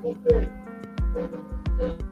Thank 0.00 0.16
you. 1.82 2.11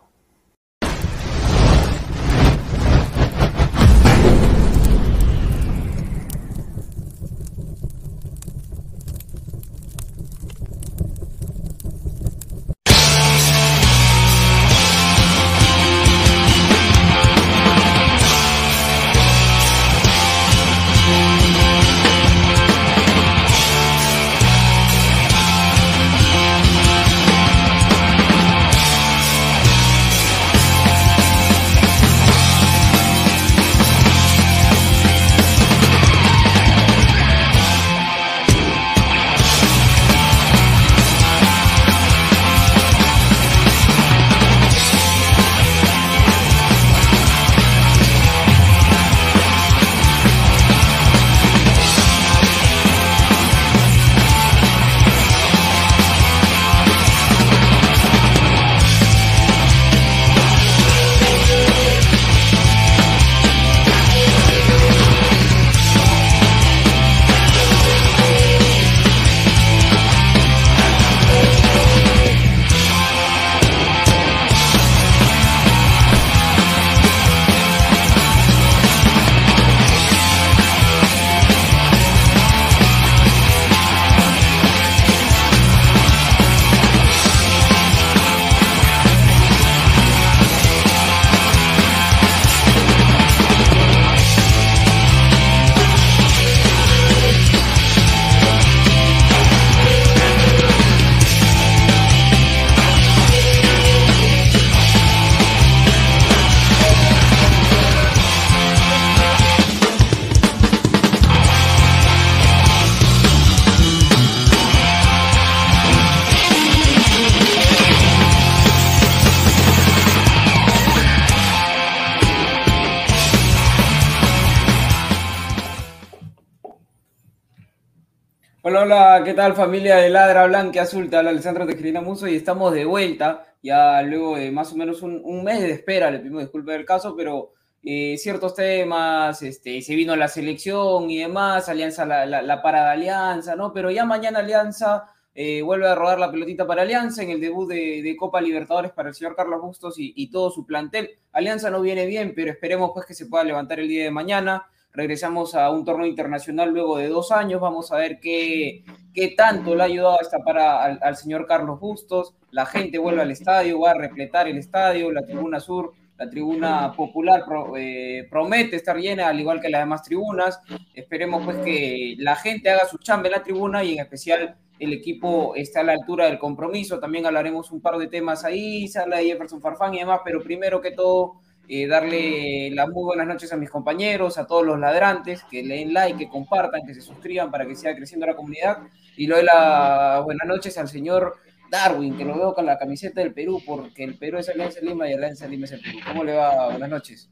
¿Qué 129.31 129.37
tal 129.37 129.55
familia 129.55 129.95
de 129.95 130.09
Ladra 130.09 130.45
Blanca 130.45 130.81
Azul? 130.81 131.09
Te 131.09 131.15
habla 131.15 131.29
Alessandro 131.29 131.65
Tejirina 131.65 132.01
Muso 132.01 132.27
y 132.27 132.35
estamos 132.35 132.73
de 132.73 132.83
vuelta, 132.83 133.55
ya 133.63 134.01
luego 134.01 134.35
de 134.35 134.51
más 134.51 134.73
o 134.73 134.75
menos 134.75 135.01
un, 135.03 135.41
mes 135.45 135.61
de 135.61 135.71
espera, 135.71 136.11
le 136.11 136.19
pedimos 136.19 136.41
disculpas 136.41 136.75
del 136.75 136.83
caso, 136.83 137.15
pero 137.15 137.53
eh, 137.81 138.17
ciertos 138.17 138.55
temas, 138.55 139.41
este, 139.41 139.81
se 139.81 139.95
vino 139.95 140.17
la 140.17 140.27
selección 140.27 141.09
y 141.09 141.19
demás, 141.19 141.69
Alianza, 141.69 142.05
la, 142.05 142.25
la, 142.25 142.61
parada 142.61 142.91
Alianza, 142.91 143.55
¿no? 143.55 143.71
Pero 143.71 143.89
ya 143.89 144.03
mañana 144.03 144.39
Alianza 144.39 145.05
eh, 145.33 145.61
vuelve 145.61 145.87
a 145.87 145.95
rodar 145.95 146.19
la 146.19 146.29
pelotita 146.29 146.67
para 146.67 146.81
Alianza 146.81 147.23
en 147.23 147.29
el 147.29 147.39
debut 147.39 147.69
de, 147.69 148.13
Copa 148.19 148.41
Libertadores 148.41 148.91
para 148.91 149.07
el 149.07 149.15
señor 149.15 149.37
Carlos 149.37 149.61
Bustos 149.61 149.97
y, 149.97 150.11
y, 150.13 150.29
todo 150.29 150.51
su 150.51 150.65
plantel. 150.65 151.09
Alianza 151.31 151.69
no 151.69 151.79
viene 151.79 152.05
bien, 152.05 152.33
pero 152.35 152.51
esperemos 152.51 152.91
pues 152.93 153.05
que 153.05 153.13
se 153.13 153.27
pueda 153.27 153.45
levantar 153.45 153.79
el 153.79 153.87
día 153.87 154.03
de 154.03 154.11
mañana 154.11 154.65
regresamos 154.93 155.55
a 155.55 155.69
un 155.69 155.85
torneo 155.85 156.07
internacional 156.07 156.71
luego 156.71 156.97
de 156.97 157.07
dos 157.07 157.31
años, 157.31 157.61
vamos 157.61 157.91
a 157.91 157.97
ver 157.97 158.19
qué, 158.19 158.83
qué 159.13 159.29
tanto 159.29 159.75
le 159.75 159.83
ha 159.83 159.85
ayudado 159.85 160.19
a 160.19 160.21
esta 160.21 160.39
para 160.39 160.83
al, 160.83 161.15
señor 161.15 161.45
Carlos 161.47 161.79
Bustos, 161.79 162.35
la 162.51 162.65
gente 162.65 162.97
vuelve 162.97 163.21
al 163.21 163.31
estadio, 163.31 163.79
va 163.79 163.91
a 163.91 163.95
repletar 163.95 164.47
el 164.47 164.57
estadio, 164.57 165.11
la 165.11 165.25
tribuna 165.25 165.59
sur, 165.59 165.93
la 166.17 166.29
tribuna 166.29 166.93
popular 166.93 167.43
eh, 167.77 168.27
promete 168.29 168.75
estar 168.75 168.97
llena, 168.97 169.27
al 169.27 169.39
igual 169.39 169.61
que 169.61 169.69
las 169.69 169.81
demás 169.81 170.03
tribunas, 170.03 170.59
esperemos 170.93 171.43
pues 171.45 171.57
que 171.57 172.15
la 172.19 172.35
gente 172.35 172.69
haga 172.69 172.85
su 172.85 172.97
chamba 172.97 173.27
en 173.27 173.33
la 173.33 173.43
tribuna 173.43 173.83
y 173.83 173.93
en 173.93 173.99
especial 173.99 174.55
el 174.77 174.93
equipo 174.93 175.53
esté 175.55 175.79
a 175.79 175.83
la 175.83 175.93
altura 175.93 176.25
del 176.25 176.39
compromiso, 176.39 176.99
también 176.99 177.25
hablaremos 177.25 177.71
un 177.71 177.81
par 177.81 177.97
de 177.97 178.07
temas 178.07 178.43
ahí, 178.43 178.87
se 178.87 178.99
habla 178.99 179.17
de 179.17 179.25
Jefferson 179.25 179.61
Farfán 179.61 179.93
y 179.93 179.99
demás, 179.99 180.21
pero 180.25 180.43
primero 180.43 180.81
que 180.81 180.91
todo 180.91 181.39
eh, 181.73 181.87
darle 181.87 182.69
las 182.71 182.89
muy 182.89 183.05
buenas 183.05 183.25
noches 183.25 183.53
a 183.53 183.55
mis 183.55 183.69
compañeros, 183.69 184.37
a 184.37 184.45
todos 184.45 184.65
los 184.65 184.77
ladrantes, 184.77 185.45
que 185.49 185.63
le 185.63 185.75
den 185.75 185.93
like, 185.93 186.19
que 186.19 186.27
compartan, 186.27 186.85
que 186.85 186.93
se 186.93 186.99
suscriban 186.99 187.49
para 187.49 187.65
que 187.65 187.75
siga 187.75 187.95
creciendo 187.95 188.27
la 188.27 188.35
comunidad. 188.35 188.79
Y 189.15 189.25
le 189.25 189.35
doy 189.35 189.45
las 189.45 190.21
buenas 190.25 190.45
noches 190.49 190.77
al 190.77 190.89
señor 190.89 191.35
Darwin, 191.71 192.17
que 192.17 192.25
lo 192.25 192.35
veo 192.35 192.53
con 192.53 192.65
la 192.65 192.77
camiseta 192.77 193.21
del 193.21 193.33
Perú, 193.33 193.61
porque 193.65 194.03
el 194.03 194.17
Perú 194.17 194.39
es 194.39 194.49
Alianza 194.49 194.81
Lima 194.81 195.09
y 195.09 195.13
Alianza 195.13 195.47
Lima 195.47 195.63
es 195.63 195.71
el 195.71 195.79
Perú. 195.79 195.99
¿Cómo 196.05 196.25
le 196.25 196.33
va? 196.33 196.71
Buenas 196.71 196.89
noches. 196.89 197.29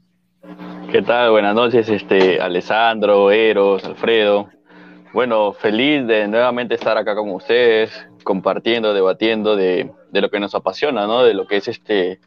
¿Qué 0.90 1.02
tal? 1.02 1.32
Buenas 1.32 1.54
noches, 1.54 1.86
este, 1.90 2.40
Alessandro, 2.40 3.30
Eros, 3.30 3.84
Alfredo. 3.84 4.48
Bueno, 5.12 5.52
feliz 5.52 6.06
de 6.06 6.26
nuevamente 6.28 6.76
estar 6.76 6.96
acá 6.96 7.14
con 7.14 7.28
ustedes, 7.30 7.92
compartiendo, 8.24 8.94
debatiendo 8.94 9.54
de, 9.54 9.90
de 10.10 10.20
lo 10.22 10.30
que 10.30 10.40
nos 10.40 10.54
apasiona, 10.54 11.06
¿no? 11.06 11.24
De 11.24 11.34
lo 11.34 11.46
que 11.46 11.58
es 11.58 11.68
este 11.68 12.20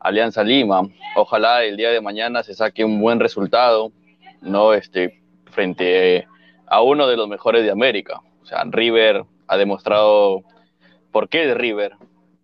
Alianza 0.00 0.42
Lima. 0.42 0.82
Ojalá 1.14 1.64
el 1.64 1.76
día 1.76 1.90
de 1.90 2.00
mañana 2.00 2.42
se 2.42 2.54
saque 2.54 2.84
un 2.84 3.00
buen 3.00 3.20
resultado, 3.20 3.92
¿no? 4.40 4.72
Este, 4.72 5.20
frente 5.50 6.26
a 6.66 6.82
uno 6.82 7.06
de 7.06 7.16
los 7.16 7.28
mejores 7.28 7.62
de 7.64 7.70
América. 7.70 8.20
O 8.42 8.46
sea, 8.46 8.64
River 8.64 9.24
ha 9.46 9.56
demostrado 9.56 10.42
por 11.12 11.28
qué 11.28 11.50
es 11.50 11.56
River, 11.56 11.92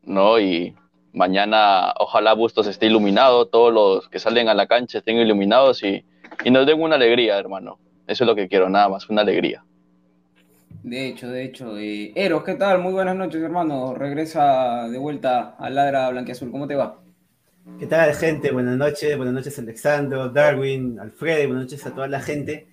¿no? 0.02 0.38
Y 0.38 0.74
mañana 1.12 1.94
ojalá 1.98 2.34
Bustos 2.34 2.66
esté 2.66 2.86
iluminado, 2.86 3.46
todos 3.46 3.72
los 3.72 4.08
que 4.08 4.18
salen 4.18 4.48
a 4.48 4.54
la 4.54 4.66
cancha 4.66 4.98
estén 4.98 5.16
iluminados 5.16 5.82
y, 5.82 6.04
y 6.44 6.50
nos 6.50 6.66
den 6.66 6.80
una 6.80 6.96
alegría, 6.96 7.38
hermano. 7.38 7.78
Eso 8.06 8.24
es 8.24 8.28
lo 8.28 8.34
que 8.34 8.48
quiero, 8.48 8.68
nada 8.68 8.88
más, 8.88 9.08
una 9.08 9.22
alegría. 9.22 9.64
De 10.82 11.08
hecho, 11.08 11.28
de 11.28 11.44
hecho. 11.44 11.78
Eh, 11.78 12.12
Eros, 12.14 12.44
¿qué 12.44 12.54
tal? 12.54 12.80
Muy 12.80 12.92
buenas 12.92 13.16
noches, 13.16 13.42
hermano. 13.42 13.94
Regresa 13.94 14.88
de 14.88 14.98
vuelta 14.98 15.56
al 15.58 15.74
Ladra 15.74 16.10
Blanquiazul. 16.10 16.52
¿Cómo 16.52 16.68
te 16.68 16.76
va? 16.76 16.98
¿Qué 17.78 17.86
tal, 17.86 18.14
gente? 18.14 18.52
Buenas 18.52 18.78
noches, 18.78 19.14
buenas 19.18 19.34
noches, 19.34 19.58
Alexandro, 19.58 20.30
Darwin, 20.30 20.98
Alfredo, 20.98 21.48
buenas 21.48 21.64
noches 21.64 21.84
a 21.84 21.94
toda 21.94 22.08
la 22.08 22.22
gente. 22.22 22.68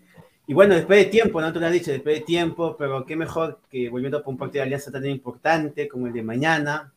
Y 0.48 0.54
bueno, 0.54 0.75
después 0.75 1.04
de 1.04 1.12
tiempo, 1.12 1.42
¿no? 1.42 1.51
Tú 1.51 1.60
lo 1.60 1.66
has 1.66 1.74
dicho, 1.74 1.92
después 1.92 2.19
de 2.19 2.22
tiempo, 2.22 2.78
pero 2.78 3.04
qué 3.06 3.18
mejor 3.18 3.60
que 3.69 3.90
volviendo 3.90 4.19
a 4.19 4.24
un 4.25 4.38
partido 4.38 4.62
de 4.62 4.68
alianza 4.68 4.92
tan 4.92 5.06
importante 5.07 5.90
como 5.90 6.07
el 6.07 6.13
de 6.13 6.24
mañana, 6.24 6.94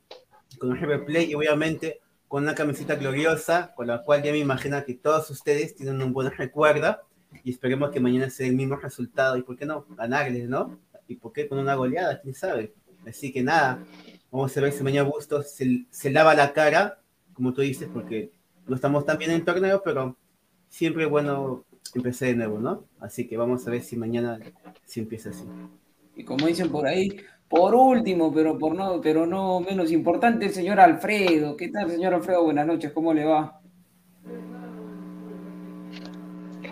con 0.58 0.70
el 0.70 0.78
River 0.78 1.04
Play 1.04 1.31
y 1.31 1.34
obviamente 1.34 2.00
con 2.28 2.44
una 2.44 2.54
camiseta 2.54 2.94
gloriosa, 2.94 3.72
con 3.75 3.88
la 3.88 4.02
cual 4.02 4.22
ya 4.22 4.31
me 4.31 4.38
imagino 4.38 4.84
que 4.84 4.94
todos 4.94 5.28
ustedes 5.31 5.75
tienen 5.75 6.00
un 6.00 6.12
buen 6.12 6.31
recuerdo 6.31 6.98
y 7.43 7.50
esperemos 7.50 7.90
que 7.90 7.98
mañana 7.98 8.31
sea 8.31 8.46
el 8.46 8.54
mismo 8.54 8.76
resultado 8.76 9.37
y 9.37 9.43
por 9.43 9.56
qué 9.56 9.66
no, 9.66 9.84
ganarles, 9.96 10.48
¿no? 10.48 10.78
Y 11.08 11.16
por 11.16 11.32
qué 11.32 11.48
con 11.48 11.58
una 11.58 11.75
goleada, 11.75 12.20
quién 12.20 12.34
sabe. 12.34 12.72
Así 13.04 13.32
que 13.32 13.43
nada, 13.43 13.82
vamos 14.31 14.56
a 14.56 14.60
ver 14.60 14.72
si 14.72 14.84
mañana 14.84 15.08
Bustos 15.08 15.50
se, 15.50 15.87
se 15.90 16.10
lava 16.10 16.34
la 16.34 16.52
cara 16.52 17.00
como 17.36 17.52
tú 17.52 17.60
dices, 17.60 17.88
porque 17.92 18.30
no 18.66 18.74
estamos 18.74 19.04
tan 19.04 19.18
bien 19.18 19.30
en 19.30 19.44
torneo, 19.44 19.82
pero 19.84 20.16
siempre 20.70 21.04
es 21.04 21.10
bueno 21.10 21.64
empezar 21.94 22.28
de 22.28 22.36
nuevo, 22.36 22.58
¿no? 22.58 22.84
Así 22.98 23.28
que 23.28 23.36
vamos 23.36 23.66
a 23.66 23.70
ver 23.70 23.82
si 23.82 23.96
mañana 23.96 24.40
sí 24.86 25.00
empieza 25.00 25.28
así. 25.30 25.44
Y 26.16 26.24
como 26.24 26.46
dicen 26.46 26.70
por 26.70 26.86
ahí, 26.86 27.14
por 27.46 27.74
último, 27.74 28.32
pero 28.32 28.58
por 28.58 28.74
no, 28.74 29.02
pero 29.02 29.26
no 29.26 29.60
menos 29.60 29.92
importante, 29.92 30.46
el 30.46 30.52
señor 30.52 30.80
Alfredo. 30.80 31.58
¿Qué 31.58 31.68
tal, 31.68 31.90
señor 31.90 32.14
Alfredo? 32.14 32.42
Buenas 32.42 32.66
noches, 32.66 32.90
¿cómo 32.92 33.12
le 33.12 33.26
va? 33.26 33.60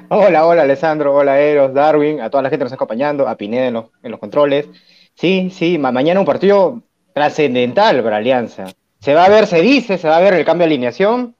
Hola, 0.08 0.46
hola 0.46 0.62
Alessandro, 0.62 1.14
hola 1.14 1.40
Eros, 1.40 1.74
Darwin, 1.74 2.20
a 2.20 2.30
toda 2.30 2.42
la 2.42 2.48
gente 2.48 2.60
que 2.60 2.64
nos 2.64 2.72
está 2.72 2.76
acompañando, 2.76 3.28
a 3.28 3.36
Pineda 3.36 3.66
en 3.66 3.74
los, 3.74 3.86
en 4.02 4.10
los 4.10 4.20
controles. 4.20 4.68
Sí, 5.14 5.50
sí, 5.50 5.76
mañana 5.76 6.20
un 6.20 6.26
partido 6.26 6.82
trascendental 7.12 8.02
para 8.02 8.16
Alianza. 8.16 8.66
Se 9.04 9.12
va 9.12 9.26
a 9.26 9.28
ver, 9.28 9.46
se 9.46 9.60
dice, 9.60 9.98
se 9.98 10.08
va 10.08 10.16
a 10.16 10.20
ver 10.20 10.32
el 10.32 10.46
cambio 10.46 10.66
de 10.66 10.72
alineación. 10.72 11.36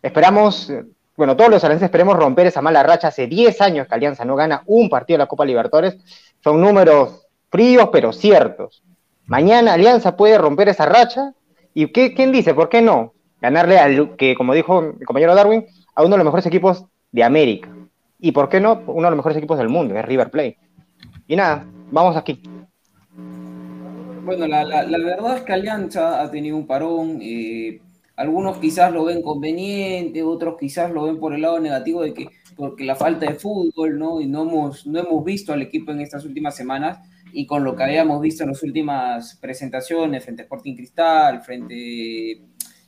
Esperamos, 0.00 0.72
bueno, 1.18 1.36
todos 1.36 1.50
los 1.50 1.62
alianzas 1.62 1.88
esperemos 1.88 2.16
romper 2.16 2.46
esa 2.46 2.62
mala 2.62 2.82
racha. 2.82 3.08
Hace 3.08 3.26
10 3.26 3.60
años 3.60 3.86
que 3.86 3.94
Alianza 3.94 4.24
no 4.24 4.36
gana 4.36 4.62
un 4.64 4.88
partido 4.88 5.18
de 5.18 5.24
la 5.24 5.26
Copa 5.26 5.44
Libertadores. 5.44 5.98
Son 6.42 6.58
números 6.62 7.26
fríos, 7.50 7.90
pero 7.92 8.10
ciertos. 8.10 8.82
Mañana 9.26 9.74
Alianza 9.74 10.16
puede 10.16 10.38
romper 10.38 10.70
esa 10.70 10.86
racha. 10.86 11.34
¿Y 11.74 11.88
qué, 11.88 12.14
quién 12.14 12.32
dice? 12.32 12.54
¿Por 12.54 12.70
qué 12.70 12.80
no? 12.80 13.12
Ganarle 13.38 13.78
al, 13.78 14.16
que, 14.16 14.34
como 14.34 14.54
dijo 14.54 14.80
mi 14.80 15.04
compañero 15.04 15.34
Darwin, 15.34 15.66
a 15.94 16.04
uno 16.04 16.12
de 16.12 16.16
los 16.16 16.24
mejores 16.24 16.46
equipos 16.46 16.86
de 17.12 17.22
América. 17.22 17.68
¿Y 18.18 18.32
por 18.32 18.48
qué 18.48 18.60
no? 18.60 18.82
Uno 18.86 19.02
de 19.02 19.10
los 19.10 19.16
mejores 19.18 19.36
equipos 19.36 19.58
del 19.58 19.68
mundo, 19.68 19.94
es 19.94 20.06
River 20.06 20.30
Plate. 20.30 20.56
Y 21.28 21.36
nada, 21.36 21.66
vamos 21.90 22.16
aquí. 22.16 22.40
Bueno, 24.24 24.46
la, 24.46 24.64
la, 24.64 24.98
verdad 24.98 25.38
es 25.38 25.42
que 25.42 25.52
Alianza 25.52 26.22
ha 26.22 26.30
tenido 26.30 26.56
un 26.56 26.66
parón. 26.66 27.18
Eh, 27.20 27.80
algunos 28.16 28.58
quizás 28.58 28.92
lo 28.92 29.04
ven 29.04 29.22
conveniente, 29.22 30.22
otros 30.22 30.56
quizás 30.58 30.90
lo 30.90 31.04
ven 31.04 31.18
por 31.18 31.34
el 31.34 31.42
lado 31.42 31.60
negativo 31.60 32.02
de 32.02 32.14
que 32.14 32.28
porque 32.56 32.84
la 32.84 32.94
falta 32.94 33.26
de 33.26 33.34
fútbol, 33.34 33.98
¿no? 33.98 34.20
Y 34.20 34.26
no 34.26 34.42
hemos, 34.42 34.86
no 34.86 35.00
hemos 35.00 35.24
visto 35.24 35.52
al 35.52 35.62
equipo 35.62 35.92
en 35.92 36.00
estas 36.00 36.24
últimas 36.24 36.56
semanas 36.56 36.98
y 37.32 37.46
con 37.46 37.64
lo 37.64 37.74
que 37.74 37.82
habíamos 37.82 38.20
visto 38.22 38.44
en 38.44 38.50
las 38.50 38.62
últimas 38.62 39.36
presentaciones 39.40 40.22
frente 40.22 40.42
a 40.42 40.44
Sporting 40.44 40.76
Cristal, 40.76 41.42
frente 41.42 42.40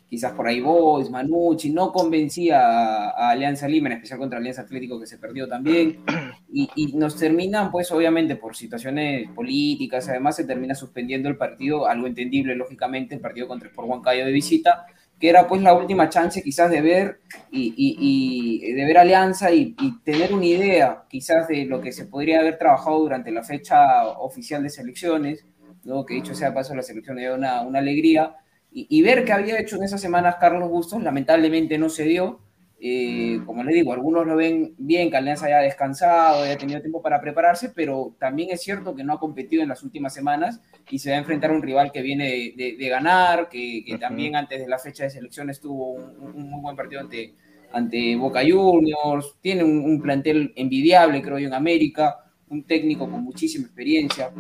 quizás 0.09 0.33
por 0.33 0.47
ahí 0.47 0.61
Boys, 0.61 1.11
Manucci, 1.11 1.71
no 1.71 1.93
convencía 1.93 2.61
a, 2.61 3.31
Alianza 3.31 3.67
Lima, 3.69 3.89
en 3.89 3.95
especial 3.95 4.19
contra 4.19 4.39
Alianza 4.39 4.63
Atlético 4.63 5.01
que 5.01 5.07
se 5.07 5.19
perdió 5.19 5.49
también, 5.49 6.01
y, 6.53 6.93
nos 6.95 7.17
terminan, 7.17 7.71
pues 7.71 7.91
obviamente 7.91 8.37
por 8.37 8.57
situaciones 8.57 9.29
políticas, 9.31 10.09
además 10.09 10.37
se 10.37 10.45
termina 10.45 10.75
suspendiendo 10.75 11.29
el 11.29 11.37
partido, 11.37 11.87
algo 11.87 12.07
entendible 12.07 12.55
lógicamente, 12.55 13.15
el 13.15 13.21
partido 13.21 13.49
contra 13.49 13.71
por 13.71 13.85
Huancayo 13.85 14.25
de 14.25 14.33
visita, 14.33 14.87
que 15.19 15.29
era 15.29 15.49
pues 15.49 15.63
la 15.63 15.75
última 15.75 16.09
chance 16.09 16.43
quizás 16.43 16.71
de 16.71 16.83
ver 16.83 17.21
y, 17.51 18.73
de 18.75 18.85
ver 18.85 18.99
Alianza 18.99 19.51
y, 19.51 19.75
tener 20.05 20.33
una 20.33 20.45
idea 20.45 21.05
quizás 21.09 21.49
de 21.49 21.65
lo 21.65 21.81
que 21.81 21.91
se 21.91 22.07
podría 22.07 22.41
haber 22.41 22.59
trabajado 22.59 23.01
durante 23.01 23.31
la 23.31 23.43
fecha 23.43 24.07
oficial 24.09 24.63
de 24.63 24.71
selecciones, 24.71 25.45
¿no? 25.85 26.05
que 26.05 26.15
dicho 26.15 26.35
sea 26.35 26.55
paso 26.55 26.75
la 26.75 26.83
selección 26.83 27.17
dio 27.17 27.35
una, 27.35 27.63
una 27.63 27.79
alegría, 27.79 28.37
y, 28.79 29.01
ver 29.01 29.25
qué 29.25 29.33
había 29.33 29.59
hecho 29.59 29.77
en 29.77 29.85
esas 29.85 30.03
semanas 30.03 30.37
Carlos 30.39 30.69
Bustos, 30.69 31.03
lamentablemente 31.03 31.79
no 31.79 31.89
se 31.89 32.05
dio. 32.05 32.41
Eh, 32.79 33.41
como 33.47 33.65
les 33.65 33.75
digo, 33.75 33.95
algunos 33.95 34.27
lo 34.27 34.37
ven 34.37 34.75
bien, 34.77 35.11
que 35.11 35.17
Alianza 35.17 35.47
haya 35.47 35.61
descansado, 35.61 36.43
haya 36.43 36.59
tenido 36.59 36.83
tiempo 36.83 37.01
para 37.01 37.23
prepararse, 37.23 37.71
pero 37.75 38.15
también 38.19 38.51
es 38.51 38.63
cierto 38.63 38.95
que 38.95 39.03
no 39.03 39.15
ha 39.15 39.19
competido 39.19 39.63
en 39.63 39.71
las 39.71 39.83
últimas 39.83 40.13
semanas 40.13 40.61
y 40.91 40.99
se 40.99 41.09
va 41.09 41.17
a 41.17 41.21
enfrentar 41.21 41.51
a 41.51 41.55
un 41.55 41.63
rival 41.63 41.91
que 41.91 42.03
viene 42.03 42.53
de, 42.55 42.89
ganar, 42.91 43.49
que, 43.49 43.83
también 43.99 44.37
antes 44.37 44.61
de 44.61 44.69
la 44.69 44.79
fecha 44.79 45.05
de 45.05 45.11
selecciones 45.11 45.59
tuvo 45.59 45.93
un, 45.93 46.51
muy 46.51 46.61
buen 46.61 46.77
partido 46.77 47.01
ante, 47.01 47.35
ante 47.73 48.15
Boca 48.17 48.43
Juniors, 48.47 49.37
tiene 49.41 49.65
un, 49.65 50.03
plantel 50.03 50.53
envidiable, 50.55 51.23
creo 51.23 51.39
yo, 51.39 51.47
en 51.47 51.55
América, 51.55 52.19
un 52.51 52.63
técnico 52.65 53.11
con 53.11 53.25
muchísima 53.25 53.65
experiencia. 53.65 54.31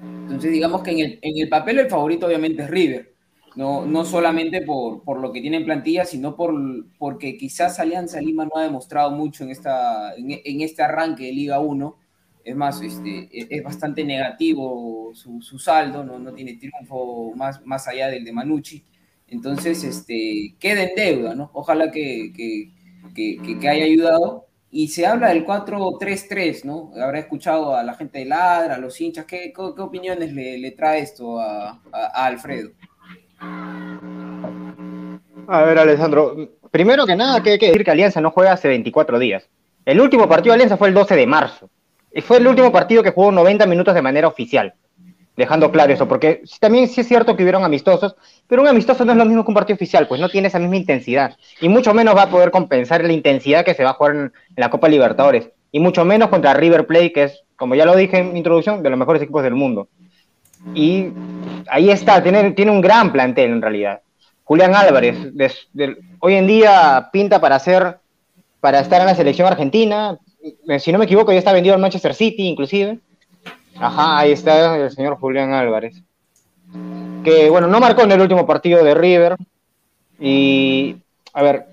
Entonces, 0.00 0.52
digamos 0.52 0.80
que 0.84 0.92
en 0.92 0.98
el, 1.00 1.18
en 1.22 1.38
el 1.42 1.48
papel 1.48 1.80
el 1.80 1.90
favorito 1.90 2.26
obviamente 2.26 2.62
es 2.62 2.70
River 2.70 3.13
no, 3.54 3.86
no 3.86 4.04
solamente 4.04 4.62
por, 4.62 5.02
por, 5.02 5.20
lo 5.20 5.32
que 5.32 5.40
tiene 5.40 5.58
en 5.58 5.64
plantilla, 5.64 6.04
sino 6.04 6.34
por, 6.36 6.54
porque 6.98 7.36
quizás 7.36 7.78
Alianza 7.78 8.20
Lima 8.20 8.44
no 8.44 8.52
ha 8.56 8.64
demostrado 8.64 9.10
mucho 9.10 9.44
en, 9.44 9.50
esta, 9.50 10.14
en, 10.14 10.60
este 10.60 10.82
arranque 10.82 11.24
de 11.24 11.32
Liga 11.32 11.60
1. 11.60 11.96
Es 12.44 12.56
más, 12.56 12.82
este, 12.82 13.28
es 13.32 13.62
bastante 13.62 14.04
negativo 14.04 15.12
su, 15.14 15.58
saldo, 15.58 16.04
no, 16.04 16.18
no, 16.18 16.32
tiene 16.34 16.56
triunfo 16.56 17.32
más, 17.34 17.64
más 17.64 17.88
allá 17.88 18.08
del 18.08 18.24
de 18.24 18.32
Manucci. 18.32 18.84
Entonces, 19.28 19.82
este, 19.84 20.54
queda 20.58 20.82
en 20.82 20.94
deuda, 20.94 21.34
¿no? 21.34 21.50
Ojalá 21.54 21.90
que, 21.90 22.32
que, 22.36 22.70
que, 23.14 23.58
que 23.58 23.68
haya 23.68 23.84
ayudado 23.84 24.46
y 24.74 24.88
se 24.88 25.06
habla 25.06 25.28
del 25.28 25.46
4-3-3, 25.46 26.64
¿no? 26.64 26.90
Habrá 27.00 27.20
escuchado 27.20 27.76
a 27.76 27.84
la 27.84 27.94
gente 27.94 28.18
de 28.18 28.24
Ladra, 28.24 28.74
a 28.74 28.78
los 28.78 29.00
hinchas. 29.00 29.24
¿Qué, 29.24 29.52
qué, 29.54 29.62
opiniones 29.62 30.32
le, 30.32 30.58
le, 30.58 30.72
trae 30.72 31.00
esto 31.00 31.38
a, 31.38 31.80
Alfredo? 31.92 32.72
A 35.46 35.62
ver, 35.62 35.78
Alessandro, 35.78 36.36
primero 36.70 37.06
que 37.06 37.16
nada, 37.16 37.42
que 37.42 37.52
hay 37.52 37.58
que 37.58 37.66
decir 37.66 37.84
que 37.84 37.90
Alianza 37.90 38.20
no 38.20 38.30
juega 38.30 38.52
hace 38.52 38.68
24 38.68 39.18
días. 39.18 39.48
El 39.84 40.00
último 40.00 40.28
partido 40.28 40.52
de 40.52 40.54
Alianza 40.54 40.76
fue 40.76 40.88
el 40.88 40.94
12 40.94 41.16
de 41.16 41.26
marzo. 41.26 41.70
Y 42.12 42.20
fue 42.20 42.38
el 42.38 42.46
último 42.46 42.72
partido 42.72 43.02
que 43.02 43.10
jugó 43.10 43.32
90 43.32 43.66
minutos 43.66 43.94
de 43.94 44.02
manera 44.02 44.28
oficial 44.28 44.74
dejando 45.36 45.70
claro 45.70 45.92
eso, 45.92 46.06
porque 46.06 46.42
también 46.60 46.88
sí 46.88 47.00
es 47.00 47.08
cierto 47.08 47.36
que 47.36 47.42
hubieron 47.42 47.64
amistosos, 47.64 48.16
pero 48.46 48.62
un 48.62 48.68
amistoso 48.68 49.04
no 49.04 49.12
es 49.12 49.18
lo 49.18 49.24
mismo 49.24 49.44
que 49.44 49.50
un 49.50 49.54
partido 49.54 49.74
oficial, 49.74 50.06
pues 50.06 50.20
no 50.20 50.28
tiene 50.28 50.48
esa 50.48 50.58
misma 50.58 50.76
intensidad, 50.76 51.36
y 51.60 51.68
mucho 51.68 51.92
menos 51.94 52.16
va 52.16 52.22
a 52.22 52.30
poder 52.30 52.50
compensar 52.50 53.02
la 53.04 53.12
intensidad 53.12 53.64
que 53.64 53.74
se 53.74 53.84
va 53.84 53.90
a 53.90 53.94
jugar 53.94 54.14
en, 54.14 54.32
la 54.56 54.70
Copa 54.70 54.88
Libertadores, 54.88 55.50
y 55.72 55.80
mucho 55.80 56.04
menos 56.04 56.28
contra 56.28 56.54
River 56.54 56.86
Plate, 56.86 57.12
que 57.12 57.22
es, 57.24 57.42
como 57.56 57.74
ya 57.74 57.84
lo 57.84 57.96
dije 57.96 58.18
en 58.18 58.32
mi 58.32 58.38
introducción, 58.38 58.82
de 58.82 58.90
los 58.90 58.98
mejores 58.98 59.22
equipos 59.22 59.42
del 59.42 59.54
mundo. 59.54 59.88
Y 60.72 61.08
ahí 61.68 61.90
está, 61.90 62.22
tiene, 62.22 62.52
tiene 62.52 62.70
un 62.70 62.80
gran 62.80 63.12
plantel 63.12 63.52
en 63.52 63.62
realidad. 63.62 64.00
Julián 64.44 64.74
Álvarez, 64.74 65.16
hoy 66.20 66.34
en 66.34 66.46
día 66.46 67.08
pinta 67.12 67.40
para 67.40 67.56
hacer, 67.56 67.98
para 68.60 68.80
estar 68.80 69.00
en 69.00 69.06
la 69.06 69.14
selección 69.14 69.48
argentina, 69.48 70.18
si 70.78 70.92
no 70.92 70.98
me 70.98 71.04
equivoco, 71.06 71.32
ya 71.32 71.38
está 71.38 71.52
vendido 71.52 71.74
al 71.74 71.80
Manchester 71.80 72.14
City, 72.14 72.46
inclusive. 72.46 72.98
Ajá, 73.76 74.18
ahí 74.18 74.32
está 74.32 74.76
el 74.76 74.90
señor 74.90 75.16
Julián 75.18 75.52
Álvarez. 75.52 76.02
Que 77.24 77.48
bueno, 77.50 77.66
no 77.66 77.80
marcó 77.80 78.02
en 78.02 78.12
el 78.12 78.20
último 78.20 78.46
partido 78.46 78.84
de 78.84 78.94
River. 78.94 79.36
Y, 80.20 80.96
a 81.32 81.42
ver, 81.42 81.66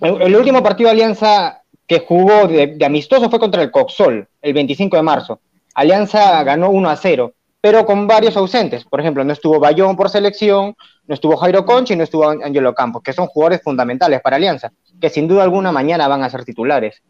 el, 0.00 0.34
último 0.34 0.62
partido 0.62 0.88
de 0.88 0.92
Alianza 0.92 1.62
que 1.86 2.00
jugó 2.00 2.48
de, 2.48 2.78
amistoso 2.84 3.30
fue 3.30 3.38
contra 3.38 3.62
el 3.62 3.70
Coxol, 3.70 4.26
el 4.42 4.52
25 4.52 4.96
de 4.96 5.02
marzo. 5.02 5.40
Alianza 5.74 6.42
ganó 6.42 6.70
1 6.70 6.90
a 6.90 6.96
0, 6.96 7.34
pero 7.60 7.84
con 7.84 8.06
varios 8.06 8.36
ausentes. 8.36 8.84
Por 8.84 9.00
ejemplo, 9.00 9.24
no 9.24 9.32
estuvo 9.32 9.58
Bayón 9.58 9.96
por 9.96 10.10
selección, 10.10 10.76
no 11.06 11.14
estuvo 11.14 11.36
Jairo 11.36 11.64
Conchi 11.64 11.94
y 11.94 11.96
no 11.96 12.04
estuvo 12.04 12.28
Angelo 12.28 12.74
Campos, 12.74 13.02
que 13.02 13.12
son 13.12 13.26
jugadores 13.26 13.62
fundamentales 13.62 14.20
para 14.20 14.36
Alianza, 14.36 14.72
que 15.00 15.10
sin 15.10 15.26
duda 15.26 15.42
alguna 15.42 15.72
mañana 15.72 16.08
van 16.08 16.22
a 16.22 16.30
ser 16.30 16.44
titulares. 16.44 17.02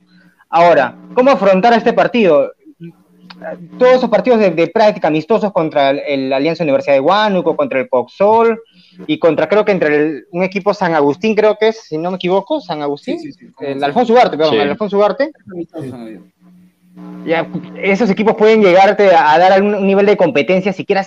Ahora, 0.49 0.97
¿cómo 1.15 1.31
afrontar 1.31 1.75
este 1.75 1.93
partido? 1.93 2.53
todos 3.79 3.95
esos 3.95 4.11
partidos 4.11 4.41
de, 4.41 4.69
práctica 4.69 5.09
amistosos 5.09 5.53
contra 5.53 5.91
el, 5.91 6.33
Alianza 6.33 6.65
Universidad 6.65 6.95
de 6.95 7.01
Huánuco, 7.01 7.57
contra 7.57 7.81
el 7.81 7.89
Coxol 7.89 8.61
y 9.07 9.19
contra 9.19 9.49
creo 9.49 9.65
que 9.65 9.73
entre 9.73 10.25
un 10.33 10.43
equipo 10.43 10.75
San 10.75 10.95
Agustín, 10.95 11.35
creo 11.35 11.57
que 11.57 11.69
es, 11.69 11.85
si 11.85 11.99
no 11.99 12.11
me 12.11 12.17
equivoco, 12.17 12.61
San 12.61 12.83
Agustín, 12.83 13.19
el 13.61 13.85
Alfonso 13.85 14.13
Ugarte, 14.13 14.37
perdón, 14.37 14.55
el 14.55 14.71
Alfonso 14.71 14.97
Ugarte. 14.97 15.31
Ya, 17.27 17.47
esos 17.83 18.09
equipos 18.11 18.37
pueden 18.37 18.63
llegarte 18.63 19.15
a, 19.15 19.39
dar 19.39 19.63
un 19.63 19.87
nivel 19.87 20.07
de 20.07 20.17
competencia 20.17 20.73
siquiera, 20.73 21.07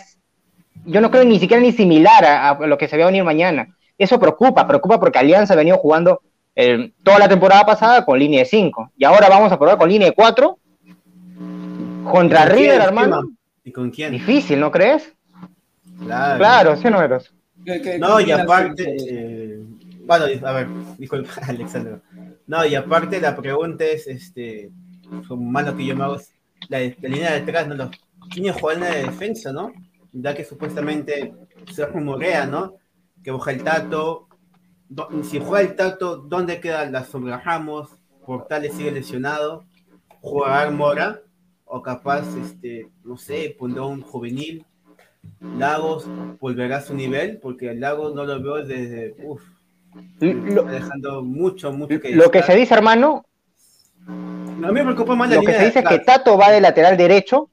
yo 0.86 1.02
no 1.02 1.10
creo 1.10 1.24
ni 1.24 1.40
siquiera 1.40 1.62
ni 1.62 1.72
similar 1.72 2.26
a, 2.26 2.68
lo 2.68 2.78
que 2.78 2.88
se 2.88 2.98
va 2.98 3.04
a 3.04 3.08
venir 3.08 3.24
mañana. 3.24 3.76
Eso 3.98 4.20
preocupa, 4.20 4.68
preocupa 4.68 5.00
porque 5.00 5.20
Alianza 5.20 5.54
ha 5.54 5.58
venido 5.58 5.78
jugando 5.78 6.22
eh, 6.56 6.92
toda 7.04 7.20
la 7.20 7.30
temporada 7.30 7.66
pasada 7.66 8.06
con 8.06 8.20
línea 8.20 8.40
de 8.40 8.46
5 8.46 8.92
y 8.98 9.06
ahora 9.06 9.30
vamos 9.30 9.52
a 9.52 9.58
probar 9.58 9.78
con 9.78 9.90
línea 9.90 10.10
de 10.10 10.14
4 10.14 10.58
contra 12.12 12.46
River, 12.46 12.82
hermano. 12.82 13.24
¿Y 13.64 13.72
con 13.72 13.92
quién? 13.92 14.12
Difícil, 14.12 14.60
¿no 14.60 14.72
crees? 14.72 15.14
Claro. 16.04 16.38
Claro, 16.38 16.78
sí 16.78 16.90
no 16.90 17.02
eres. 17.02 17.32
No, 18.00 18.20
y 18.20 18.32
aparte, 18.32 18.96
eh, 19.08 19.60
bueno, 20.04 20.26
a 20.44 20.52
ver, 20.52 20.68
disculpa, 20.98 21.30
Alexandro. 21.48 22.02
No, 22.48 22.66
y 22.66 22.76
aparte 22.76 23.22
la 23.22 23.36
pregunta 23.36 23.86
es, 23.86 24.08
este, 24.08 24.72
como 25.28 25.50
malo 25.50 25.76
que 25.76 25.86
yo 25.86 25.96
me 25.96 26.04
hago, 26.04 26.18
la, 26.70 26.80
línea 26.80 27.32
de 27.32 27.42
atrás, 27.42 27.68
¿no? 27.68 27.76
Los 27.76 27.90
niños 28.36 28.58
juegan 28.60 28.84
en 28.84 28.90
la 28.90 29.12
defensa, 29.12 29.52
¿no? 29.52 29.72
Ya 30.12 30.36
que 30.36 30.44
supuestamente 30.44 31.34
se 31.72 31.86
rumorea, 31.86 32.46
¿no? 32.46 32.76
Que 33.24 33.32
baja 33.32 33.52
el 33.52 33.64
Tato, 33.64 34.28
si 35.24 35.40
juega 35.40 35.62
el 35.62 35.76
Tato, 35.76 36.18
¿dónde 36.18 36.60
queda 36.60 36.90
la 36.90 37.04
sombra 37.04 37.40
Ramos? 37.40 37.90
Portales 38.26 38.74
sigue 38.74 38.92
lesionado, 38.92 39.66
jugar 40.22 40.72
Mora, 40.72 41.22
o 41.66 41.82
capaz, 41.82 42.26
este, 42.36 42.90
no 43.04 43.18
sé, 43.18 43.56
pondrá 43.58 43.84
un 43.84 44.02
juvenil. 44.02 44.66
Lagos 45.40 46.08
volverá 46.40 46.78
a 46.78 46.82
su 46.82 46.94
nivel, 46.94 47.38
porque 47.38 47.70
el 47.70 47.80
Lagos 47.80 48.14
no 48.14 48.26
lo 48.26 48.42
veo 48.42 48.66
desde. 48.66 49.16
Uf, 49.24 49.42
está 50.20 50.64
dejando 50.64 51.24
mucho, 51.24 51.72
mucho 51.72 52.00
que. 52.00 52.16
Lo 52.16 52.32
que 52.32 52.44
se 52.44 52.56
dice, 52.56 52.74
hermano. 52.74 53.26
A 54.08 54.68
mí 54.68 54.74
me 54.74 54.84
preocupa 54.84 55.16
más 55.16 55.30
la 55.30 55.36
Lo 55.38 55.42
que 55.42 55.54
se 55.54 55.66
dice 55.66 55.80
es 55.80 55.86
que 55.86 56.00
Tato 56.00 56.38
va 56.38 56.52
de 56.52 56.62
lateral 56.62 56.98
derecho. 56.98 57.50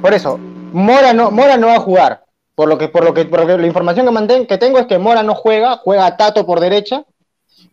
Por 0.00 0.12
eso, 0.14 0.38
Mora 0.72 1.12
no, 1.12 1.30
Mora 1.30 1.56
no 1.56 1.68
va 1.68 1.76
a 1.76 1.80
jugar. 1.80 2.24
Por 2.54 2.68
lo 2.68 2.76
que, 2.76 2.88
por 2.88 3.04
lo 3.04 3.14
que, 3.14 3.24
por 3.24 3.44
la 3.46 3.66
información 3.66 4.06
que, 4.06 4.12
mantén, 4.12 4.46
que 4.46 4.58
tengo 4.58 4.78
es 4.78 4.86
que 4.86 4.98
Mora 4.98 5.22
no 5.22 5.34
juega, 5.34 5.76
juega 5.76 6.16
Tato 6.16 6.44
por 6.44 6.60
derecha. 6.60 7.04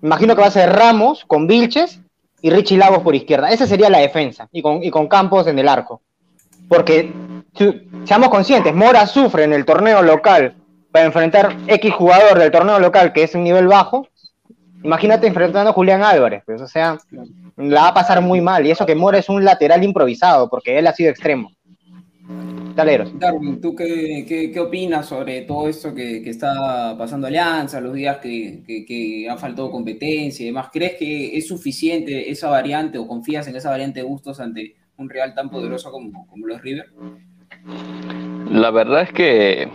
Imagino 0.02 0.36
que 0.36 0.42
va 0.42 0.48
a 0.48 0.52
ser 0.52 0.72
Ramos 0.72 1.26
con 1.26 1.48
Vilches 1.48 2.00
y 2.42 2.50
Richie 2.50 2.78
Lagos 2.78 3.04
por 3.04 3.16
izquierda. 3.16 3.50
Esa 3.52 3.68
sería 3.68 3.90
la 3.90 4.00
defensa, 4.00 4.48
y 4.52 4.62
con, 4.62 4.84
y 4.84 4.92
con 4.92 5.08
Campos 5.08 5.48
en 5.48 5.60
el 5.60 5.68
arco. 5.68 6.02
Porque, 6.70 7.12
seamos 8.06 8.30
conscientes, 8.30 8.74
Mora 8.74 9.08
sufre 9.08 9.44
en 9.44 9.54
el 9.54 9.66
torneo 9.66 10.02
local 10.02 10.56
para 10.92 11.06
enfrentar 11.06 11.56
X 11.68 11.94
jugador 11.94 12.40
del 12.40 12.52
torneo 12.52 12.80
local 12.80 13.14
que 13.14 13.24
es 13.24 13.36
un 13.36 13.44
nivel 13.44 13.68
bajo. 13.68 14.08
Imagínate 14.84 15.28
enfrentando 15.28 15.70
a 15.70 15.74
Julián 15.74 16.04
Álvarez, 16.04 16.44
pues, 16.46 16.62
o 16.62 16.68
sea, 16.68 16.98
la 17.58 17.82
va 17.82 17.88
a 17.90 17.94
pasar 17.94 18.22
muy 18.22 18.42
mal. 18.42 18.66
Y 18.66 18.72
eso 18.72 18.86
que 18.86 18.96
Mora 18.96 19.18
es 19.18 19.30
un 19.30 19.44
lateral 19.44 19.84
improvisado, 19.84 20.50
porque 20.50 20.78
él 20.78 20.88
ha 20.88 20.94
sido 20.94 21.10
extremo. 21.10 21.52
Darwin, 22.78 23.60
¿tú 23.60 23.76
qué, 23.76 24.24
qué, 24.54 24.60
opinas 24.60 25.08
sobre 25.08 25.42
todo 25.42 25.68
esto 25.68 25.96
que, 25.96 26.22
que, 26.22 26.30
está 26.30 26.96
pasando 26.96 27.26
Alianza, 27.26 27.82
los 27.82 27.96
días 27.96 28.18
que, 28.18 28.62
que, 28.68 29.28
ha 29.28 29.36
faltado 29.36 29.72
competencia 29.72 30.44
y 30.44 30.48
demás? 30.48 30.70
¿Crees 30.72 30.94
que 30.94 31.36
es 31.36 31.48
suficiente 31.48 32.30
esa 32.30 32.50
variante 32.50 33.00
o 33.00 33.08
confías 33.08 33.48
en 33.48 33.56
esa 33.56 33.72
variante 33.72 34.02
de 34.02 34.06
gustos 34.06 34.40
ante 34.40 34.76
un 34.98 35.10
Real 35.10 35.34
tan 35.34 35.50
poderoso 35.50 35.90
como, 35.92 36.28
como 36.28 36.46
los 36.46 36.62
River? 36.62 36.86
La 38.52 38.70
verdad 38.70 39.02
es 39.02 39.12
que 39.12 39.68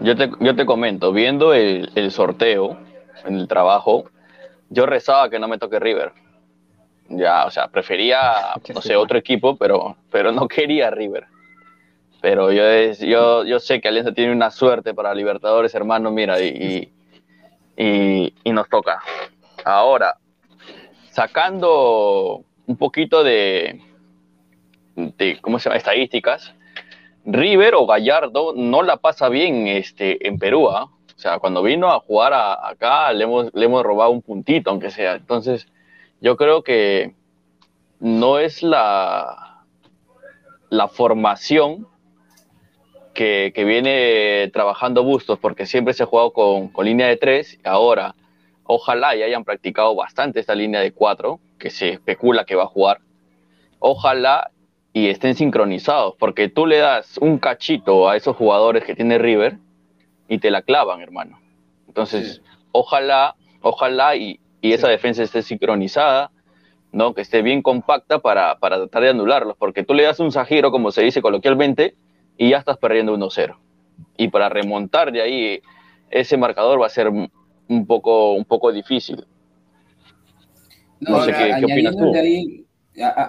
yo 0.00 0.14
te, 0.14 0.30
yo 0.38 0.54
te 0.54 0.64
comento, 0.64 1.12
viendo 1.12 1.54
el, 1.54 1.90
el 1.96 2.12
sorteo 2.12 2.78
en 3.24 3.36
el 3.36 3.48
trabajo, 3.48 4.04
yo 4.70 4.86
rezaba 4.86 5.30
que 5.30 5.38
no 5.38 5.48
me 5.48 5.58
toque 5.58 5.78
River. 5.78 6.12
Ya, 7.08 7.44
o 7.44 7.50
sea, 7.50 7.68
prefería, 7.68 8.54
no 8.74 8.80
sé, 8.80 8.96
otro 8.96 9.18
equipo, 9.18 9.56
pero, 9.56 9.96
pero 10.10 10.32
no 10.32 10.48
quería 10.48 10.90
River. 10.90 11.26
Pero 12.20 12.52
yo, 12.52 12.62
yo, 13.00 13.44
yo 13.44 13.58
sé 13.58 13.80
que 13.80 13.88
Alianza 13.88 14.12
tiene 14.12 14.32
una 14.32 14.50
suerte 14.50 14.94
para 14.94 15.14
Libertadores, 15.14 15.74
hermano, 15.74 16.10
mira, 16.12 16.40
y, 16.40 16.92
y, 17.76 18.34
y 18.44 18.52
nos 18.52 18.68
toca. 18.68 19.02
Ahora, 19.64 20.16
sacando 21.10 22.44
un 22.66 22.76
poquito 22.76 23.24
de, 23.24 23.80
de, 24.94 25.38
¿cómo 25.40 25.58
se 25.58 25.68
llama? 25.68 25.78
Estadísticas, 25.78 26.54
River 27.24 27.74
o 27.74 27.86
Gallardo 27.86 28.52
no 28.56 28.82
la 28.82 28.96
pasa 28.96 29.28
bien 29.28 29.68
este, 29.68 30.26
en 30.26 30.38
Perú. 30.38 30.68
¿ah? 30.70 30.90
O 31.22 31.28
sea, 31.28 31.38
cuando 31.38 31.62
vino 31.62 31.88
a 31.88 32.00
jugar 32.00 32.32
acá 32.34 33.12
le 33.12 33.22
hemos, 33.22 33.54
le 33.54 33.66
hemos 33.66 33.84
robado 33.84 34.10
un 34.10 34.22
puntito, 34.22 34.70
aunque 34.70 34.90
sea. 34.90 35.14
Entonces, 35.14 35.68
yo 36.20 36.36
creo 36.36 36.64
que 36.64 37.14
no 38.00 38.40
es 38.40 38.64
la, 38.64 39.62
la 40.68 40.88
formación 40.88 41.86
que, 43.14 43.52
viene 43.54 44.50
trabajando 44.52 45.04
Bustos 45.04 45.38
porque 45.38 45.64
siempre 45.64 45.94
se 45.94 46.02
ha 46.02 46.06
jugado 46.06 46.32
con, 46.32 46.66
con 46.66 46.86
línea 46.86 47.06
de 47.06 47.16
tres. 47.16 47.56
Ahora, 47.62 48.16
ojalá 48.64 49.14
y 49.14 49.22
hayan 49.22 49.44
practicado 49.44 49.94
bastante 49.94 50.40
esta 50.40 50.56
línea 50.56 50.80
de 50.80 50.90
cuatro, 50.90 51.38
que 51.56 51.70
se 51.70 51.90
especula 51.90 52.44
que 52.44 52.56
va 52.56 52.64
a 52.64 52.66
jugar. 52.66 52.98
Ojalá 53.78 54.50
y 54.92 55.06
estén 55.06 55.36
sincronizados, 55.36 56.16
porque 56.18 56.48
tú 56.48 56.66
le 56.66 56.78
das 56.78 57.16
un 57.18 57.38
cachito 57.38 58.08
a 58.08 58.16
esos 58.16 58.34
jugadores 58.34 58.82
que 58.82 58.96
tiene 58.96 59.18
River 59.18 59.58
y 60.32 60.38
te 60.38 60.50
la 60.50 60.62
clavan, 60.62 61.02
hermano. 61.02 61.38
Entonces, 61.86 62.40
ojalá, 62.72 63.36
ojalá 63.60 64.16
y, 64.16 64.40
y, 64.62 64.72
esa 64.72 64.88
defensa 64.88 65.22
esté 65.22 65.42
sincronizada, 65.42 66.30
¿no? 66.90 67.12
que 67.12 67.20
esté 67.20 67.42
bien 67.42 67.60
compacta 67.60 68.20
para, 68.20 68.58
para 68.58 68.76
tratar 68.78 69.02
de 69.02 69.10
anularlos, 69.10 69.56
porque 69.58 69.82
tú 69.82 69.92
le 69.92 70.04
das 70.04 70.20
un 70.20 70.32
sajiro, 70.32 70.70
como 70.70 70.90
se 70.90 71.02
dice 71.02 71.20
coloquialmente, 71.20 71.96
y 72.38 72.48
ya 72.48 72.56
estás 72.56 72.78
perdiendo 72.78 73.14
1-0. 73.14 73.58
Y 74.16 74.28
para 74.28 74.48
remontar 74.48 75.12
de 75.12 75.20
ahí 75.20 75.60
ese 76.10 76.38
marcador 76.38 76.80
va 76.80 76.86
a 76.86 76.88
ser 76.88 77.08
un 77.08 77.86
poco, 77.86 78.32
un 78.32 78.46
poco 78.46 78.72
difícil. 78.72 79.26
No, 81.00 81.24
sé 81.24 81.32
qué, 81.32 81.62
opinas 81.62 81.94
tú. 81.94 82.10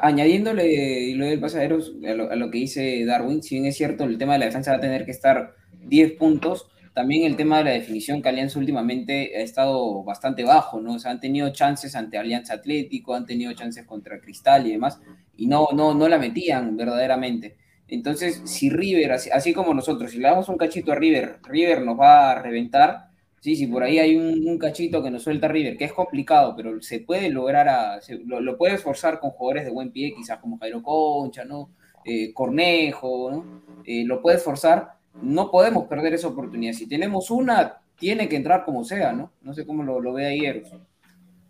añadiéndole 0.02 0.72
y 0.72 1.16
lo 1.16 1.26
del 1.26 1.42
pasajeros 1.42 1.94
a 2.08 2.36
lo, 2.36 2.50
que 2.50 2.60
dice 2.60 3.04
Darwin, 3.04 3.44
si 3.44 3.56
bien 3.56 3.66
es 3.66 3.76
cierto, 3.76 4.06
el 4.06 4.18
tema 4.18 4.34
de 4.34 4.40
la 4.40 4.46
defensa 4.46 4.72
va 4.72 4.78
a 4.78 4.82
tener 4.82 5.04
que 5.04 5.12
estar 5.12 5.56
10 5.86 6.14
puntos, 6.14 6.70
también 6.94 7.24
el 7.24 7.36
tema 7.36 7.58
de 7.58 7.64
la 7.64 7.72
definición 7.72 8.22
que 8.22 8.30
Alianza 8.30 8.60
últimamente 8.60 9.36
ha 9.36 9.42
estado 9.42 10.04
bastante 10.04 10.44
bajo, 10.44 10.80
¿no? 10.80 10.94
O 10.94 11.00
sea, 11.00 11.12
han 11.12 11.20
tenido 11.20 11.52
chances 11.52 11.96
ante 11.96 12.18
Alianza 12.18 12.54
Atlético, 12.54 13.16
han 13.16 13.26
tenido 13.26 13.52
chances 13.54 13.86
contra 13.86 14.20
Cristal 14.20 14.68
y 14.68 14.72
demás, 14.72 15.00
y 15.36 15.48
no, 15.48 15.70
no, 15.74 15.94
no 15.94 16.08
la 16.08 16.20
metían 16.20 16.78
verdaderamente. 16.78 17.58
Entonces, 17.88 18.42
si 18.46 18.70
River, 18.70 19.12
así, 19.12 19.54
como 19.54 19.74
nosotros, 19.74 20.12
si 20.12 20.18
le 20.18 20.28
damos 20.28 20.50
un 20.50 20.58
cachito 20.58 20.92
a 20.92 20.96
River, 20.96 21.40
River 21.44 21.82
nos 21.82 22.00
va 22.00 22.32
a 22.32 22.42
reventar. 22.42 23.10
Sí, 23.40 23.56
sí, 23.56 23.68
por 23.68 23.84
ahí 23.84 24.00
hay 24.00 24.16
un, 24.16 24.58
cachito 24.58 25.04
que 25.04 25.12
nos 25.12 25.24
suelta 25.24 25.48
River, 25.48 25.76
que 25.78 25.86
es 25.86 25.94
complicado, 25.94 26.56
pero 26.56 26.82
se 26.82 27.00
puede 27.00 27.30
lograr, 27.30 27.68
a, 27.68 28.00
lo, 28.26 28.40
lo 28.40 28.58
puede 28.58 28.76
esforzar 28.76 29.20
con 29.20 29.32
jugadores 29.32 29.66
de 29.66 29.72
buen 29.72 29.92
pie, 29.92 30.14
quizás 30.16 30.40
como 30.40 30.58
Jairo 30.60 30.82
Concha, 30.82 31.44
¿no? 31.44 31.72
Eh, 32.06 32.34
Cornejo, 32.34 33.32
¿no? 33.32 33.64
Eh, 33.86 34.04
lo 34.06 34.22
puede 34.22 34.38
esforzar. 34.38 34.94
No 35.22 35.52
podemos 35.52 35.88
perder 35.88 36.14
esa 36.14 36.28
oportunidad. 36.28 36.74
Si 36.74 36.88
tenemos 36.88 37.30
una, 37.32 37.82
tiene 37.98 38.28
que 38.28 38.36
entrar 38.36 38.66
como 38.66 38.84
sea, 38.84 39.14
¿no? 39.14 39.32
No 39.42 39.54
sé 39.54 39.66
cómo 39.66 39.84
lo, 39.84 40.00
lo 40.00 40.14
ve 40.14 40.26
ahí 40.26 40.46
Eros. 40.46 40.70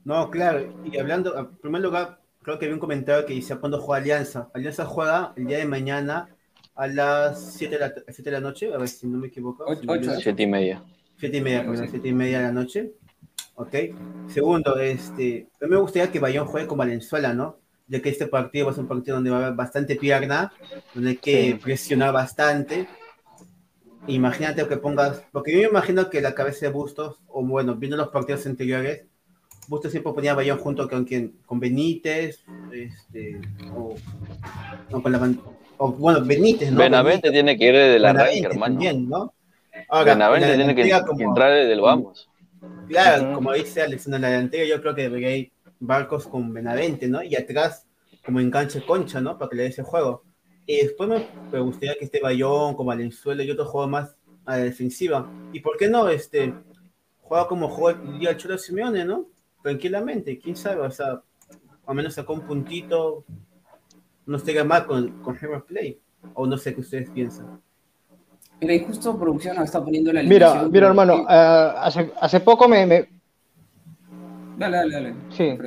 No, 0.06 0.30
claro. 0.30 0.74
Y 0.84 0.98
hablando, 0.98 1.38
en 1.38 1.56
primer 1.58 1.82
lugar, 1.82 2.20
creo 2.42 2.60
que 2.60 2.66
había 2.66 2.76
un 2.76 2.80
comentario 2.80 3.26
que 3.26 3.34
dice 3.34 3.56
cuando 3.58 3.82
juega 3.82 4.02
Alianza. 4.02 4.50
Alianza 4.54 4.86
juega 4.86 5.34
el 5.36 5.48
día 5.48 5.58
de 5.58 5.66
mañana 5.66 6.28
a 6.76 6.88
las 6.88 7.54
7 7.54 7.76
de 7.76 7.80
la, 7.80 7.94
7 8.08 8.24
de 8.24 8.32
la 8.32 8.40
noche, 8.40 8.74
a 8.74 8.78
ver 8.78 8.88
si 8.88 9.08
no 9.08 9.18
me 9.18 9.28
equivoco. 9.28 9.66
7 9.76 10.44
y 10.44 10.48
media. 10.48 10.84
7 11.18 11.38
y 11.38 11.42
media, 11.42 11.66
perdón, 11.66 11.88
7 11.90 12.08
y 12.08 12.14
media 12.14 12.38
de 12.40 12.44
la 12.46 12.52
noche. 12.52 12.94
Ok. 13.56 13.76
Segundo, 14.28 14.78
este, 14.80 15.48
a 15.62 15.66
mí 15.66 15.72
me 15.72 15.78
gustaría 15.78 16.12
que 16.12 16.20
Bayón 16.20 16.48
juegue 16.48 16.68
con 16.68 16.78
Valenzuela, 16.78 17.34
¿no? 17.34 17.60
Ya 17.88 18.02
que 18.02 18.10
este 18.10 18.28
partido 18.28 18.66
va 18.66 18.72
a 18.72 18.76
ser 18.76 18.84
un 18.84 18.90
partido 18.90 19.16
donde 19.16 19.30
va 19.30 19.38
a 19.38 19.46
haber 19.46 19.56
bastante 19.56 19.96
pierna, 19.96 20.52
donde 20.94 21.12
hay 21.12 21.18
que 21.18 21.60
presionar 21.62 22.14
bastante. 22.14 22.88
Imagínate 24.08 24.68
que 24.68 24.78
pongas, 24.78 25.24
porque 25.32 25.52
yo 25.54 25.60
me 25.60 25.66
imagino 25.66 26.10
que 26.10 26.22
la 26.22 26.36
cabeza 26.36 26.66
de 26.66 26.72
Bustos, 26.72 27.22
o 27.28 27.44
bueno, 27.44 27.76
viendo 27.76 27.96
los 27.96 28.10
partidos 28.10 28.46
anteriores, 28.46 29.06
Bustos 29.68 29.92
siempre 29.92 30.12
ponía 30.12 30.34
a 30.34 30.36
Bayón 30.36 30.58
junto 30.58 30.90
con 30.90 31.06
quien, 31.06 31.38
con 31.46 31.60
Benítez, 31.60 32.44
este, 32.72 33.40
o, 33.74 33.96
con 35.02 35.12
la, 35.12 35.34
o, 35.78 35.92
bueno, 35.94 36.24
Benítez, 36.24 36.72
¿no? 36.72 36.80
Benavente 36.80 37.32
tiene 37.32 37.58
que 37.58 37.66
ir 37.70 37.76
de 37.76 38.00
la 38.00 38.12
raíz, 38.12 38.44
hermano. 38.44 38.76
También, 38.76 39.08
¿no? 39.08 39.34
Ahora, 39.88 40.14
Benavente 40.14 40.56
tiene 40.56 40.76
que, 40.76 41.02
como, 41.06 41.22
entrar 41.22 41.52
desde 41.54 41.72
el 41.72 41.82
vamos. 41.82 42.30
Claro, 42.90 43.34
como 43.34 43.54
dice 43.54 43.82
Alex, 43.82 44.08
en 44.08 44.22
la 44.22 44.30
delantera 44.30 44.66
yo 44.66 44.82
creo 44.82 44.96
que 44.96 45.04
debería 45.04 45.36
ir 45.36 45.52
Barcos 45.80 46.28
con 46.28 46.54
Benavente, 46.54 47.08
¿no? 47.08 47.24
Y 47.24 47.36
atrás 47.36 47.88
como 48.26 48.40
enganche 48.40 48.86
Concha, 48.86 49.22
¿no? 49.22 49.38
Para 49.38 49.50
que 49.50 49.56
le 49.56 49.64
dé 49.64 49.70
ese 49.70 49.84
juego. 49.84 50.24
Y 50.66 50.78
después 50.78 51.10
me, 51.52 51.60
gustaría 51.60 51.96
que 51.96 52.06
esté 52.06 52.22
Bayón, 52.22 52.76
como 52.76 52.90
Valenzuela 52.90 53.44
y 53.44 53.52
otro 53.52 53.66
juego 53.66 53.88
más 53.88 54.16
a 54.46 54.58
la 54.58 54.64
defensiva. 54.64 55.30
¿Y 55.52 55.60
por 55.60 55.78
qué 55.78 55.90
no? 55.90 56.08
Este, 56.08 56.54
juega 57.22 57.48
como 57.48 57.68
juega 57.70 58.00
el 58.02 58.20
día 58.20 58.38
Cholo 58.38 58.58
Simeone, 58.58 59.06
¿no? 59.06 59.28
Tranquilamente, 59.62 60.40
quién 60.40 60.56
sabe, 60.56 60.82
o 60.82 60.92
sea, 60.92 61.22
al 61.86 61.96
menos 61.96 62.14
sacó 62.14 62.34
un 62.34 62.42
puntito, 62.42 63.26
no 64.26 64.38
estaría 64.38 64.64
mal 64.64 64.86
con, 64.86 65.22
con 65.22 65.38
Hero 65.40 65.66
Play, 65.66 66.00
o 66.34 66.46
no 66.46 66.58
sé 66.58 66.74
qué 66.74 66.82
ustedes 66.82 67.10
piensan. 67.10 67.62
Mira, 68.60 68.74
y 68.76 68.86
justo 68.86 69.18
producción 69.18 69.62
está 69.62 69.84
poniendo 69.84 70.14
la 70.14 70.24
Mira, 70.24 70.64
mira, 70.70 70.88
hermano, 70.88 71.24
uh, 71.24 71.28
hace, 71.28 72.12
hace 72.20 72.40
poco 72.40 72.68
me, 72.68 72.86
me... 72.86 73.10
Dale, 74.58 74.78
dale, 74.78 74.94
dale. 74.94 75.16
Sí. 75.30 75.58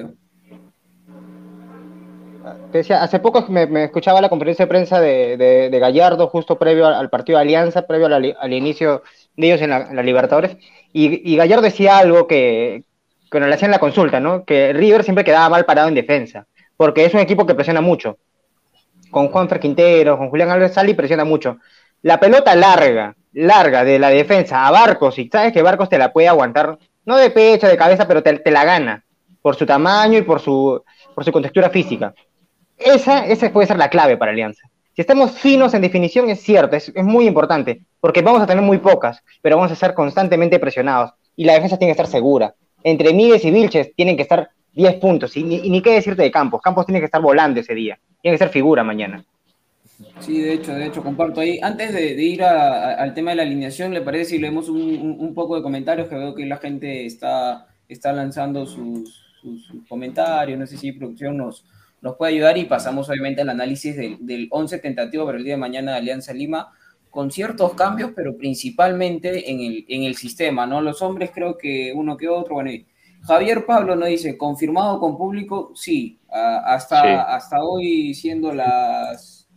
Te 2.71 2.81
hace 2.95 3.19
poco 3.19 3.45
me, 3.49 3.85
escuchaba 3.85 4.21
la 4.21 4.29
conferencia 4.29 4.65
de 4.65 4.69
prensa 4.69 5.01
de, 5.01 5.79
Gallardo, 5.81 6.29
justo 6.29 6.59
previo 6.59 6.87
al, 6.87 7.11
partido 7.11 7.39
de 7.39 7.43
Alianza, 7.43 7.87
previo 7.87 8.07
al 8.07 8.53
inicio 8.53 9.03
de 9.37 9.47
ellos 9.49 9.63
en 9.63 9.71
la, 9.71 10.03
Libertadores, 10.03 10.57
y, 10.93 11.37
Gallardo 11.37 11.63
decía 11.63 11.99
algo 11.99 12.27
que, 12.27 12.85
que 13.31 13.41
le 13.41 13.55
hacían 13.55 13.71
la 13.71 13.79
consulta, 13.79 14.21
¿no? 14.21 14.45
Que 14.45 14.73
River 14.73 15.03
siempre 15.03 15.25
quedaba 15.25 15.49
mal 15.49 15.65
parado 15.65 15.89
en 15.89 15.95
defensa, 15.95 16.47
porque 16.77 17.05
es 17.05 17.15
un 17.15 17.21
equipo 17.21 17.47
que 17.47 17.55
presiona 17.55 17.81
mucho. 17.81 18.19
Con 19.11 19.29
Juan 19.29 19.49
Quintero, 19.49 20.17
con 20.17 20.31
Julián 20.31 20.51
Álvarez 20.51 20.75
Sali 20.75 20.95
presiona 20.95 21.25
mucho. 21.25 21.59
La 22.03 22.21
pelota 22.21 22.55
larga, 22.55 23.17
larga 23.33 23.85
de 23.85 23.99
la 23.99 24.11
defensa 24.11 24.67
a 24.67 24.71
Barcos, 24.71 25.19
y 25.19 25.29
sabes 25.29 25.53
que 25.53 25.63
Barcos 25.63 25.89
te 25.89 25.99
la 25.99 26.13
puede 26.13 26.29
aguantar, 26.29 26.79
no 27.05 27.17
de 27.17 27.31
pecho, 27.31 27.67
de 27.67 27.77
cabeza, 27.77 28.07
pero 28.07 28.23
te, 28.23 28.39
te 28.39 28.51
la 28.51 28.65
gana, 28.65 29.05
por 29.43 29.57
su 29.57 29.67
tamaño 29.67 30.19
y 30.19 30.23
por 30.23 30.41
su, 30.41 30.83
por 31.15 31.25
su 31.25 31.33
contextura 31.33 31.71
física. 31.71 32.15
Esa, 32.79 33.27
esa 33.27 33.53
puede 33.53 33.67
ser 33.67 33.79
la 33.79 33.91
clave 33.91 34.17
para 34.17 34.33
Alianza. 34.33 34.69
Si 34.95 35.03
estamos 35.03 35.33
finos 35.33 35.75
en 35.75 35.83
definición, 35.83 36.31
es 36.31 36.41
cierto, 36.41 36.77
es, 36.77 36.91
es, 36.95 37.05
muy 37.05 37.27
importante, 37.27 37.83
porque 38.01 38.23
vamos 38.23 38.43
a 38.43 38.47
tener 38.47 38.63
muy 38.63 38.79
pocas, 38.79 39.23
pero 39.43 39.57
vamos 39.57 39.71
a 39.71 39.75
estar 39.75 39.93
constantemente 39.93 40.59
presionados 40.59 41.13
y 41.37 41.45
la 41.45 41.53
defensa 41.53 41.79
tiene 41.79 41.91
que 41.91 42.01
estar 42.01 42.07
segura. 42.07 42.55
Entre 42.83 43.13
Miguel 43.13 43.41
y 43.43 43.51
Vilches 43.51 43.95
tienen 43.95 44.17
que 44.17 44.23
estar 44.23 44.49
10 44.73 44.95
puntos, 44.97 45.37
y 45.37 45.43
ni, 45.43 45.83
qué 45.83 45.93
decirte 45.93 46.23
de 46.23 46.31
Campos. 46.31 46.61
Campos 46.63 46.87
tiene 46.87 47.01
que 47.01 47.07
estar 47.07 47.21
volando 47.21 47.61
ese 47.61 47.75
día, 47.75 47.99
tiene 48.21 48.37
que 48.37 48.45
ser 48.45 48.51
figura 48.51 48.85
mañana. 48.85 49.25
Sí, 50.21 50.41
de 50.41 50.55
hecho, 50.55 50.75
de 50.75 50.87
hecho, 50.87 51.03
comparto 51.03 51.41
ahí. 51.41 51.59
Antes 51.63 51.95
de, 51.95 52.13
ir 52.23 52.43
al 52.43 53.15
tema 53.15 53.31
de 53.31 53.37
la 53.37 53.43
alineación, 53.43 53.95
¿le 53.95 54.03
parece 54.03 54.27
si 54.27 54.39
leemos 54.39 54.69
un, 54.69 55.17
un, 55.19 55.35
poco 55.35 55.57
de 55.57 55.63
comentarios? 55.63 56.09
Que 56.09 56.17
veo 56.17 56.35
que 56.35 56.45
la 56.45 56.59
gente 56.59 57.07
está, 57.07 57.67
está 57.89 58.13
lanzando 58.13 58.67
sus, 58.67 59.25
sus 59.41 59.73
comentarios, 59.89 60.59
no 60.59 60.67
sé 60.67 60.77
si 60.77 60.93
producción 60.93 61.39
nos, 61.39 61.65
nos 62.01 62.17
puede 62.17 62.35
ayudar 62.35 62.59
y 62.59 62.65
pasamos 62.65 63.09
obviamente 63.09 63.41
al 63.41 63.49
análisis 63.49 63.97
del, 63.97 64.19
del 64.21 64.49
11 64.51 64.79
tentativo 64.79 65.25
para 65.25 65.39
el 65.39 65.45
día 65.45 65.55
de 65.55 65.61
mañana 65.61 65.93
de 65.93 65.99
Alianza 65.99 66.33
Lima, 66.33 66.73
con 67.11 67.31
ciertos 67.31 67.73
cambios, 67.73 68.13
pero 68.15 68.37
principalmente 68.37 69.51
en 69.51 69.61
el, 69.61 69.87
en 69.89 70.03
el 70.03 70.17
sistema, 70.17 70.67
¿no? 70.67 70.83
Los 70.83 71.01
hombres 71.01 71.31
creo 71.33 71.57
que 71.57 71.93
uno 71.95 72.17
que 72.17 72.29
otro, 72.29 72.57
bueno, 72.57 72.71
Javier 73.23 73.65
Pablo 73.65 73.97
nos 73.97 74.09
dice, 74.09 74.37
confirmado 74.37 75.01
con 75.01 75.17
público, 75.17 75.73
sí, 75.75 76.19
hasta, 76.31 77.35
hasta 77.35 77.63
hoy 77.63 78.15
siendo 78.15 78.53
las... 78.53 79.49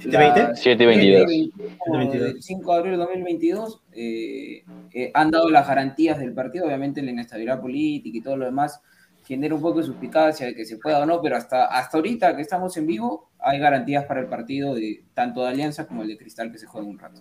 7.20? 0.00 0.52
7.22. 0.52 2.36
5 2.40 2.72
de 2.72 2.78
abril 2.78 2.92
de 2.92 2.98
2022, 2.98 3.82
eh, 3.94 4.62
eh, 4.92 5.10
han 5.14 5.30
dado 5.30 5.48
las 5.48 5.66
garantías 5.66 6.18
del 6.18 6.34
partido, 6.34 6.66
obviamente 6.66 7.02
la 7.02 7.10
inestabilidad 7.10 7.60
política 7.60 8.18
y 8.18 8.20
todo 8.20 8.36
lo 8.36 8.44
demás 8.44 8.80
genera 9.28 9.54
un 9.54 9.60
poco 9.60 9.80
de 9.80 9.84
suspicacia 9.84 10.46
de 10.46 10.54
que 10.54 10.64
se 10.64 10.78
pueda 10.78 11.00
o 11.00 11.06
no, 11.06 11.20
pero 11.20 11.36
hasta, 11.36 11.66
hasta 11.66 11.98
ahorita 11.98 12.34
que 12.34 12.40
estamos 12.40 12.74
en 12.78 12.86
vivo, 12.86 13.28
hay 13.38 13.58
garantías 13.58 14.06
para 14.06 14.20
el 14.20 14.26
partido 14.26 14.74
de 14.74 15.04
tanto 15.12 15.42
de 15.42 15.48
Alianza 15.48 15.86
como 15.86 16.00
el 16.00 16.08
de 16.08 16.16
Cristal 16.16 16.50
que 16.50 16.56
se 16.56 16.66
juega 16.66 16.88
un 16.88 16.98
rato. 16.98 17.20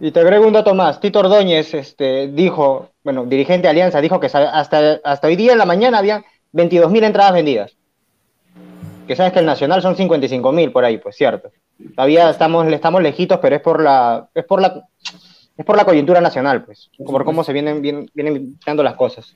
Y 0.00 0.12
te 0.12 0.20
agrego 0.20 0.46
un 0.46 0.52
dato 0.52 0.74
más. 0.74 1.00
Tito 1.00 1.18
Ordóñez 1.18 1.74
este, 1.74 2.28
dijo, 2.28 2.90
bueno, 3.02 3.26
dirigente 3.26 3.66
de 3.66 3.70
Alianza, 3.70 4.00
dijo 4.00 4.20
que 4.20 4.26
hasta, 4.26 5.00
hasta 5.02 5.26
hoy 5.26 5.34
día 5.34 5.52
en 5.52 5.58
la 5.58 5.66
mañana 5.66 5.98
había 5.98 6.24
22.000 6.52 7.04
entradas 7.04 7.32
vendidas. 7.32 7.76
Que 9.08 9.16
sabes 9.16 9.32
que 9.32 9.40
el 9.40 9.46
Nacional 9.46 9.82
son 9.82 9.96
55.000 9.96 10.70
por 10.70 10.84
ahí, 10.84 10.98
pues 10.98 11.16
cierto. 11.16 11.50
Todavía 11.96 12.30
estamos, 12.30 12.72
estamos 12.72 13.02
lejitos, 13.02 13.40
pero 13.42 13.56
es 13.56 13.62
por 13.62 13.82
la, 13.82 14.28
es 14.32 14.44
por 14.44 14.62
la 14.62 14.84
es 15.58 15.64
por 15.64 15.76
la 15.76 15.84
coyuntura 15.84 16.20
nacional, 16.20 16.64
pues, 16.64 16.88
por 17.04 17.24
cómo 17.24 17.42
se 17.42 17.52
vienen, 17.52 17.82
vienen, 17.82 18.08
vienen 18.14 18.56
dando 18.64 18.84
las 18.84 18.94
cosas. 18.94 19.34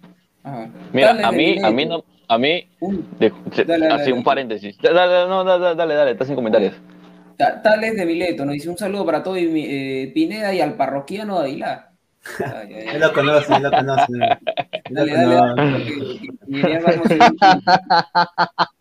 Mira, 0.92 1.10
a 1.26 1.32
mí, 1.32 1.58
a 1.60 1.70
mí 1.70 1.84
no, 1.84 2.04
a 2.28 2.38
mí, 2.38 2.68
así 3.90 4.12
un 4.12 4.22
paréntesis. 4.22 4.78
Dale, 4.78 5.28
no, 5.28 5.42
dale, 5.42 5.74
dale, 5.74 5.94
dale, 5.94 6.12
estás 6.12 6.28
sin 6.28 6.36
comentarios. 6.36 6.74
Tales 7.36 7.96
de 7.96 8.06
Mileto 8.06 8.44
nos 8.44 8.54
dice 8.54 8.70
un 8.70 8.78
saludo 8.78 9.04
para 9.04 9.20
todo 9.22 9.36
eh, 9.36 10.12
Pineda 10.14 10.54
y 10.54 10.60
al 10.60 10.74
parroquiano 10.74 11.40
de 11.40 11.48
Aguilar. 11.48 11.90
Él 12.68 13.00
lo 13.00 13.12
conoce, 13.12 13.56
él 13.56 13.62
lo 13.64 13.70
conoce. 13.72 14.12
Dale, 14.90 15.12
dale, 15.12 15.34
dale. 15.34 16.20
No, 16.46 16.68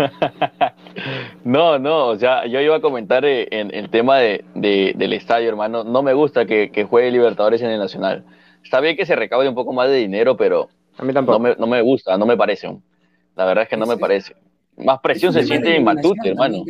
no, 1.44 2.06
o 2.08 2.18
sea, 2.18 2.46
yo 2.46 2.60
iba 2.60 2.76
a 2.76 2.80
comentar 2.80 3.24
eh, 3.24 3.48
en 3.50 3.74
el 3.74 3.90
tema 3.90 4.18
de, 4.18 4.44
del 4.54 5.12
estadio, 5.12 5.48
hermano. 5.48 5.84
No 5.84 6.02
me 6.02 6.12
gusta 6.12 6.46
que, 6.46 6.86
juegue 6.88 7.10
Libertadores 7.10 7.62
en 7.62 7.70
el 7.70 7.78
Nacional. 7.78 8.24
Está 8.62 8.80
bien 8.80 8.96
que 8.96 9.06
se 9.06 9.16
recaude 9.16 9.48
un 9.48 9.54
poco 9.54 9.72
más 9.72 9.88
de 9.88 9.96
dinero, 9.96 10.36
pero 10.36 10.68
a 10.98 11.04
mí 11.04 11.12
tampoco. 11.12 11.38
No, 11.58 11.66
me, 11.66 11.80
gusta, 11.80 12.16
no 12.18 12.26
me 12.26 12.36
parece. 12.36 12.68
La 13.36 13.46
verdad 13.46 13.64
es 13.64 13.70
que 13.70 13.76
no 13.76 13.86
me 13.86 13.96
parece. 13.96 14.34
Más 14.76 15.00
presión 15.00 15.32
se 15.32 15.44
siente 15.44 15.74
en 15.74 15.84
Matute, 15.84 16.30
hermano. 16.30 16.62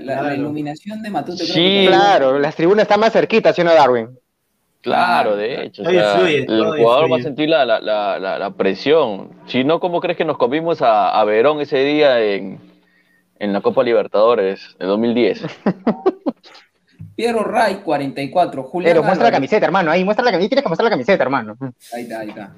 la, 0.00 0.34
iluminación 0.34 1.02
de 1.02 1.10
Matute. 1.10 1.44
Sí, 1.44 1.84
claro, 1.86 2.38
las 2.38 2.56
tribunas 2.56 2.82
están 2.82 3.00
más 3.00 3.12
cerquitas, 3.12 3.54
¿sí 3.54 3.62
no, 3.62 3.72
Darwin? 3.72 4.08
Claro, 4.80 5.36
de 5.36 5.64
hecho. 5.64 5.82
el 5.82 6.46
jugador 6.46 7.10
va 7.10 7.16
a 7.16 7.22
sentir 7.22 7.48
la, 7.48 7.64
la, 7.64 8.50
presión. 8.56 9.30
Si 9.46 9.64
no, 9.64 9.78
¿cómo 9.78 10.00
crees 10.00 10.18
que 10.18 10.24
nos 10.24 10.36
comimos 10.36 10.82
a, 10.82 11.18
a 11.18 11.24
Verón 11.24 11.60
ese 11.60 11.78
día 11.78 12.20
en, 12.20 12.58
en 13.44 13.52
la 13.52 13.60
Copa 13.60 13.82
Libertadores 13.82 14.74
de 14.78 14.86
2010? 14.86 15.42
Piero 17.16 17.44
Ray, 17.44 17.76
44. 17.76 18.62
Julián 18.64 18.90
Pero 18.90 19.02
muestra 19.04 19.26
la 19.26 19.32
camiseta, 19.32 19.66
hermano. 19.66 19.90
Ahí, 19.90 20.04
muestra 20.04 20.24
la 20.24 20.32
camiseta. 20.32 20.48
Tienes 20.48 20.62
que 20.64 20.68
mostrar 20.68 20.84
la 20.84 20.90
camiseta, 20.90 21.22
hermano. 21.22 21.56
Ahí 21.92 22.02
está, 22.02 22.20
ahí 22.20 22.28
está. 22.30 22.54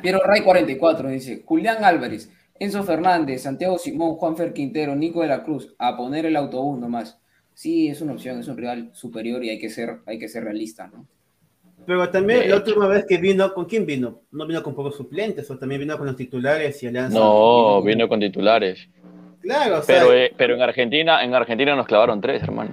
Piero 0.02 0.20
Ray, 0.24 0.42
44, 0.42 1.08
dice. 1.08 1.42
Julián 1.44 1.82
Álvarez, 1.82 2.30
Enzo 2.58 2.82
Fernández, 2.84 3.42
Santiago 3.42 3.78
Simón, 3.78 4.14
Juanfer 4.16 4.52
Quintero, 4.52 4.94
Nico 4.94 5.22
de 5.22 5.28
la 5.28 5.42
Cruz. 5.42 5.74
A 5.78 5.96
poner 5.96 6.26
el 6.26 6.36
autobús 6.36 6.78
nomás. 6.78 7.18
sí, 7.54 7.88
es 7.88 8.00
una 8.00 8.12
opción, 8.12 8.38
es 8.38 8.48
un 8.48 8.56
rival 8.56 8.90
superior 8.92 9.42
y 9.42 9.50
hay 9.50 9.58
que 9.58 9.70
ser, 9.70 10.00
hay 10.06 10.18
que 10.18 10.28
ser 10.28 10.44
realista, 10.44 10.86
¿no? 10.86 11.06
Pero 11.86 12.08
también 12.10 12.48
la 12.48 12.56
última 12.56 12.86
vez 12.86 13.04
que 13.06 13.16
vino, 13.16 13.52
¿con 13.52 13.64
quién 13.64 13.86
vino? 13.86 14.20
¿No 14.30 14.46
vino 14.46 14.62
con 14.62 14.74
pocos 14.74 14.96
suplentes 14.96 15.50
o 15.50 15.58
también 15.58 15.80
vino 15.80 15.96
con 15.96 16.06
los 16.06 16.16
titulares 16.16 16.82
y 16.82 16.86
Alianza? 16.86 17.18
No, 17.18 17.82
vino 17.82 18.08
con 18.08 18.20
titulares. 18.20 18.88
Claro, 19.40 19.78
o 19.78 19.82
sea, 19.82 20.00
Pero, 20.00 20.14
eh, 20.14 20.32
pero 20.36 20.54
en 20.54 20.62
Argentina, 20.62 21.24
en 21.24 21.34
Argentina 21.34 21.74
nos 21.74 21.86
clavaron 21.86 22.20
tres, 22.20 22.42
hermano. 22.42 22.70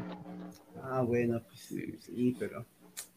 Ah, 0.84 1.02
bueno, 1.02 1.42
pues 1.48 1.60
sí, 1.62 1.98
sí, 2.00 2.36
pero... 2.38 2.66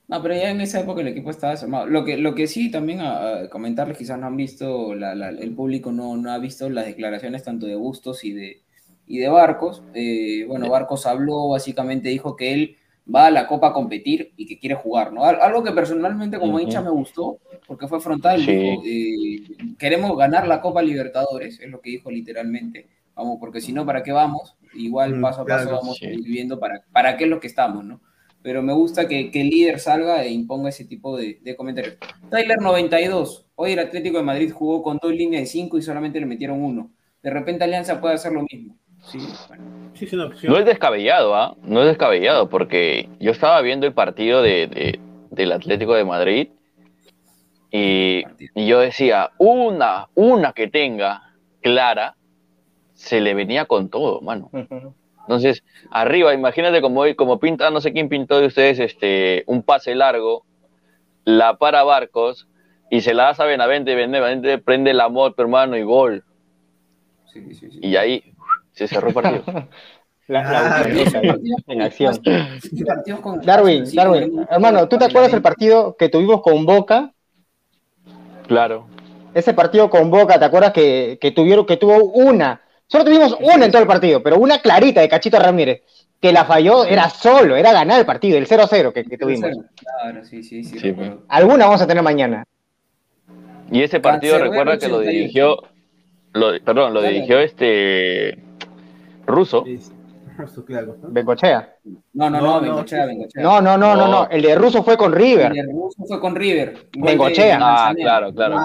No, 0.09 0.21
pero 0.23 0.35
ya 0.35 0.51
en 0.51 0.61
esa 0.61 0.81
época 0.81 1.03
el 1.03 1.09
equipo 1.09 1.31
estaba 1.31 1.53
desarmado. 1.53 1.87
Lo 1.87 2.05
que, 2.05 2.17
lo 2.17 2.35
que 2.35 2.49
sí 2.49 2.71
también 2.71 3.01
a, 3.01 3.43
a 3.43 3.49
comentarles, 3.49 3.97
quizás 3.97 4.19
no 4.19 4.27
han 4.27 4.37
visto, 4.37 4.95
la- 4.95 5.15
la- 5.15 5.29
el 5.29 5.55
público 5.55 5.93
no, 5.93 6.17
no 6.17 6.33
ha 6.33 6.39
visto 6.39 6.69
las 6.69 6.87
declaraciones 6.87 7.45
tanto 7.45 7.67
de 7.67 7.77
Bustos 7.77 8.25
y 8.25 8.33
de, 8.33 8.63
y 9.07 9.19
de 9.19 9.29
Barcos. 9.29 9.83
Eh, 9.95 10.45
bueno, 10.49 10.69
Barcos 10.69 11.07
habló, 11.07 11.49
básicamente 11.51 12.09
dijo 12.09 12.35
que 12.37 12.53
él 12.55 12.77
va 13.13 13.27
a 13.27 13.31
la 13.31 13.47
Copa 13.47 13.69
a 13.69 13.73
competir 13.73 14.33
y 14.37 14.47
que 14.47 14.59
quiere 14.59 14.75
jugar, 14.75 15.13
¿no? 15.13 15.25
Al- 15.25 15.41
Algo 15.41 15.63
que 15.63 15.71
personalmente 15.73 16.41
como 16.41 16.55
Ujú. 16.55 16.61
hincha 16.63 16.83
me 16.83 16.91
gustó, 16.91 17.39
porque 17.69 17.87
fue 17.87 18.01
frontal, 18.01 18.41
Sí. 18.41 18.51
dijo, 18.53 18.83
eh, 18.85 19.75
queremos 19.79 20.17
ganar 20.19 20.49
la 20.49 20.61
Copa 20.61 20.83
Libertadores, 20.83 21.61
es 21.61 21.71
lo 21.71 21.81
que 21.81 21.91
dijo 21.91 22.11
literalmente. 22.11 22.89
Vamos, 23.23 23.39
porque 23.41 23.61
si 23.61 23.73
no, 23.73 23.85
¿para 23.87 24.03
qué 24.03 24.13
vamos? 24.13 24.57
Igual 24.75 25.17
Mm, 25.17 25.21
paso 25.23 25.43
a 25.43 25.47
paso 25.47 25.65
claro, 25.65 25.79
vamos 25.81 25.97
sí. 25.99 26.07
a 26.07 26.11
ir 26.13 26.23
viendo 26.25 26.59
para, 26.59 26.83
para 26.93 27.17
qué 27.17 27.25
es 27.25 27.31
lo 27.31 27.41
que 27.41 27.47
estamos, 27.47 27.85
¿no? 27.85 28.01
pero 28.43 28.63
me 28.63 28.73
gusta 28.73 29.07
que, 29.07 29.31
que 29.31 29.43
el 29.43 29.51
líder 29.51 29.79
salga 29.79 30.25
e 30.25 30.31
imponga 30.31 30.71
ese 30.71 30.87
tipo 30.87 31.15
de, 31.19 31.39
de 31.43 31.55
comentarios. 31.57 31.99
Tyler 32.31 32.59
92, 32.59 33.45
hoy 33.55 33.73
el 33.73 33.79
Atlético 33.81 34.17
de 34.17 34.25
Madrid 34.25 34.51
jugó 34.51 34.83
con 34.83 34.99
dos 35.03 35.13
líneas 35.13 35.43
de 35.43 35.47
cinco 35.47 35.77
y 35.77 35.83
solamente 35.83 36.19
le 36.19 36.25
metieron 36.25 36.65
uno. 36.65 36.91
De 37.23 37.29
repente 37.29 37.65
Alianza 37.65 38.01
puede 38.01 38.15
hacer 38.15 38.33
lo 38.33 38.43
mismo. 38.51 38.77
Sí, 39.03 39.19
bueno. 39.47 39.65
Sí, 39.93 40.07
es 40.07 40.13
una 40.15 40.25
opción. 40.25 40.51
No 40.51 40.59
es 40.59 40.65
descabellado, 40.65 41.35
¿ah? 41.37 41.55
No 41.65 41.83
es 41.83 41.89
descabellado, 41.89 42.49
porque 42.49 43.11
yo 43.21 43.31
estaba 43.31 43.61
viendo 43.61 43.87
el 43.87 43.93
partido 43.93 44.41
de, 44.41 44.67
de- 44.69 45.01
del 45.33 45.53
Atlético 45.53 45.93
de 45.95 46.05
Madrid 46.07 46.49
y, 47.71 48.25
y 48.55 48.67
yo 48.67 48.81
decía, 48.81 49.31
una, 49.39 50.09
una 50.15 50.53
que 50.55 50.69
tenga 50.69 51.23
clara, 51.61 52.17
se 53.01 53.23
le 53.23 53.33
venía 53.33 53.65
con 53.65 53.89
todo, 53.89 54.21
mano. 54.21 54.51
Entonces, 55.23 55.65
arriba, 55.91 56.35
imagínate 56.35 56.83
como, 56.83 57.03
como 57.17 57.41
pinta, 57.41 57.71
no 57.71 57.81
sé 57.81 57.95
quién 57.95 58.11
pintó 58.11 58.39
de 58.39 58.47
ustedes, 58.49 58.79
este, 58.79 59.43
un 59.47 59.63
pase 59.63 59.95
largo, 59.95 60.45
la 61.25 61.57
para 61.57 61.83
Barcos 61.83 62.47
y 62.91 63.01
se 63.01 63.15
la 63.15 63.25
das 63.25 63.41
a 63.41 63.47
Benavente, 63.47 63.95
Benavente 63.95 64.59
prende 64.59 64.93
la 64.93 65.09
moto, 65.09 65.41
hermano, 65.41 65.79
y 65.79 65.83
gol. 65.83 66.25
Sí, 67.33 67.55
sí, 67.55 67.71
sí. 67.71 67.79
Y 67.81 67.97
ahí 67.97 68.35
se 68.73 68.87
cerró 68.87 69.09
el 69.09 69.15
partido. 69.15 69.45
La, 70.27 70.43
la 70.43 70.83
Ah, 70.83 70.85
en 71.69 71.81
acción. 71.83 72.21
Darwin, 73.43 73.85
Darwin, 73.95 74.47
hermano, 74.51 74.89
¿tú 74.89 74.99
te 74.99 75.07
acuerdas 75.07 75.33
del 75.33 75.41
partido 75.41 75.97
que 75.97 76.11
tuvimos 76.11 76.43
con 76.43 76.67
Boca? 76.67 77.15
Claro. 78.47 78.89
Ese 79.33 79.55
partido 79.55 79.89
con 79.89 80.11
Boca, 80.11 80.39
¿te 80.39 80.45
acuerdas 80.45 80.73
que, 80.75 81.17
que 81.19 81.31
tuvieron, 81.31 81.65
que 81.65 81.79
tuvo 81.79 82.05
una? 82.13 82.61
Solo 82.91 83.05
tuvimos 83.05 83.37
una 83.41 83.67
en 83.67 83.71
todo 83.71 83.83
el 83.83 83.87
partido, 83.87 84.21
pero 84.21 84.37
una 84.37 84.59
clarita 84.59 85.01
de 85.01 85.09
Cachito 85.09 85.39
Ramírez, 85.39 85.83
que 86.21 86.33
la 86.33 86.45
falló, 86.45 86.85
era 86.85 87.09
solo, 87.09 87.55
era 87.55 87.73
ganar 87.73 88.01
el 88.01 88.05
partido, 88.05 88.37
el 88.37 88.49
0-0 88.49 88.93
que, 88.93 89.05
que 89.05 89.17
tuvimos. 89.17 89.49
Claro, 89.77 90.25
sí, 90.25 90.43
sí, 90.43 90.65
sí. 90.65 90.79
Sí, 90.81 90.91
recuerdo. 90.91 91.23
Alguna 91.29 91.67
vamos 91.67 91.81
a 91.81 91.87
tener 91.87 92.03
mañana. 92.03 92.45
Y 93.71 93.83
ese 93.83 94.01
partido 94.01 94.33
Cancerbero 94.33 94.51
recuerda 94.51 94.79
que 94.79 94.89
lo 94.89 94.97
88. 94.97 95.11
dirigió, 95.17 95.63
lo, 96.33 96.65
perdón, 96.65 96.93
lo 96.93 97.03
dirigió 97.03 97.39
este 97.39 98.39
ruso. 99.25 99.63
Sí, 99.65 99.79
sí. 99.79 99.93
¿No? 101.03 101.09
Bengochea. 101.11 101.75
No, 102.15 102.31
no, 102.31 102.41
No, 102.41 102.41
no, 102.41 102.41
no, 102.41 102.61
Bengochea. 102.61 103.07
No, 103.37 103.61
no, 103.61 103.77
no, 103.77 103.95
no, 103.97 104.09
No. 104.09 104.29
El 104.31 104.43
de 104.43 104.55
Russo 104.55 104.83
fue 104.83 104.97
con 104.97 105.13
River. 105.13 105.53
El 105.57 105.67
ruso 105.71 106.05
fue 106.07 106.21
con 106.21 106.35
River. 106.35 106.89
De 106.93 107.01
Bengochea. 107.01 107.59
Ah, 107.61 107.93
claro, 107.97 108.33
claro, 108.33 108.59
Ah, 108.59 108.63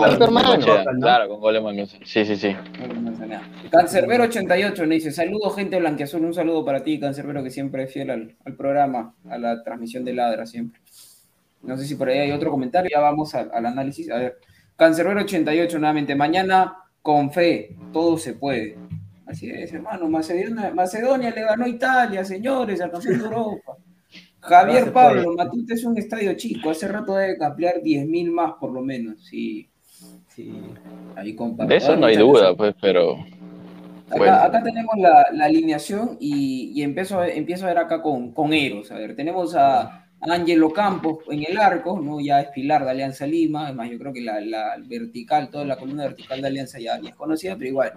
claro. 1.00 1.28
con 1.30 1.40
gol 1.40 1.54
de. 1.54 1.88
Sí, 2.04 2.26
sí, 2.26 2.36
sí. 2.36 2.56
gol 2.80 2.90
de 2.90 3.00
Manzanera. 3.02 3.42
Cancerbero 3.72 4.24
88 4.26 4.82
nos 4.84 4.90
dice, 4.90 5.12
saludos 5.12 5.56
gente 5.56 5.80
blanquiazul, 5.80 6.24
un 6.24 6.34
saludo 6.34 6.64
para 6.64 6.84
ti, 6.84 7.00
Cancerbero, 7.00 7.44
que 7.44 7.50
siempre 7.52 7.84
es 7.84 7.94
fiel 7.94 8.10
al, 8.12 8.36
al 8.46 8.56
programa, 8.56 9.16
a 9.30 9.38
la 9.38 9.64
transmisión 9.64 10.06
de 10.06 10.14
Ladra 10.14 10.46
siempre. 10.46 10.80
No 11.64 11.78
sé 11.78 11.86
si 11.86 11.96
por 11.96 12.10
ahí 12.10 12.20
hay 12.20 12.32
otro 12.32 12.52
comentario, 12.52 12.90
ya 12.94 13.00
vamos 13.02 13.34
al, 13.36 13.50
al 13.54 13.66
análisis. 13.66 14.10
A 14.12 14.18
ver, 14.18 14.38
Cancerbero 14.76 15.22
88 15.22 15.80
nuevamente, 15.80 16.16
mañana 16.16 16.78
con 17.02 17.32
fe, 17.32 17.76
todo 17.94 18.18
se 18.18 18.34
puede. 18.34 18.78
Así 19.28 19.50
es, 19.50 19.74
hermano, 19.74 20.08
Macedonia, 20.08 20.72
Macedonia 20.74 21.32
le 21.32 21.42
ganó 21.42 21.66
a 21.66 21.70
Italia, 21.70 22.24
señores, 22.24 22.80
al 22.82 22.92
campeón 22.92 23.18
de 23.20 23.24
Europa. 23.26 23.78
Javier 24.42 24.94
Pablo. 24.94 25.34
Matute 25.36 25.74
es 25.74 25.84
un 25.84 25.98
estadio 25.98 26.34
chico, 26.36 26.70
hace 26.70 26.88
rato 26.88 27.16
debe 27.16 27.44
ampliar 27.44 27.82
10.000 27.82 28.30
más 28.32 28.54
por 28.60 28.72
lo 28.72 28.82
menos. 28.82 29.24
Sí, 29.26 29.68
Sí. 30.28 30.54
ahí 31.16 31.34
comparto. 31.34 31.70
De 31.72 31.78
eso 31.78 31.96
no 31.96 32.06
hay 32.08 32.18
duda, 32.18 32.56
pues, 32.56 32.76
pero 32.82 33.14
Acá, 34.08 34.18
Bueno. 34.18 34.34
acá 34.36 34.62
tenemos 34.62 34.94
la, 35.00 35.26
la 35.34 35.46
alineación 35.46 36.18
y, 36.20 36.72
y 36.76 36.84
empiezo, 36.84 37.20
a- 37.22 37.28
empiezo 37.30 37.66
a 37.66 37.70
ver 37.70 37.78
acá 37.80 38.04
con, 38.04 38.32
con 38.34 38.54
Eros. 38.54 38.92
A 38.92 38.96
ver, 39.00 39.16
tenemos 39.16 39.56
a 39.56 40.06
Ángelo 40.22 40.70
Campos 40.72 41.20
en 41.32 41.44
el 41.50 41.58
arco, 41.58 42.00
¿no? 42.00 42.20
Ya 42.20 42.40
es 42.42 42.50
pilar 42.50 42.86
de 42.86 42.92
Alianza 42.92 43.26
Lima. 43.26 43.66
Además, 43.66 43.90
yo 43.90 43.98
creo 43.98 44.14
que 44.14 44.22
la, 44.22 44.40
la 44.42 44.76
vertical, 44.86 45.50
toda 45.50 45.66
la 45.66 45.78
columna 45.78 46.04
vertical 46.04 46.40
de 46.40 46.48
Alianza 46.48 46.78
ya, 46.80 47.00
ya 47.02 47.10
es 47.10 47.16
conocida, 47.16 47.56
pero 47.56 47.70
igual. 47.70 47.94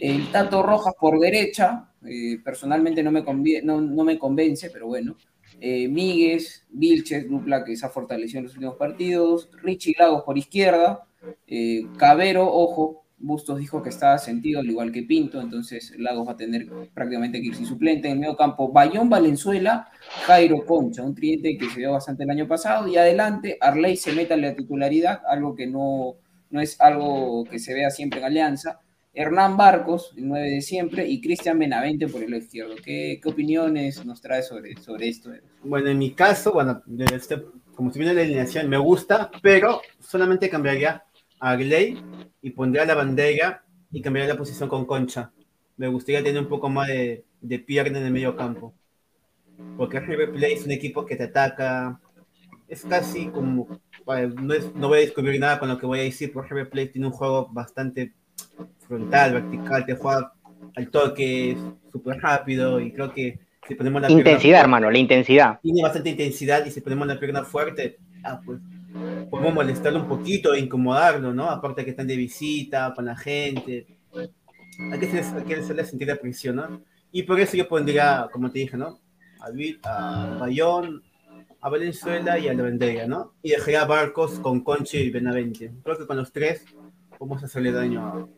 El 0.00 0.32
Tato 0.32 0.62
Rojas 0.62 0.94
por 0.98 1.20
derecha, 1.20 1.90
eh, 2.06 2.38
personalmente 2.42 3.02
no 3.02 3.12
me, 3.12 3.22
no, 3.62 3.80
no 3.80 4.04
me 4.04 4.18
convence, 4.18 4.70
pero 4.70 4.86
bueno. 4.86 5.16
Eh, 5.60 5.88
Míguez, 5.88 6.64
Vilches, 6.70 7.28
dupla 7.28 7.62
que 7.64 7.76
se 7.76 7.84
ha 7.84 7.90
fortalecido 7.90 8.38
en 8.38 8.44
los 8.44 8.54
últimos 8.54 8.76
partidos. 8.76 9.50
Richie 9.62 9.94
Lagos 9.98 10.22
por 10.22 10.38
izquierda. 10.38 11.06
Eh, 11.46 11.82
Cabero, 11.98 12.50
ojo, 12.50 13.04
Bustos 13.18 13.58
dijo 13.58 13.82
que 13.82 13.90
estaba 13.90 14.16
sentido, 14.16 14.60
al 14.60 14.70
igual 14.70 14.90
que 14.90 15.02
Pinto, 15.02 15.38
entonces 15.38 15.92
Lagos 15.98 16.26
va 16.26 16.32
a 16.32 16.36
tener 16.38 16.66
prácticamente 16.94 17.38
que 17.42 17.48
ir 17.48 17.54
sin 17.54 17.66
suplente. 17.66 18.08
En 18.08 18.14
el 18.14 18.20
medio 18.20 18.36
campo, 18.36 18.72
Bayón 18.72 19.10
Valenzuela, 19.10 19.90
Jairo 20.24 20.64
Concha, 20.64 21.02
un 21.02 21.14
tridente 21.14 21.58
que 21.58 21.68
se 21.68 21.80
dio 21.80 21.92
bastante 21.92 22.24
el 22.24 22.30
año 22.30 22.48
pasado. 22.48 22.88
Y 22.88 22.96
adelante, 22.96 23.58
Arley 23.60 23.98
se 23.98 24.12
mete 24.12 24.32
a 24.32 24.38
la 24.38 24.56
titularidad, 24.56 25.20
algo 25.28 25.54
que 25.54 25.66
no, 25.66 26.14
no 26.48 26.60
es 26.62 26.80
algo 26.80 27.44
que 27.44 27.58
se 27.58 27.74
vea 27.74 27.90
siempre 27.90 28.20
en 28.20 28.24
Alianza. 28.24 28.80
Hernán 29.12 29.56
Barcos, 29.56 30.12
el 30.16 30.28
9 30.28 30.50
de 30.50 30.62
siempre, 30.62 31.08
y 31.08 31.20
Cristian 31.20 31.58
Benavente 31.58 32.06
por 32.06 32.22
el 32.22 32.34
izquierdo. 32.34 32.76
¿Qué, 32.82 33.20
opiniones 33.24 34.04
nos 34.04 34.20
trae 34.20 34.42
sobre, 34.42 34.76
sobre 34.76 35.08
esto? 35.08 35.30
Bueno, 35.64 35.88
en 35.88 35.98
mi 35.98 36.12
caso, 36.12 36.52
bueno, 36.52 36.82
este- 37.12 37.42
como 37.74 37.90
si 37.90 37.98
viene 37.98 38.14
la 38.14 38.22
alineación, 38.22 38.68
me 38.68 38.76
gusta, 38.76 39.30
pero 39.42 39.80
solamente 39.98 40.48
cambiaría 40.48 41.02
a 41.40 41.56
Gley 41.56 42.00
y 42.42 42.50
pondría 42.50 42.84
la 42.84 42.94
bandera 42.94 43.64
y 43.90 44.00
cambiaría 44.00 44.34
la 44.34 44.38
posición 44.38 44.68
con 44.68 44.84
Concha. 44.84 45.32
Me 45.76 45.88
gustaría 45.88 46.22
tener 46.22 46.42
un 46.42 46.48
poco 46.48 46.68
más 46.68 46.88
de, 46.88 47.24
de 47.40 47.58
pierna 47.58 47.98
en 47.98 48.06
el 48.06 48.12
medio 48.12 48.36
campo. 48.36 48.74
Porque 49.76 50.00
River 50.00 50.32
Plate 50.32 50.52
es 50.52 50.64
un 50.64 50.72
equipo 50.72 51.04
que 51.04 51.16
te 51.16 51.24
ataca. 51.24 52.00
Es 52.68 52.84
casi 52.84 53.28
como. 53.28 53.66
no, 54.06 54.54
no 54.74 54.88
voy 54.88 54.98
a 54.98 55.00
descubrir 55.00 55.40
nada 55.40 55.58
con 55.58 55.68
lo 55.68 55.78
que 55.78 55.86
voy 55.86 56.00
a 56.00 56.02
decir, 56.02 56.32
porque 56.32 56.50
River 56.50 56.70
Plate 56.70 56.88
tiene 56.88 57.06
un 57.06 57.12
juego 57.12 57.48
bastante 57.50 58.12
frontal, 58.86 59.34
vertical, 59.34 59.86
te 59.86 59.94
juega 59.94 60.32
al 60.76 60.88
toque, 60.90 61.56
súper 61.92 62.18
rápido 62.20 62.80
y 62.80 62.92
creo 62.92 63.12
que 63.12 63.38
si 63.66 63.74
ponemos 63.74 64.02
la 64.02 64.08
pierna 64.08 64.20
Intensidad, 64.20 64.40
fuerte- 64.58 64.64
hermano, 64.64 64.90
la 64.90 64.98
intensidad. 64.98 65.60
tiene 65.62 65.82
bastante 65.82 66.10
intensidad 66.10 66.64
y 66.66 66.70
si 66.70 66.80
ponemos 66.80 67.06
la 67.06 67.18
pierna 67.18 67.44
fuerte, 67.44 67.98
ah, 68.24 68.40
pues 68.44 68.58
podemos 69.30 69.54
molestarlo 69.54 70.00
un 70.00 70.08
poquito 70.08 70.54
incomodarlo, 70.56 71.32
¿no? 71.32 71.48
Aparte 71.48 71.84
que 71.84 71.90
están 71.90 72.06
de 72.08 72.16
visita 72.16 72.92
con 72.94 73.04
la 73.04 73.16
gente. 73.16 73.86
Hay 74.92 74.98
que, 74.98 75.06
hacer- 75.06 75.24
hay 75.38 75.44
que 75.44 75.54
hacerle 75.56 75.84
sentir 75.84 76.08
la 76.08 76.16
presión, 76.16 76.56
¿no? 76.56 76.80
Y 77.12 77.22
por 77.24 77.38
eso 77.38 77.56
yo 77.56 77.68
pondría, 77.68 78.28
como 78.32 78.50
te 78.50 78.60
dije, 78.60 78.76
¿no? 78.76 78.98
A, 79.40 79.48
a 79.84 80.36
Bayón, 80.38 81.02
a 81.60 81.68
Valenzuela 81.68 82.38
y 82.38 82.48
a 82.48 82.54
la 82.54 82.62
Vendega, 82.62 83.06
¿no? 83.06 83.34
Y 83.42 83.50
dejaría 83.50 83.82
a 83.82 83.86
Barcos 83.86 84.38
con 84.40 84.60
Conche 84.62 85.00
y 85.02 85.10
Benavente. 85.10 85.70
Creo 85.84 85.98
que 85.98 86.06
con 86.06 86.16
los 86.16 86.32
tres 86.32 86.64
vamos 87.20 87.42
a 87.42 87.46
hacerle 87.46 87.70
daño 87.70 88.28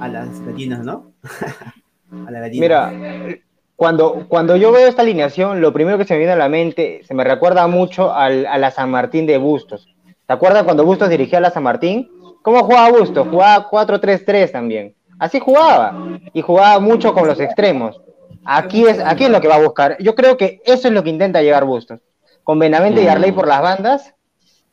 a, 0.00 0.08
las 0.08 0.40
gallinas, 0.46 0.84
¿no? 0.84 1.12
a 2.26 2.30
la 2.30 2.40
gallina. 2.40 2.60
Mira, 2.60 3.40
cuando, 3.74 4.26
cuando 4.28 4.56
yo 4.56 4.70
veo 4.70 4.86
esta 4.86 5.02
alineación, 5.02 5.60
lo 5.60 5.72
primero 5.72 5.98
que 5.98 6.04
se 6.04 6.14
me 6.14 6.18
viene 6.18 6.32
a 6.32 6.36
la 6.36 6.48
mente, 6.48 7.02
se 7.04 7.14
me 7.14 7.24
recuerda 7.24 7.66
mucho 7.66 8.12
a 8.14 8.30
la 8.30 8.70
San 8.70 8.90
Martín 8.90 9.26
de 9.26 9.38
Bustos. 9.38 9.92
¿Te 10.26 10.32
acuerdas 10.32 10.62
cuando 10.62 10.84
Bustos 10.84 11.08
dirigía 11.08 11.38
a 11.38 11.42
la 11.42 11.50
San 11.50 11.64
Martín? 11.64 12.08
¿Cómo 12.42 12.62
jugaba 12.62 12.96
Bustos? 12.96 13.26
Jugaba 13.26 13.68
4-3-3 13.68 14.52
también. 14.52 14.94
Así 15.18 15.40
jugaba. 15.40 16.20
Y 16.32 16.42
jugaba 16.42 16.78
mucho 16.78 17.12
con 17.12 17.26
los 17.26 17.40
extremos. 17.40 18.00
Aquí 18.44 18.86
es, 18.86 19.00
aquí 19.00 19.24
es 19.24 19.30
lo 19.30 19.40
que 19.40 19.48
va 19.48 19.56
a 19.56 19.62
buscar. 19.62 19.96
Yo 19.98 20.14
creo 20.14 20.36
que 20.36 20.62
eso 20.64 20.86
es 20.86 20.94
lo 20.94 21.02
que 21.02 21.10
intenta 21.10 21.42
llegar 21.42 21.64
Bustos. 21.64 22.00
Con 22.44 22.60
Benavente 22.60 23.02
y. 23.02 23.08
Arley 23.08 23.32
por 23.32 23.48
las 23.48 23.60
bandas, 23.60 24.14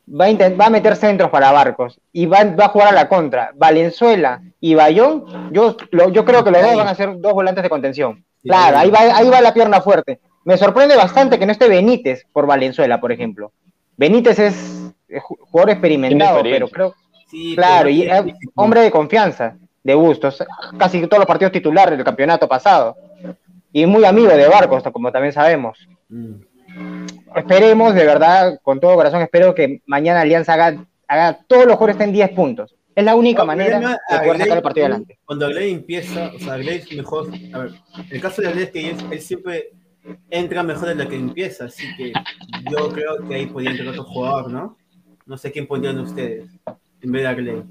va 0.08 0.26
a, 0.26 0.48
va 0.56 0.66
a 0.66 0.70
meter 0.70 0.96
centros 0.96 1.30
para 1.30 1.52
Barcos 1.52 2.00
y 2.12 2.26
va, 2.26 2.44
va 2.44 2.66
a 2.66 2.68
jugar 2.68 2.88
a 2.88 2.92
la 2.92 3.08
contra. 3.08 3.52
Valenzuela 3.54 4.40
y 4.60 4.74
Bayón, 4.74 5.50
yo, 5.52 5.76
lo- 5.90 6.10
yo 6.10 6.24
creo 6.24 6.44
que 6.44 6.50
los 6.50 6.62
dos 6.62 6.76
van 6.76 6.88
a 6.88 6.94
ser 6.94 7.18
dos 7.20 7.32
volantes 7.32 7.62
de 7.62 7.70
contención. 7.70 8.24
Claro, 8.42 8.78
ahí 8.78 8.90
va, 8.90 9.00
ahí 9.00 9.28
va 9.28 9.40
la 9.40 9.52
pierna 9.54 9.80
fuerte. 9.80 10.20
Me 10.44 10.56
sorprende 10.56 10.96
bastante 10.96 11.38
que 11.38 11.44
no 11.46 11.52
esté 11.52 11.68
Benítez 11.68 12.24
por 12.32 12.46
Valenzuela, 12.46 13.00
por 13.00 13.12
ejemplo. 13.12 13.52
Benítez 13.96 14.38
es 14.38 14.92
eh, 15.08 15.20
ju- 15.20 15.36
jugador 15.40 15.70
experimentado, 15.70 16.42
pero 16.42 16.68
creo, 16.68 16.94
Sí, 17.26 17.54
claro, 17.56 17.84
pero- 17.84 17.90
y 17.90 18.02
es 18.02 18.22
hombre 18.54 18.80
de 18.80 18.90
confianza, 18.90 19.56
de 19.82 19.94
gustos, 19.94 20.42
casi 20.78 21.06
todos 21.06 21.18
los 21.18 21.26
partidos 21.26 21.52
titulares 21.52 21.96
del 21.96 22.04
campeonato 22.04 22.48
pasado. 22.48 22.96
Y 23.72 23.84
muy 23.84 24.04
amigo 24.06 24.28
de 24.30 24.48
Barcos, 24.48 24.82
como 24.92 25.12
también 25.12 25.32
sabemos. 25.34 25.78
Mm. 26.08 26.32
Esperemos, 27.36 27.94
de 27.94 28.04
verdad, 28.04 28.58
con 28.62 28.80
todo 28.80 28.94
corazón, 28.94 29.22
espero 29.22 29.54
que 29.54 29.82
mañana 29.86 30.22
Alianza 30.22 30.54
haga, 30.54 30.84
haga 31.06 31.38
todos 31.46 31.66
los 31.66 31.76
jugadores 31.76 31.96
estén 31.96 32.12
10 32.12 32.30
puntos. 32.30 32.74
Es 32.94 33.04
la 33.04 33.14
única 33.14 33.44
manera 33.44 33.78
de 33.78 34.18
poder 34.18 34.38
sacar 34.38 34.56
el 34.56 34.62
partido 34.62 34.86
adelante. 34.86 35.18
Cuando 35.24 35.46
Agley 35.46 35.72
empieza, 35.72 36.32
o 36.34 36.38
sea, 36.38 36.54
Agley 36.54 36.78
es 36.78 36.92
mejor. 36.96 37.28
A 37.52 37.58
ver, 37.58 37.72
el 38.10 38.20
caso 38.20 38.42
de 38.42 38.48
Agley 38.48 38.64
es 38.64 38.70
que 38.70 38.90
él, 38.90 38.96
él 39.12 39.20
siempre 39.20 39.70
entra 40.30 40.62
mejor 40.62 40.90
en 40.90 40.98
la 40.98 41.08
que 41.08 41.16
empieza, 41.16 41.66
así 41.66 41.86
que 41.96 42.12
yo 42.70 42.88
creo 42.88 43.28
que 43.28 43.34
ahí 43.34 43.46
podría 43.46 43.70
entrar 43.70 43.88
otro 43.90 44.04
jugador, 44.04 44.50
¿no? 44.50 44.76
No 45.26 45.36
sé 45.36 45.52
quién 45.52 45.66
pondrían 45.66 45.98
ustedes 46.00 46.48
en 47.00 47.12
vez 47.12 47.22
de 47.22 47.28
Agley. 47.28 47.62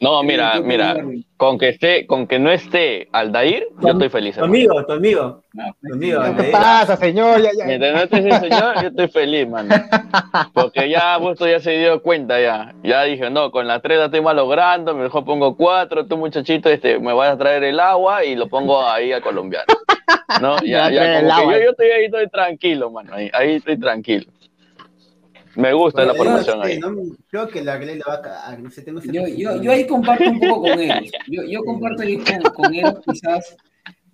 No, 0.00 0.22
mira, 0.22 0.60
mira, 0.60 0.96
con 1.36 1.58
que 1.58 1.70
esté, 1.70 2.06
con 2.06 2.26
que 2.26 2.38
no 2.38 2.50
esté 2.50 3.08
Aldair, 3.12 3.66
yo 3.80 3.88
estoy 3.88 4.08
feliz. 4.08 4.36
Tu 4.36 4.44
hermano. 4.44 4.54
amigo, 4.54 4.84
tu 4.86 4.92
amigo, 4.92 5.42
No, 5.54 5.64
tu 5.82 5.94
amigo, 5.94 6.20
¿Qué 6.22 6.26
Agley. 6.28 6.52
pasa, 6.52 6.96
señor? 6.96 7.40
Ya, 7.42 7.50
ya. 7.58 7.64
Mientras 7.66 7.94
no 7.94 8.00
esté 8.02 8.18
ese 8.18 8.40
señor, 8.40 8.74
yo 8.82 8.88
estoy 8.88 9.08
feliz, 9.08 9.48
mano. 9.48 9.74
Porque 10.54 10.88
ya 10.88 11.16
Busto 11.18 11.48
ya 11.48 11.58
se 11.60 11.72
dio 11.78 12.00
cuenta 12.02 12.40
ya. 12.40 12.74
Ya 12.82 13.02
dije, 13.04 13.28
no, 13.30 13.50
con 13.50 13.66
las 13.66 13.82
tres 13.82 13.98
la 13.98 14.04
estoy 14.06 14.20
malogrando, 14.20 14.94
mejor 14.94 15.24
pongo 15.24 15.56
cuatro, 15.56 16.06
tú 16.06 16.16
muchachito, 16.16 16.68
este, 16.68 16.98
me 16.98 17.12
vas 17.12 17.30
a 17.32 17.38
traer 17.38 17.64
el 17.64 17.80
agua 17.80 18.24
y 18.24 18.34
lo 18.36 18.48
pongo 18.48 18.86
ahí 18.86 19.12
al 19.12 19.22
colombiano. 19.22 19.66
¿No? 20.40 20.58
Ya, 20.62 20.90
Ya 20.90 21.20
como 21.22 21.50
que 21.50 21.58
yo, 21.58 21.64
yo 21.64 21.70
estoy 21.70 21.90
ahí, 21.90 22.04
estoy 22.04 22.28
tranquilo, 22.28 22.90
mano. 22.90 23.12
Ahí, 23.14 23.30
ahí 23.32 23.54
estoy 23.56 23.78
tranquilo. 23.78 24.26
Me 25.56 25.72
gusta 25.72 26.04
la 26.04 26.12
Pero 26.12 26.24
yo 26.24 26.30
formación 26.30 26.62
sé, 26.62 26.68
ahí. 26.72 26.78
no, 26.78 26.94
creo 27.28 27.48
que 27.48 27.64
la 27.64 27.78
va 27.78 28.14
a 28.14 28.22
cagar. 28.22 28.60
No 28.60 28.70
sé, 28.70 28.82
tengo 28.82 29.00
Yo, 29.02 29.26
yo, 29.26 29.62
yo 29.62 29.72
ahí 29.72 29.86
comparto 29.86 30.28
un 30.30 30.40
poco 30.40 30.62
con 30.62 30.80
él. 30.80 31.10
Yo, 31.28 31.42
yo 31.44 31.64
comparto 31.64 32.02
ahí 32.02 32.18
con, 32.18 32.42
con 32.52 32.74
él 32.74 32.86
quizás 33.04 33.56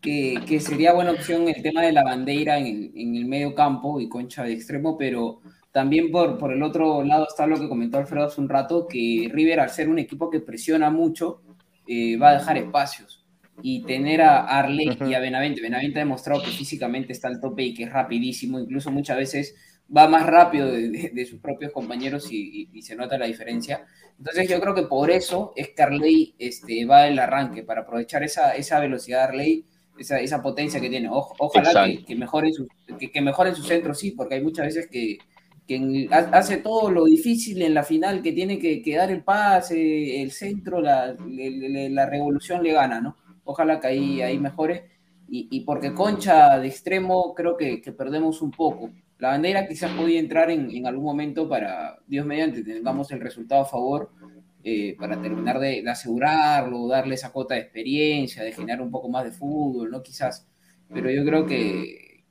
que, 0.00 0.40
que 0.46 0.61
sería 0.61 0.92
buena 0.92 1.12
opción 1.12 1.48
el 1.48 1.62
tema 1.62 1.83
de 1.83 1.92
la 1.92 2.02
bandera 2.02 2.59
en 2.59 2.66
el, 2.66 2.92
en 2.94 3.16
el 3.16 3.24
medio 3.26 3.55
campo 3.55 4.00
y 4.00 4.09
concha 4.09 4.42
de 4.44 4.52
extremo, 4.52 4.96
pero 4.98 5.40
también 5.70 6.11
por, 6.11 6.38
por 6.38 6.52
el 6.52 6.62
otro 6.62 7.02
lado 7.05 7.26
está 7.28 7.46
lo 7.46 7.59
que 7.59 7.68
comentó 7.68 7.98
Alfredo 7.98 8.26
hace 8.26 8.40
un 8.40 8.48
rato, 8.48 8.87
que 8.88 9.28
River 9.33 9.61
al 9.61 9.70
ser 9.70 9.88
un 9.88 9.98
equipo 9.98 10.28
que 10.28 10.40
presiona 10.40 10.90
mucho, 10.90 11.40
eh, 11.87 12.16
va 12.16 12.31
a 12.31 12.35
dejar 12.35 12.59
espacios. 12.59 13.24
Y 13.62 13.83
tener 13.85 14.22
a 14.22 14.44
Arley 14.46 14.88
Ujú. 14.90 15.07
y 15.09 15.14
a 15.14 15.20
Benavente. 15.20 15.61
Benavente 15.61 16.00
ha 16.00 16.05
demostrado 16.05 16.42
que 16.42 16.50
físicamente 16.50 17.12
está 17.12 17.28
al 17.28 17.40
tope 17.40 17.62
y 17.62 17.74
que 17.74 17.85
es 17.85 17.92
rapidísimo, 17.92 18.59
incluso 18.59 18.90
muchas 18.90 19.16
veces 19.18 19.55
va 19.96 20.09
más 20.09 20.26
rápido 20.26 20.70
de, 20.70 20.88
de- 20.90 21.11
de 21.14 21.26
sus 21.26 21.40
propios 21.40 21.72
compañeros 21.72 22.31
y, 22.33 22.68
y- 22.72 22.78
y 22.78 22.83
se 22.83 22.96
nota 22.96 23.18
la 23.18 23.26
diferencia. 23.26 23.85
Entonces 24.18 24.48
yo 24.48 24.61
creo 24.61 24.74
que 24.74 24.83
por 24.85 25.11
eso 25.11 25.52
es 25.57 25.70
que 25.70 25.83
Arley 25.83 26.35
este, 26.38 26.85
va 26.85 27.07
el 27.09 27.18
arranque, 27.18 27.62
para 27.62 27.83
aprovechar 27.83 28.22
esa, 28.22 28.55
esa 28.55 28.81
velocidad 28.81 29.18
de 29.18 29.24
Arley, 29.24 29.64
esa, 29.98 30.20
esa 30.20 30.42
potencia 30.42 30.81
que 30.81 30.88
tiene. 30.90 31.09
O- 31.11 31.35
ojalá 31.38 31.70
que, 31.98 32.05
que, 32.05 32.16
mejoren 32.16 32.52
su, 32.55 32.68
que, 32.98 33.11
que 33.11 33.20
mejoren 33.20 33.55
su 33.55 33.62
centro, 33.62 33.94
sí, 33.94 34.12
porque 34.12 34.37
hay 34.37 34.42
muchas 34.42 34.66
veces 34.66 34.88
que, 34.88 35.18
que 35.66 36.09
hace 36.11 36.59
todo 36.59 36.90
lo 36.90 37.05
difícil 37.05 37.62
en 37.62 37.74
la 37.74 37.83
final, 37.85 38.22
que 38.22 38.33
tiene 38.33 38.59
que, 38.59 38.83
que 38.83 38.96
dar 38.96 39.11
el 39.11 39.22
pase, 39.22 40.22
el 40.22 40.31
centro, 40.33 40.81
la, 40.81 41.12
le- 41.28 41.90
la 41.90 42.07
revolución 42.07 42.62
le 42.62 42.72
gana, 42.72 43.00
¿no? 43.00 43.16
Ojalá 43.44 43.81
que 43.81 43.88
ahí, 43.88 44.22
ahí 44.22 44.38
mejore. 44.38 44.90
Y, 45.28 45.48
y 45.50 45.61
porque 45.61 45.94
Concha 45.94 46.59
de 46.59 46.68
extremo 46.68 47.33
creo 47.35 47.57
que, 47.57 47.81
que 47.81 47.92
perdemos 47.92 48.42
un 48.42 48.50
poco. 48.50 48.90
La 49.22 49.28
bandera 49.28 49.68
quizás 49.68 49.92
podía 49.92 50.18
entrar 50.18 50.50
en, 50.50 50.68
en 50.72 50.85
algún 50.85 51.04
momento 51.04 51.48
para, 51.48 51.96
Dios 52.08 52.26
mediante, 52.26 52.64
tengamos 52.64 53.08
el 53.12 53.20
resultado 53.20 53.62
a 53.62 53.64
favor, 53.64 54.11
eh, 54.64 54.96
para 54.98 55.22
terminar 55.22 55.61
de, 55.61 55.80
de 55.80 55.88
asegurarlo, 55.88 56.88
darle 56.88 57.14
esa 57.14 57.30
cuota 57.30 57.54
de 57.54 57.61
experiencia, 57.61 58.42
de 58.42 58.50
generar 58.50 58.82
un 58.82 58.90
poco 58.90 59.08
más 59.08 59.22
de 59.22 59.30
fútbol, 59.30 59.92
¿no? 59.92 60.02
Quizás. 60.02 60.48
Pero 60.92 61.08
yo 61.08 61.24
creo 61.24 61.46
que, 61.46 62.24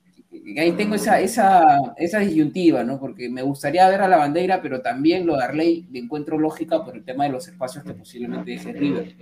que 0.54 0.60
ahí 0.60 0.72
tengo 0.72 0.96
esa, 0.96 1.18
esa, 1.18 1.64
esa 1.96 2.18
disyuntiva, 2.18 2.84
¿no? 2.84 3.00
Porque 3.00 3.30
me 3.30 3.40
gustaría 3.40 3.88
ver 3.88 4.02
a 4.02 4.08
la 4.08 4.18
bandera, 4.18 4.60
pero 4.60 4.82
también 4.82 5.26
lo 5.26 5.38
de 5.38 5.44
Arley 5.44 5.86
le 5.90 5.98
encuentro 5.98 6.38
lógica 6.38 6.84
por 6.84 6.94
el 6.94 7.04
tema 7.06 7.24
de 7.24 7.30
los 7.30 7.48
espacios 7.48 7.84
que 7.84 7.94
posiblemente 7.94 8.50
deje 8.50 8.70
River. 8.70 9.16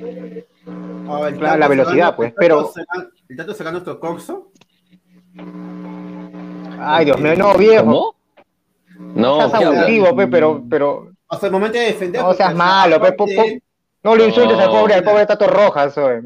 Ah, 0.67 1.27
el 1.29 1.37
Claro, 1.37 1.39
Tato 1.39 1.59
la 1.59 1.69
velocidad, 1.69 2.17
pues, 2.17 2.35
pero- 2.37 2.73
El 3.29 3.37
Tato 3.37 3.55
se 3.55 3.63
ganó 3.63 3.75
nuestro 3.75 4.01
corso. 4.01 4.51
Ay, 6.81 7.05
Dios 7.05 7.21
mío, 7.21 7.35
no, 7.37 7.55
viejo. 7.55 7.85
¿Cómo? 7.85 8.15
No, 9.15 9.37
Seas 9.37 9.51
¿qué 9.59 9.65
hablas? 9.65 9.83
abusivo, 9.85 10.17
pe, 10.17 10.27
pero, 10.27 10.63
pero 10.69 11.11
Hasta 11.29 11.47
el 11.47 11.53
momento 11.53 11.79
de 11.79 11.85
defender. 11.87 12.23
no 12.23 12.35
seas 12.35 12.51
al 12.51 12.55
malo, 12.57 13.01
pe, 13.01 13.13
po- 13.13 13.25
aparte- 13.25 13.61
po- 13.61 14.09
no 14.09 14.17
le 14.17 14.27
insultes 14.27 14.59
al 14.59 14.67
No. 14.67 14.73
pobre, 14.73 14.95
al 14.95 15.05
pobre 15.05 15.27
Tato 15.27 15.47
Rojas, 15.47 15.97
oye. 15.99 16.21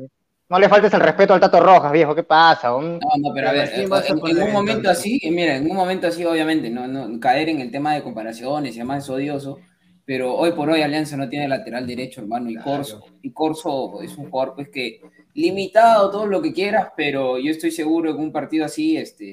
No 0.48 0.58
le 0.58 0.68
faltes 0.68 0.92
el 0.92 1.00
respeto 1.00 1.34
al 1.34 1.40
Tato 1.40 1.58
Rojas, 1.60 1.90
viejo, 1.92 2.14
¿qué 2.14 2.22
pasa? 2.22 2.74
Un- 2.74 2.98
No, 2.98 3.08
no, 3.18 3.34
pero 3.34 3.48
a 3.48 3.52
ver, 3.52 3.72
¿Quién 3.72 3.88
vas 3.88 4.08
a 4.08 4.12
en, 4.12 4.18
en 4.26 4.42
un 4.42 4.52
momento 4.52 4.90
así, 4.90 5.20
mira, 5.30 5.56
en 5.56 5.70
un 5.70 5.76
momento 5.76 6.06
así, 6.06 6.24
obviamente, 6.24 6.68
no, 6.70 6.86
no 6.86 7.18
caer 7.18 7.48
en 7.48 7.60
el 7.60 7.70
tema 7.70 7.94
de 7.94 8.02
comparaciones 8.02 8.74
y 8.76 8.80
además 8.80 9.04
es 9.04 9.10
odioso, 9.10 9.58
pero 10.04 10.34
hoy 10.34 10.52
por 10.52 10.68
hoy 10.68 10.82
Alianza 10.82 11.16
no 11.16 11.28
tiene 11.28 11.48
lateral 11.48 11.86
derecho, 11.86 12.20
hermano, 12.20 12.50
y 12.50 12.54
Claro. 12.56 12.70
Corso, 12.76 13.04
y 13.22 13.30
Corso 13.32 14.02
es 14.02 14.16
un 14.18 14.30
jugador 14.30 14.54
pues 14.54 14.68
que 14.68 15.00
limitado, 15.32 16.10
todo 16.10 16.26
lo 16.26 16.42
que 16.42 16.52
quieras, 16.52 16.88
pero 16.96 17.38
yo 17.38 17.50
estoy 17.50 17.70
seguro 17.70 18.14
que 18.14 18.22
un 18.22 18.30
partido 18.32 18.66
así, 18.66 18.96
este, 18.96 19.32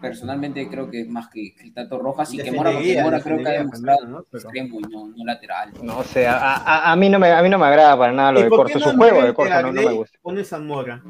personalmente 0.00 0.68
creo 0.68 0.90
que 0.90 1.00
es 1.02 1.08
más 1.08 1.28
que, 1.28 1.54
que 1.54 1.64
el 1.64 1.72
Tato 1.74 1.98
Rojas 1.98 2.32
y 2.34 2.38
que 2.38 2.52
Mora, 2.52 2.72
porque 2.72 3.02
Mora 3.02 3.20
creo 3.20 3.38
que 3.38 3.48
ha 3.48 3.52
demostrado 3.52 4.06
¿no? 4.06 4.24
Pero- 4.30 4.42
extremo 4.44 4.78
y 4.80 4.82
no, 4.82 5.06
no 5.08 5.24
lateral. 5.24 5.70
No 5.82 6.02
sé, 6.02 6.26
a, 6.26 6.36
a- 6.56 6.92
a 6.92 6.96
mí 6.96 7.08
no 7.08 7.18
me, 7.18 7.30
a 7.32 7.42
mí 7.42 7.48
no 7.48 7.58
me 7.58 7.66
agrada 7.66 7.96
para 7.98 8.12
nada 8.12 8.32
lo 8.32 8.40
¿Y 8.40 8.42
de 8.44 8.48
Corso. 8.50 8.78
no 8.78 8.90
Su 8.90 8.96
juego 8.96 9.22
de 9.22 9.34
Corso 9.34 9.54
a 9.54 9.62
no, 9.62 9.72
no 9.72 9.82
me 9.82 9.92
gusta. 9.92 10.18
Pone 10.22 10.44
Zamora, 10.44 11.02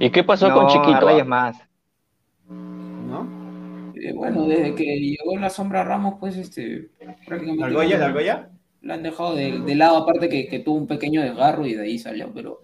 ¿Y 0.00 0.10
qué 0.10 0.22
pasó 0.22 0.48
No, 0.48 0.54
con 0.54 0.66
Chiquito? 0.68 1.10
Es 1.10 1.26
más. 1.26 1.56
¿no? 2.48 3.26
Eh, 3.96 4.12
bueno, 4.12 4.44
desde 4.46 4.74
que 4.74 4.84
llegó 4.84 5.36
la 5.38 5.50
sombra 5.50 5.82
Ramos, 5.82 6.14
pues 6.20 6.36
este, 6.36 6.90
prácticamente... 7.26 7.60
¿La 7.60 7.66
Argolla, 7.66 7.94
no- 7.96 8.00
la 8.00 8.06
Argolla? 8.06 8.48
lo 8.80 8.94
han 8.94 9.02
dejado 9.02 9.34
de, 9.34 9.58
de 9.58 9.74
lado, 9.74 9.96
aparte 9.96 10.28
que, 10.28 10.46
que 10.46 10.60
tuvo 10.60 10.76
un 10.76 10.86
pequeño 10.86 11.20
desgarro 11.20 11.66
y 11.66 11.74
de 11.74 11.82
ahí 11.82 11.98
salió, 11.98 12.30
pero 12.32 12.60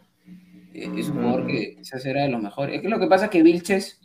es 0.74 1.08
un 1.08 1.16
jugador 1.22 1.46
que 1.46 1.76
quizás 1.78 2.04
era 2.04 2.22
de 2.22 2.28
los 2.28 2.42
mejores. 2.42 2.76
Es 2.76 2.82
que 2.82 2.88
lo 2.88 2.98
que 2.98 3.06
pasa 3.06 3.26
es 3.26 3.30
que 3.30 3.42
Vilches 3.42 4.00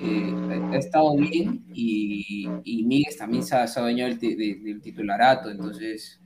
eh, 0.00 0.32
ha, 0.50 0.74
ha 0.74 0.78
estado 0.78 1.16
bien 1.16 1.62
y, 1.74 2.48
y 2.64 2.82
Miguel 2.84 3.14
también 3.18 3.42
se 3.42 3.54
ha, 3.56 3.66
se 3.66 3.80
ha 3.80 3.84
del, 3.84 4.18
ti- 4.18 4.34
de- 4.34 4.58
del 4.62 4.80
titularato, 4.80 5.50
entonces 5.50 6.20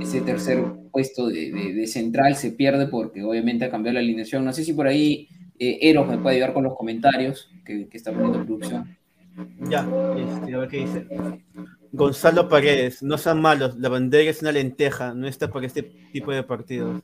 ese 0.00 0.20
tercer 0.22 0.62
puesto 0.90 1.28
de, 1.28 1.50
de- 1.52 1.72
de 1.72 1.86
central 1.86 2.34
se 2.36 2.52
pierde 2.52 2.86
porque 2.88 3.22
obviamente 3.22 3.64
ha 3.64 3.70
cambiado 3.70 3.94
la 3.94 4.00
alineación. 4.00 4.44
No 4.44 4.52
sé 4.52 4.64
si 4.64 4.72
por 4.72 4.86
ahí 4.86 5.28
eh, 5.58 5.78
Eros 5.82 6.08
me 6.08 6.18
puede 6.18 6.36
ayudar 6.36 6.52
con 6.52 6.64
los 6.64 6.76
comentarios 6.76 7.48
que, 7.64 7.88
que 7.88 7.96
está 7.96 8.12
poniendo 8.12 8.44
producción. 8.44 8.96
Ya, 9.70 9.88
este, 10.16 10.54
a 10.54 10.58
ver 10.58 10.68
qué 10.68 10.78
dice. 10.78 11.06
Gonzalo 11.92 12.48
Paredes, 12.48 13.02
no 13.02 13.18
sean 13.18 13.40
malos, 13.40 13.76
la 13.78 13.88
bandera 13.88 14.30
es 14.30 14.42
una 14.42 14.52
lenteja, 14.52 15.12
no 15.14 15.26
está 15.26 15.50
para 15.50 15.66
este 15.66 15.82
tipo 16.12 16.32
de 16.32 16.42
partidos. 16.42 17.02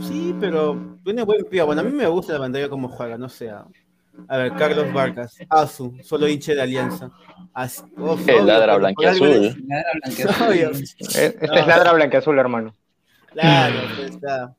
Sí, 0.00 0.34
pero 0.40 0.98
tiene 1.04 1.22
buen 1.24 1.44
pie. 1.44 1.62
Bueno, 1.62 1.80
a 1.80 1.84
mí 1.84 1.90
me 1.92 2.06
gusta 2.06 2.34
la 2.34 2.38
bandera 2.40 2.68
como 2.68 2.88
juega, 2.88 3.18
no 3.18 3.28
sé. 3.28 3.50
A 3.50 4.36
ver, 4.36 4.52
Carlos 4.54 4.92
Vargas, 4.92 5.38
Azu, 5.48 5.96
solo 6.02 6.28
hinche 6.28 6.54
de 6.54 6.62
Alianza. 6.62 7.10
As- 7.54 7.84
oh, 7.96 8.12
obvio, 8.12 8.44
ladra 8.44 8.74
es- 8.74 9.56
Nada, 9.64 9.84
blanqueazul. 10.02 10.56
Eh, 10.58 11.36
Este 11.40 11.44
es 11.44 11.66
ladra 11.66 11.92
blanqueazul, 11.94 12.38
hermano. 12.38 12.74
Claro, 13.32 13.74
pues 13.96 14.10
está. 14.10 14.54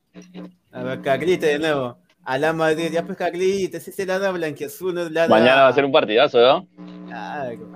A 0.71 0.83
ver, 0.83 1.01
Carlita 1.01 1.45
de 1.47 1.59
nuevo. 1.59 1.97
A 2.25 2.38
la 2.38 2.53
Madrid, 2.53 2.89
ya 2.91 3.05
pues 3.05 3.17
Carlita, 3.17 3.77
ese 3.77 3.91
es 3.91 4.07
ladra 4.07 4.31
blanquiazul, 4.31 4.93
no 4.95 5.01
es 5.03 5.12
ladra- 5.12 5.29
Mañana 5.29 5.62
va 5.63 5.67
a 5.67 5.73
ser 5.73 5.86
un 5.86 5.91
partidazo, 5.91 6.39
¿no? 6.41 6.67
Claro. 7.07 7.69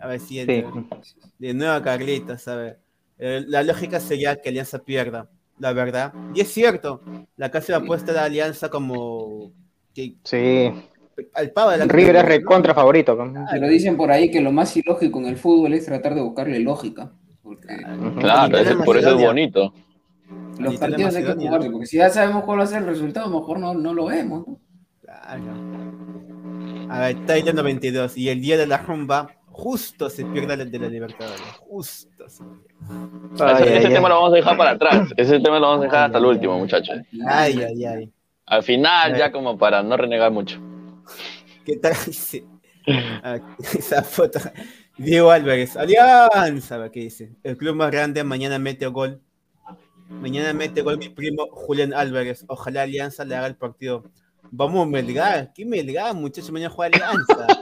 A 0.00 0.06
ver 0.06 0.20
si 0.20 0.44
Sí. 0.44 0.64
De 1.38 1.54
nuevo 1.54 1.72
a 1.74 1.82
Carlitos, 1.82 2.46
a 2.48 2.56
ver. 2.56 2.78
Eh, 3.18 3.44
la 3.46 3.62
lógica 3.62 4.00
sería 4.00 4.36
que 4.40 4.48
Alianza 4.48 4.78
pierda, 4.78 5.28
la 5.58 5.72
verdad. 5.72 6.12
Y 6.34 6.40
es 6.40 6.52
cierto, 6.52 7.00
la 7.36 7.50
casa 7.50 7.72
de 7.78 7.84
apuesta 7.84 8.12
de 8.12 8.18
Alianza 8.20 8.68
como 8.68 9.52
que 9.94 10.16
Sí. 10.24 10.72
al 11.34 11.50
pavo 11.52 11.70
de 11.70 11.78
la 11.78 11.84
River 11.84 12.16
es 12.16 12.22
¿no? 12.22 12.28
recontra 12.28 12.74
favorito. 12.74 13.14
¿no? 13.24 13.46
Pero 13.50 13.68
dicen 13.68 13.96
por 13.96 14.10
ahí 14.10 14.30
que 14.30 14.40
lo 14.40 14.50
más 14.52 14.76
ilógico 14.76 15.20
en 15.20 15.26
el 15.26 15.36
fútbol 15.36 15.74
es 15.74 15.86
tratar 15.86 16.14
de 16.14 16.22
buscarle 16.22 16.58
lógica. 16.60 17.12
Porque 17.42 17.68
Ujú. 17.74 18.18
Claro, 18.20 18.58
por 18.84 18.96
eso 18.98 19.10
es 19.16 19.22
bonito. 19.22 19.72
los 20.58 20.76
partidos 20.78 21.14
hay 21.14 21.24
que 21.24 21.32
jugarse. 21.34 21.66
¿no? 21.68 21.72
Porque 21.72 21.86
si 21.86 21.98
ya 21.98 22.08
sabemos 22.10 22.44
cuál 22.44 22.58
va 22.60 22.64
a 22.64 22.66
ser 22.66 22.78
el 22.82 22.88
resultado, 22.88 23.28
mejor 23.30 23.58
no, 23.60 23.74
no 23.74 23.92
lo 23.94 24.06
vemos. 24.06 24.46
¿no? 24.46 24.58
Claro. 25.02 25.44
A 26.90 26.98
ver, 27.00 27.26
Tyler 27.26 27.54
92. 27.54 28.16
Y 28.16 28.28
el 28.28 28.40
día 28.40 28.56
de 28.56 28.66
la 28.66 28.78
rumba, 28.78 29.28
justo 29.54 30.10
se 30.10 30.24
pierde 30.24 30.56
la 30.56 30.64
de 30.64 30.78
la 30.78 30.88
Libertadores. 30.88 31.40
Justo 31.60 32.28
se 32.28 32.42
pierde. 32.42 32.74
Ay, 33.40 33.54
ese 33.54 33.62
ay, 33.62 33.78
ese 33.78 33.86
ay. 33.86 33.94
tema 33.94 34.08
lo 34.08 34.16
vamos 34.16 34.32
a 34.32 34.36
dejar 34.36 34.56
para 34.56 34.70
atrás. 34.70 35.08
Ese 35.16 35.38
tema 35.40 35.60
lo 35.60 35.68
vamos 35.68 35.82
a 35.82 35.84
dejar 35.84 36.04
hasta 36.06 36.18
el 36.18 36.24
último, 36.24 36.58
muchachos. 36.58 36.96
Ay, 37.26 37.62
ay, 37.62 37.84
ay. 37.84 38.12
Al 38.46 38.62
final, 38.62 39.12
Ay. 39.12 39.18
ya 39.18 39.32
como 39.32 39.56
para 39.56 39.82
no 39.82 39.96
renegar 39.96 40.30
mucho. 40.32 40.60
¿Qué 41.64 41.76
tal? 41.76 41.94
Sí. 42.12 42.44
Ah, 43.22 43.38
Esa 43.58 44.02
foto. 44.02 44.38
Diego 44.98 45.30
Álvarez, 45.30 45.76
Alianza, 45.76 46.90
¿qué 46.90 47.00
dice? 47.00 47.32
El 47.42 47.56
club 47.56 47.74
más 47.76 47.90
grande 47.90 48.22
mañana 48.24 48.58
mete 48.58 48.86
gol. 48.86 49.22
Mañana 50.08 50.52
mete 50.52 50.82
gol 50.82 50.98
mi 50.98 51.08
primo 51.08 51.46
Julián 51.50 51.94
Álvarez. 51.94 52.44
Ojalá 52.48 52.82
Alianza 52.82 53.24
le 53.24 53.36
haga 53.36 53.46
el 53.46 53.56
partido. 53.56 54.04
Vamos, 54.56 54.86
Melgar. 54.86 55.52
¿Qué 55.52 55.64
Melgar, 55.66 56.14
muchachos? 56.14 56.50
Mañana 56.52 56.70
juega 56.72 56.96
Alianza. 56.96 57.46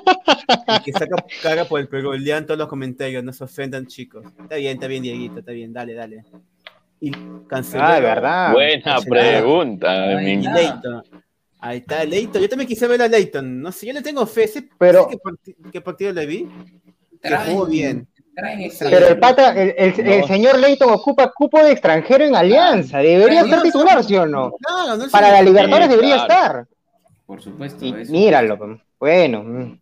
Y 0.80 0.82
que 0.84 0.92
saca 0.92 1.16
cara 1.42 1.64
por 1.64 1.80
el 1.80 1.88
Perú. 1.88 2.12
Lean 2.12 2.44
todos 2.46 2.58
los 2.58 2.68
comentarios, 2.68 3.22
no 3.24 3.32
se 3.32 3.44
ofendan, 3.44 3.86
chicos. 3.86 4.24
Está 4.42 4.56
bien, 4.56 4.74
está 4.74 4.86
bien, 4.86 5.02
Dieguito, 5.02 5.38
está 5.38 5.52
bien, 5.52 5.72
dale, 5.72 5.94
dale. 5.94 6.24
Y 7.00 7.10
canceló. 7.48 7.82
Ah, 7.84 8.00
verdad. 8.00 8.52
Buena 8.52 8.98
pregunta. 9.00 9.90
Ay, 10.18 10.36
mi-. 10.36 10.46
Leighton. 10.46 11.02
Ahí 11.60 11.78
está 11.78 12.04
Leighton. 12.04 12.42
Yo 12.42 12.48
también 12.48 12.68
quise 12.68 12.86
ver 12.86 13.00
a 13.02 13.08
Leighton. 13.08 13.60
No 13.62 13.72
sé, 13.72 13.86
yo 13.86 13.92
le 13.92 14.02
tengo 14.02 14.26
fe. 14.26 14.46
¿sí? 14.46 14.68
Pero- 14.78 15.08
¿Sí 15.10 15.16
¿Qué, 15.16 15.18
parti- 15.18 15.56
qué 15.72 15.80
partido 15.80 16.12
le 16.12 16.26
vi? 16.26 16.48
Que 17.22 17.36
jugó 17.36 17.66
bien. 17.66 18.06
Pero 18.80 19.08
el 19.08 19.18
pata, 19.18 19.52
el, 19.60 19.74
el- 19.76 20.00
el 20.08 20.20
No. 20.20 20.26
señor 20.26 20.58
Leighton 20.58 20.90
ocupa 20.90 21.30
cupo 21.32 21.62
de 21.62 21.72
extranjero 21.72 22.24
en 22.24 22.34
Alianza. 22.34 22.98
Debería 22.98 23.44
ser 23.44 23.62
titular, 23.62 24.02
¿sí 24.04 24.16
o 24.16 24.26
no? 24.26 24.52
No, 24.68 24.96
no 24.96 25.08
Para 25.10 25.32
la. 25.32 25.42
Libertadores 25.42 25.86
Sí, 25.88 25.90
debería 25.94 26.24
claro. 26.26 26.60
estar. 26.60 26.66
Por 27.26 27.40
supuesto. 27.42 27.84
Y 27.84 27.94
eso. 27.94 28.12
míralo. 28.12 28.58
pues. 28.58 28.80
Bueno. 28.98 29.42
mm. 29.42 29.78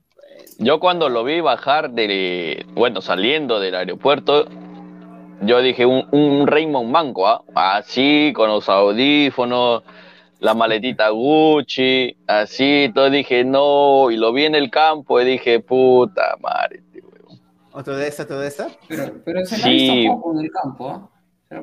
Yo 0.58 0.78
cuando 0.78 1.08
lo 1.08 1.24
vi 1.24 1.40
bajar 1.40 1.90
de, 1.90 2.66
bueno, 2.74 3.00
saliendo 3.00 3.60
del 3.60 3.74
aeropuerto, 3.74 4.46
yo 5.42 5.60
dije 5.62 5.86
un, 5.86 6.06
un 6.12 6.46
Raymond 6.46 6.90
Manco, 6.90 7.26
¿ah? 7.26 7.42
así, 7.54 8.32
con 8.34 8.48
los 8.50 8.68
audífonos, 8.68 9.82
la 10.40 10.54
maletita 10.54 11.08
Gucci, 11.10 12.16
así, 12.26 12.90
todo 12.94 13.08
dije, 13.10 13.44
no, 13.44 14.10
y 14.10 14.16
lo 14.16 14.32
vi 14.32 14.44
en 14.44 14.54
el 14.54 14.70
campo 14.70 15.20
y 15.20 15.24
dije, 15.24 15.60
puta 15.60 16.36
madre, 16.40 16.78
este 16.78 17.00
huevón". 17.00 17.40
¿Otro 17.72 17.96
de 17.96 18.08
esa, 18.08 18.24
otro 18.24 18.40
de 18.40 18.48
esa? 18.48 18.68
Pero, 18.88 19.12
pero 19.24 19.44
se 19.46 19.56
Sí. 19.56 19.70
visto 19.70 20.14
poco 20.16 20.32
en 20.38 20.44
el 20.44 20.50
campo. 20.50 20.88
¿ah? 20.90 21.10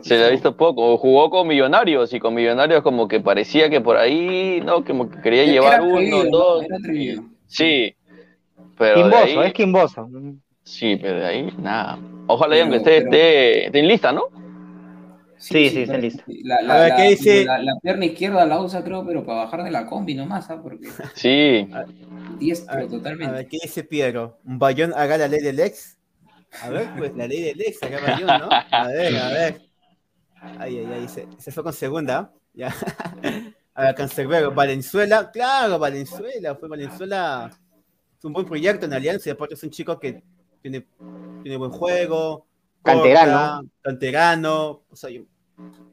Se 0.02 0.18
le 0.18 0.26
ha 0.26 0.30
visto 0.30 0.58
poco, 0.58 0.98
jugó 0.98 1.30
con 1.30 1.48
Millonarios 1.48 2.14
y 2.14 2.20
con 2.20 2.34
Millonarios 2.34 2.82
como 2.84 3.08
que 3.08 3.22
parecía 3.22 3.70
que 3.70 3.80
por 3.80 3.96
ahí, 3.96 4.62
no, 4.66 4.84
como 4.84 5.10
que 5.10 5.22
quería 5.22 5.44
Era 5.44 5.52
llevar 5.54 5.74
atrevido, 5.82 6.22
uno, 6.22 6.24
¿no? 6.26 6.30
dos, 6.38 6.66
sí, 7.48 7.96
pero 8.78 8.96
Quimboso, 8.96 9.40
ahí- 9.42 9.48
es 9.48 9.54
Quimboso. 9.54 10.10
Sí, 10.64 10.98
pero 11.02 11.20
de 11.20 11.26
ahí 11.26 11.54
nada. 11.60 11.98
Ojalá 12.28 12.60
aunque 12.62 12.78
esté, 12.78 12.92
pero- 12.98 13.06
esté, 13.06 13.66
esté 13.68 13.80
en 13.80 13.88
lista, 13.88 14.12
¿no? 14.12 14.24
Sí, 15.38 15.70
sí, 15.70 15.82
está 15.84 15.94
pero- 15.94 16.02
listo. 16.04 16.24
La, 16.44 16.62
la, 16.62 16.74
A 16.74 16.80
ver, 16.82 16.90
la- 16.90 16.96
¿qué 16.98 17.04
dice? 17.10 17.46
la- 17.46 17.60
la 17.60 17.74
pierna 17.82 18.06
izquierda 18.06 18.46
la 18.46 18.60
usa, 18.60 18.84
creo, 18.84 19.06
pero 19.06 19.26
para 19.26 19.44
bajar 19.46 19.64
de 19.64 19.72
la 19.72 19.86
combi 19.86 20.16
nomás, 20.16 20.50
¿ah? 20.50 20.60
Porque 20.62 20.88
Sí. 21.16 21.66
diestro 22.40 22.74
A 22.74 22.78
ver, 22.80 22.90
totalmente. 22.90 23.32
A 23.34 23.38
ver, 23.38 23.48
¿qué 23.48 23.58
dice 23.64 23.84
Piero? 23.86 24.38
¿Un 24.46 24.60
Bayón 24.60 24.94
haga 24.98 25.18
la 25.18 25.30
ley 25.30 25.40
del 25.40 25.60
ex? 25.62 25.98
A 26.62 26.70
ver, 26.70 26.88
pues 26.98 27.16
la 27.16 27.28
ley 27.28 27.42
del 27.42 27.62
ex, 27.62 27.82
acá 27.84 28.00
Bayón, 28.06 28.28
¿no? 28.42 28.50
A 28.52 28.88
ver, 28.88 29.16
a 29.16 29.30
ver. 29.30 29.67
Ay, 30.60 30.78
ay, 30.80 30.86
ay, 30.92 31.08
se, 31.08 31.28
se 31.38 31.52
fue 31.52 31.64
con 31.64 31.74
segunda. 31.74 32.32
Ya. 32.54 32.74
A 33.74 33.84
ver, 33.84 33.96
Cancerbero, 33.96 34.52
Valenzuela, 34.52 35.30
claro, 35.32 35.78
Valenzuela, 35.78 36.56
fue 36.56 36.68
Valenzuela. 36.68 37.52
Es 38.18 38.26
un 38.26 38.34
buen 38.34 38.46
proyecto 38.48 38.86
en 38.88 38.94
Alianza 38.94 39.30
y 39.30 39.34
aparte 39.34 39.54
es 39.54 39.64
un 39.64 39.70
chico 39.70 40.00
que 40.00 40.24
tiene, 40.62 40.88
tiene 41.44 41.58
buen 41.58 41.70
juego. 41.72 42.48
Canterano. 42.82 43.32
corta, 43.60 43.72
canterano. 43.82 44.84
O 44.90 44.96
sea, 44.96 45.10
y- 45.12 45.28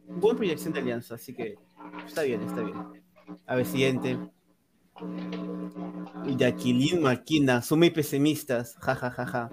buena 0.06 0.36
proyección 0.38 0.72
de 0.72 0.80
Alianza, 0.80 1.16
así 1.16 1.34
que 1.34 1.56
está 2.06 2.22
bien, 2.22 2.40
está 2.42 2.62
bien. 2.62 2.76
A 3.46 3.56
ver, 3.56 3.66
siguiente. 3.66 4.18
Yaquilín 6.26 7.02
Maquina, 7.02 7.60
son 7.60 7.80
muy 7.80 7.90
pesimistas. 7.90 8.76
Ja, 8.80 8.94
ja, 8.94 9.10
ja, 9.10 9.26
ja. 9.26 9.50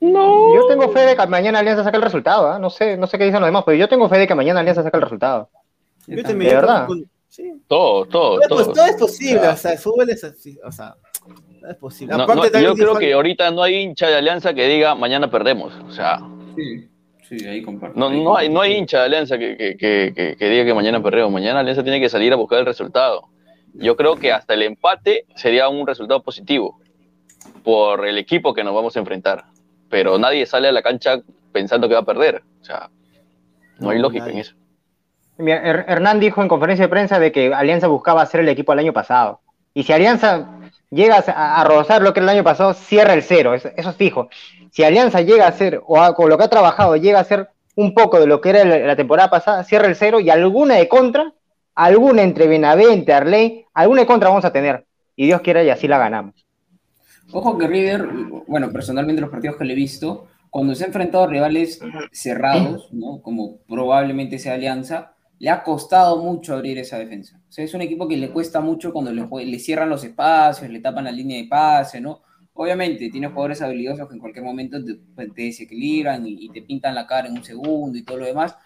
No. 0.00 0.54
Yo 0.54 0.66
tengo 0.66 0.88
fe 0.90 1.00
de 1.00 1.16
que 1.16 1.26
mañana 1.26 1.58
Alianza 1.58 1.84
saque 1.84 1.96
el 1.98 2.02
resultado, 2.02 2.46
¿ah? 2.50 2.58
No 2.58 2.70
sé, 2.70 2.96
no 2.96 3.06
sé 3.06 3.18
qué 3.18 3.24
dicen 3.24 3.40
los 3.40 3.48
demás, 3.48 3.64
pero 3.66 3.76
yo 3.76 3.88
tengo 3.88 4.08
fe 4.08 4.18
de 4.18 4.26
que 4.26 4.34
mañana 4.34 4.60
Alianza 4.60 4.82
saque 4.82 4.96
el 4.96 5.02
resultado. 5.02 5.50
Yo 6.06 6.22
¿De 6.22 6.32
verdad? 6.34 6.86
con- 6.86 7.04
sí. 7.28 7.52
Todo, 7.68 8.06
todo, 8.06 8.38
Todo, 8.38 8.40
es 8.40 8.48
pos- 8.48 8.64
todo. 8.64 8.72
todo 8.74 8.86
es 8.86 8.96
posible, 8.96 9.38
Claro. 9.40 9.54
o 9.54 9.56
sea, 9.56 9.72
el 9.72 9.78
fútbol 9.78 10.10
es 10.10 10.24
así, 10.24 10.58
o 10.64 10.72
sea, 10.72 10.94
no 11.60 11.68
es 11.68 11.76
posible. 11.76 12.16
No, 12.16 12.22
Aparte 12.22 12.42
no, 12.46 12.50
también 12.50 12.70
yo 12.72 12.74
creo 12.76 12.96
que 12.98 13.12
ahorita 13.12 13.50
no 13.50 13.62
hay 13.62 13.74
hincha 13.76 14.08
de 14.08 14.16
Alianza 14.16 14.54
que 14.54 14.66
diga 14.66 14.94
mañana 14.94 15.30
perdemos. 15.30 15.72
O 15.86 15.92
sea, 15.92 16.18
Sí, 16.56 16.88
sí, 17.28 17.46
ahí 17.46 17.62
comparto. 17.62 17.98
no, 18.00 18.08
no, 18.10 18.36
hay, 18.36 18.48
no 18.48 18.62
hay 18.62 18.72
hincha 18.76 19.00
de 19.00 19.04
Alianza 19.04 19.38
que, 19.38 19.56
que, 19.58 19.76
que, 19.76 20.12
que- 20.16 20.36
que 20.38 20.48
diga 20.48 20.64
que 20.64 20.72
mañana 20.74 21.02
perdemos. 21.02 21.30
Mañana 21.30 21.60
Alianza 21.60 21.82
tiene 21.82 22.00
que 22.00 22.08
salir 22.08 22.32
a 22.32 22.36
buscar 22.36 22.58
el 22.60 22.66
resultado. 22.66 23.28
Yo 23.74 23.96
creo 23.96 24.16
que 24.16 24.32
hasta 24.32 24.54
el 24.54 24.62
empate 24.62 25.26
sería 25.36 25.68
un 25.68 25.86
resultado 25.86 26.22
positivo 26.22 26.80
por 27.62 28.06
el 28.06 28.18
equipo 28.18 28.54
que 28.54 28.64
nos 28.64 28.74
vamos 28.74 28.96
a 28.96 29.00
enfrentar. 29.00 29.44
Pero 29.90 30.18
nadie 30.18 30.46
sale 30.46 30.68
a 30.68 30.72
la 30.72 30.82
cancha 30.82 31.18
pensando 31.52 31.88
que 31.88 31.94
va 31.94 32.00
a 32.00 32.04
perder. 32.06 32.42
O 32.60 32.64
sea, 32.64 32.88
no 33.78 33.90
hay 33.90 33.98
lógica 33.98 34.24
nadie. 34.26 34.34
en 34.34 34.38
eso. 34.40 34.54
Mira, 35.38 35.62
Her- 35.64 35.84
Hernán 35.88 36.20
dijo 36.20 36.42
en 36.42 36.48
conferencia 36.48 36.84
de 36.84 36.88
prensa 36.90 37.18
de 37.18 37.32
que 37.32 37.52
Alianza 37.52 37.86
buscaba 37.88 38.22
hacer 38.22 38.40
el 38.40 38.48
equipo 38.48 38.72
el 38.72 38.78
año 38.78 38.92
pasado. 38.92 39.40
Y 39.74 39.82
si 39.84 39.92
Alianza 39.92 40.48
llega 40.90 41.24
a, 41.26 41.60
a 41.60 41.64
rozar 41.64 42.02
lo 42.02 42.12
que 42.12 42.20
era 42.20 42.30
el 42.30 42.36
año 42.36 42.44
pasado, 42.44 42.74
cierra 42.74 43.14
el 43.14 43.22
cero, 43.22 43.54
eso, 43.54 43.70
eso 43.76 43.90
es 43.90 43.96
fijo. 43.96 44.28
Si 44.70 44.84
Alianza 44.84 45.20
llega 45.22 45.46
a 45.46 45.48
hacer, 45.48 45.80
o 45.86 46.00
a- 46.00 46.14
con 46.14 46.28
lo 46.28 46.36
que 46.38 46.44
ha 46.44 46.48
trabajado, 46.48 46.96
llega 46.96 47.18
a 47.18 47.22
hacer 47.22 47.48
un 47.76 47.94
poco 47.94 48.20
de 48.20 48.26
lo 48.26 48.40
que 48.40 48.50
era 48.50 48.64
la, 48.64 48.78
la 48.78 48.96
temporada 48.96 49.30
pasada, 49.30 49.64
cierra 49.64 49.86
el 49.86 49.96
cero 49.96 50.20
y 50.20 50.28
alguna 50.30 50.74
de 50.74 50.88
contra, 50.88 51.32
alguna 51.74 52.22
entre 52.22 52.46
Benavente, 52.46 53.12
Arley, 53.14 53.64
alguna 53.72 54.02
de 54.02 54.06
contra 54.06 54.28
vamos 54.28 54.44
a 54.44 54.52
tener. 54.52 54.84
Y 55.16 55.26
Dios 55.26 55.40
quiera 55.40 55.62
y 55.64 55.70
así 55.70 55.88
la 55.88 55.98
ganamos. 55.98 56.34
Ojo 57.32 57.58
que 57.58 57.66
River, 57.66 58.08
bueno, 58.46 58.70
personalmente 58.72 59.20
los 59.20 59.30
partidos 59.30 59.56
que 59.56 59.64
le 59.64 59.72
he 59.72 59.76
visto, 59.76 60.26
cuando 60.50 60.74
se 60.74 60.84
ha 60.84 60.88
enfrentado 60.88 61.24
a 61.24 61.26
rivales 61.28 61.80
cerrados, 62.10 62.92
¿no? 62.92 63.22
Como 63.22 63.58
probablemente 63.68 64.38
sea 64.38 64.54
Alianza, 64.54 65.14
le 65.38 65.48
ha 65.48 65.62
costado 65.62 66.22
mucho 66.22 66.54
abrir 66.54 66.78
esa 66.78 66.98
defensa. 66.98 67.40
O 67.48 67.52
sea, 67.52 67.64
es 67.64 67.72
un 67.72 67.82
equipo 67.82 68.08
que 68.08 68.16
le 68.16 68.30
cuesta 68.30 68.60
mucho 68.60 68.92
cuando 68.92 69.12
le, 69.12 69.26
le 69.46 69.58
cierran 69.58 69.88
los 69.88 70.04
espacios, 70.04 70.70
le 70.70 70.80
tapan 70.80 71.04
la 71.04 71.12
línea 71.12 71.38
de 71.38 71.48
pase, 71.48 72.00
¿no? 72.00 72.22
Obviamente, 72.52 73.08
tiene 73.10 73.28
jugadores 73.28 73.62
habilidosos 73.62 74.08
que 74.08 74.14
en 74.14 74.20
cualquier 74.20 74.44
momento 74.44 74.84
te, 74.84 74.96
pues, 75.14 75.32
te 75.32 75.42
desequilibran 75.42 76.26
y, 76.26 76.46
y 76.46 76.48
te 76.50 76.62
pintan 76.62 76.94
la 76.94 77.06
cara 77.06 77.28
en 77.28 77.34
un 77.34 77.44
segundo 77.44 77.96
y 77.96 78.02
todo 78.02 78.18
lo 78.18 78.26
demás. 78.26 78.56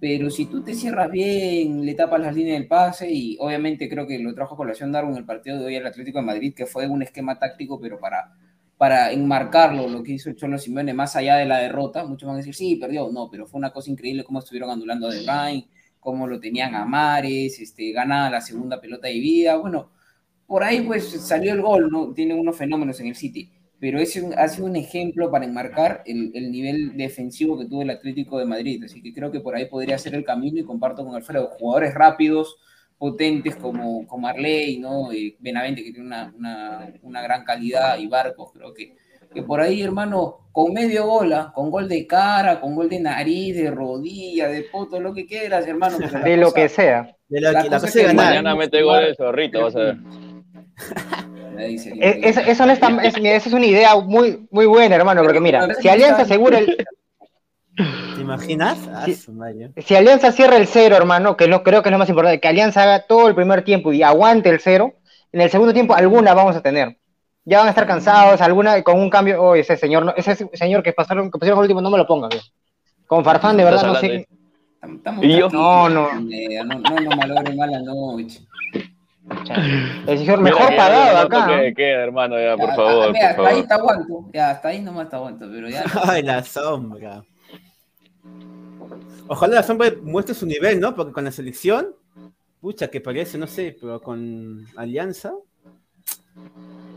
Pero 0.00 0.30
si 0.30 0.46
tú 0.46 0.62
te 0.62 0.74
cierras 0.74 1.10
bien, 1.10 1.84
le 1.84 1.94
tapas 1.94 2.20
las 2.20 2.34
líneas 2.34 2.58
del 2.58 2.68
pase 2.68 3.10
y 3.10 3.36
obviamente 3.40 3.88
creo 3.88 4.06
que 4.06 4.18
lo 4.18 4.32
trajo 4.34 4.54
a 4.54 4.56
colación 4.56 4.92
Darwin 4.92 5.16
el 5.16 5.24
partido 5.24 5.58
de 5.58 5.66
hoy 5.66 5.76
al 5.76 5.86
Atlético 5.86 6.18
de 6.20 6.24
Madrid, 6.24 6.54
que 6.54 6.66
fue 6.66 6.86
un 6.86 7.02
esquema 7.02 7.38
táctico, 7.38 7.80
pero 7.80 7.98
para, 7.98 8.32
para 8.76 9.10
enmarcarlo, 9.10 9.88
lo 9.88 10.04
que 10.04 10.12
hizo 10.12 10.30
el 10.30 10.36
Cholo 10.36 10.56
Simeone, 10.56 10.94
más 10.94 11.16
allá 11.16 11.36
de 11.36 11.46
la 11.46 11.58
derrota, 11.58 12.04
muchos 12.04 12.28
van 12.28 12.36
a 12.36 12.38
decir, 12.38 12.54
sí, 12.54 12.76
perdió, 12.76 13.10
no, 13.10 13.28
pero 13.28 13.46
fue 13.46 13.58
una 13.58 13.72
cosa 13.72 13.90
increíble 13.90 14.22
cómo 14.22 14.38
estuvieron 14.38 14.70
anulando 14.70 15.08
a 15.08 15.12
De 15.12 15.22
Bruyne, 15.24 15.68
cómo 15.98 16.28
lo 16.28 16.38
tenían 16.38 16.76
a 16.76 16.84
Mares, 16.84 17.58
este, 17.58 17.90
gana 17.90 18.30
la 18.30 18.40
segunda 18.40 18.80
pelota 18.80 19.08
de 19.08 19.14
vida, 19.14 19.56
bueno, 19.56 19.90
por 20.46 20.62
ahí 20.62 20.80
pues 20.82 21.10
salió 21.10 21.52
el 21.52 21.60
gol, 21.60 21.90
¿no? 21.90 22.14
Tiene 22.14 22.34
unos 22.34 22.56
fenómenos 22.56 23.00
en 23.00 23.08
el 23.08 23.16
City, 23.16 23.52
pero 23.80 23.98
ese 24.00 24.22
un- 24.22 24.34
ha 24.38 24.48
sido 24.48 24.66
un 24.66 24.76
ejemplo 24.76 25.30
para 25.30 25.44
enmarcar 25.44 26.02
el, 26.06 26.32
el 26.34 26.50
nivel 26.50 26.96
defensivo 26.96 27.58
que 27.58 27.66
tuvo 27.66 27.82
el 27.82 27.90
Atlético 27.90 28.38
de 28.38 28.44
Madrid, 28.44 28.82
así 28.84 29.02
que 29.02 29.12
creo 29.12 29.30
que 29.30 29.40
por 29.40 29.54
ahí 29.54 29.66
podría 29.66 29.98
ser 29.98 30.14
el 30.14 30.24
camino 30.24 30.58
y 30.58 30.64
comparto 30.64 31.04
con 31.04 31.14
Alfredo, 31.14 31.50
jugadores 31.58 31.94
rápidos, 31.94 32.56
potentes 32.98 33.54
como, 33.56 34.06
como 34.08 34.26
Arley, 34.26 34.78
¿no? 34.78 35.12
Eh, 35.12 35.36
Benavente 35.38 35.84
que 35.84 35.92
tiene 35.92 36.06
una, 36.06 36.32
una, 36.36 36.92
una 37.02 37.22
gran 37.22 37.44
calidad 37.44 37.96
y 37.98 38.08
Barcos, 38.08 38.50
creo 38.52 38.74
que, 38.74 38.96
que 39.32 39.42
por 39.42 39.60
ahí, 39.60 39.82
hermano, 39.82 40.48
con 40.50 40.72
medio 40.72 41.06
gol, 41.06 41.32
¿ah? 41.32 41.52
con 41.54 41.70
gol 41.70 41.88
de 41.88 42.06
cara, 42.08 42.60
con 42.60 42.74
gol 42.74 42.88
de 42.88 42.98
nariz, 42.98 43.54
de 43.54 43.70
rodilla, 43.70 44.48
de 44.48 44.62
poto, 44.62 44.98
lo 44.98 45.14
que 45.14 45.26
quieras, 45.26 45.64
hermano. 45.68 45.98
la 46.00 46.18
De 46.20 46.36
lo 46.36 46.46
cosa- 46.46 46.54
que 46.56 46.68
sea. 46.68 47.16
de 47.28 47.40
la, 47.40 47.52
la 47.52 47.62
la 47.62 47.64
cosa 47.68 47.80
cosa 47.86 47.98
de 47.98 48.00
que 48.00 48.06
ganar. 48.08 48.26
Mañana 48.30 48.56
mete 48.56 48.82
gol 48.82 49.04
el 49.04 49.14
zorrito, 49.14 49.62
vas 49.62 49.76
a 49.76 49.78
ver. 49.78 49.96
Ahí 51.58 51.78
sería 51.78 52.04
Eh, 52.10 52.20
no 52.66 52.72
es 52.72 52.80
tan- 52.80 53.04
es- 53.04 53.20
mira, 53.20 53.34
esa 53.34 53.48
es 53.48 53.54
una 53.54 53.66
idea 53.66 53.96
muy, 53.96 54.46
muy 54.50 54.66
buena, 54.66 54.94
hermano, 54.96 55.22
porque 55.22 55.40
mira, 55.40 55.74
si 55.74 55.88
Alianza 55.88 56.22
asegura 56.22 56.58
el, 56.58 56.86
¿Te 58.14 58.22
imaginas? 58.22 58.78
Ah, 58.92 59.06
si 59.76 59.94
Alianza 59.94 60.32
cierra 60.32 60.56
el 60.56 60.66
cero, 60.66 60.96
hermano, 60.96 61.36
que 61.36 61.46
no 61.46 61.62
creo 61.62 61.82
que 61.82 61.88
es 61.88 61.92
lo 61.92 61.98
más 61.98 62.08
importante, 62.08 62.40
que 62.40 62.48
Alianza 62.48 62.82
haga 62.82 63.06
todo 63.06 63.28
el 63.28 63.34
primer 63.36 63.62
tiempo 63.62 63.92
y 63.92 64.02
aguante 64.02 64.48
el 64.48 64.58
cero, 64.60 64.94
en 65.32 65.40
el 65.42 65.50
segundo 65.50 65.72
tiempo 65.72 65.94
alguna 65.94 66.34
vamos 66.34 66.56
a 66.56 66.60
tener. 66.60 66.96
Ya 67.44 67.58
van 67.58 67.68
a 67.68 67.70
estar 67.70 67.86
cansados, 67.86 68.40
alguna 68.40 68.82
con 68.82 68.98
un 69.00 69.08
cambio, 69.08 69.40
oh, 69.42 69.54
ese 69.54 69.76
señor, 69.76 70.04
no- 70.04 70.14
ese 70.16 70.48
señor 70.52 70.82
que 70.82 70.92
pasaron, 70.92 71.30
que 71.30 71.38
pusieron 71.38 71.58
el 71.58 71.62
último, 71.62 71.80
no 71.80 71.90
me 71.90 71.98
lo 71.98 72.06
ponga, 72.06 72.28
viejo. 72.28 72.46
Con 73.06 73.24
Farfán, 73.24 73.56
de 73.56 73.64
verdad, 73.64 73.86
no 73.86 73.94
sé. 73.94 74.26
yo- 74.80 75.02
tranquilos, 75.02 75.52
No, 75.52 75.88
no. 75.88 76.08
No, 76.12 76.20
no 76.20 76.20
noche. 76.20 76.40
El 76.56 76.88
señor 76.88 77.16
Mira 77.16 77.16
mejor 77.16 77.44
que 77.44 77.56
ya 77.56 77.56
pagado 77.56 77.80
no 77.80 78.16
acá. 79.30 79.54
toque 81.46 81.62
de 81.62 81.74
queda, 81.74 82.04
hermano, 82.04 82.38
ya, 82.40 82.56
por 82.56 82.68
Ya, 82.68 82.74
favor, 82.76 83.12
mira, 83.12 83.36
por 83.36 83.46
hasta 83.46 83.48
ahí 83.48 83.62
favor. 83.62 83.68
te 83.68 83.74
aguanto. 83.74 84.30
Ya, 84.32 84.50
hasta 84.50 84.68
ahí 84.68 84.82
nomás 84.82 85.08
te 85.08 85.16
aguanto, 85.16 85.48
pero 85.50 85.68
ya. 85.68 85.84
Ay, 86.04 86.22
la 86.22 86.42
sombra. 86.42 87.24
Ojalá 89.26 89.56
la 89.56 89.62
sombra 89.62 89.92
muestre 90.02 90.34
su 90.34 90.46
nivel, 90.46 90.80
¿no? 90.80 90.94
Porque 90.94 91.12
con 91.12 91.24
la 91.24 91.32
selección, 91.32 91.94
pucha, 92.60 92.88
que 92.88 93.00
parece, 93.00 93.36
no 93.38 93.46
sé, 93.46 93.76
pero 93.80 94.00
con 94.00 94.64
Alianza. 94.76 95.32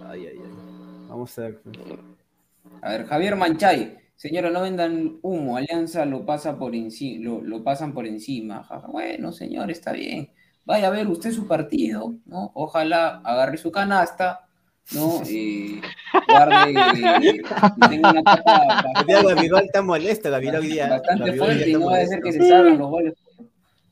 Ay, 0.08 0.28
ay, 0.28 0.38
ay. 0.38 0.52
Vamos 1.10 1.38
a 1.38 1.42
ver. 1.42 1.62
A 2.82 2.90
ver, 2.92 3.06
Javier 3.06 3.36
Manchay. 3.36 3.98
Señora, 4.16 4.52
no 4.52 4.62
vendan 4.62 5.18
humo. 5.24 5.58
Alianza 5.58 6.06
lo 6.06 6.26
pasa 6.26 6.58
por 6.58 6.76
encima, 6.76 7.26
lo, 7.26 7.42
lo 7.42 7.64
pasan 7.64 7.94
por 7.94 8.06
encima. 8.06 8.66
Bueno, 8.88 9.32
señor, 9.32 9.72
está 9.72 9.92
bien. 9.94 10.30
Vaya 10.66 10.88
a 10.88 10.92
ver 10.92 11.08
usted 11.08 11.32
su 11.32 11.48
partido, 11.48 12.14
¿no? 12.26 12.52
Ojalá 12.54 13.22
agarre 13.24 13.58
su 13.58 13.72
canasta, 13.72 14.42
¿no? 14.94 15.22
Eh, 15.28 15.82
guarde, 16.28 16.72
eh, 16.72 17.42
tenga 17.90 18.12
una 18.12 18.22
bastante, 18.22 19.14
Gabigol 19.36 19.64
está 19.64 19.82
molesto, 19.82 20.30
Gabigol 20.32 20.56
hoy 20.62 20.68
día. 20.68 20.90
bastante 20.90 21.34
fuerte 21.34 21.70
y 21.70 21.74
no 21.74 21.86
va 21.88 21.98
a 21.98 22.06
ser 22.06 22.22
que 22.22 22.32
se 22.32 22.48
salgan 22.48 22.78
los 22.78 22.90
goles 22.90 23.14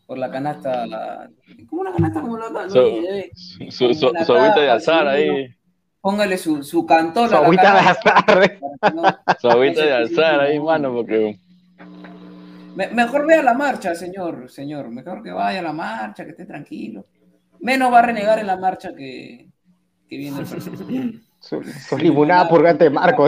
por, 0.06 0.18
la 0.18 0.30
canasta. 0.32 0.86
la- 0.86 1.30
como 1.70 1.82
una 1.82 1.92
canasta 1.94 2.22
como 2.22 2.38
la 2.38 2.50
no, 2.50 2.70
So- 2.70 2.88
eh, 2.88 3.32
Su, 3.36 3.94
su, 3.94 4.12
su 4.26 4.34
agüita 4.34 4.60
de 4.62 4.70
alzar 4.70 5.08
ahí, 5.08 5.48
Póngale 6.02 6.38
su, 6.38 6.64
su 6.64 6.86
cantón 6.86 7.30
Su 7.30 7.36
agüita 7.36 7.74
de 7.74 7.80
azar. 7.80 8.60
su 9.42 9.50
agüita 9.50 9.86
de 9.86 9.94
alzar 9.94 10.40
ahí, 10.40 10.58
mano, 10.60 10.94
porque 10.94 11.38
Me- 12.76 12.88
mejor 12.92 13.26
vea 13.28 13.42
la 13.44 13.54
marcha, 13.54 13.96
señor, 13.96 14.50
señor. 14.50 14.90
Mejor 14.90 15.24
que 15.24 15.32
vaya 15.32 15.60
a 15.60 15.64
la 15.64 15.74
marcha, 15.74 16.24
que 16.26 16.32
esté 16.32 16.46
tranquilo. 16.46 17.06
Menos 17.60 17.92
va 17.94 18.00
a 18.00 18.02
renegar 18.04 18.40
en 18.40 18.48
la 18.48 18.58
marcha 18.58 18.94
que, 18.96 19.50
que 20.08 20.18
viene 20.18 20.40
el 20.42 20.48
su 21.40 21.62
limonada 21.98 22.50
purgante 22.50 22.86
de 22.86 22.90
Marco. 22.90 23.28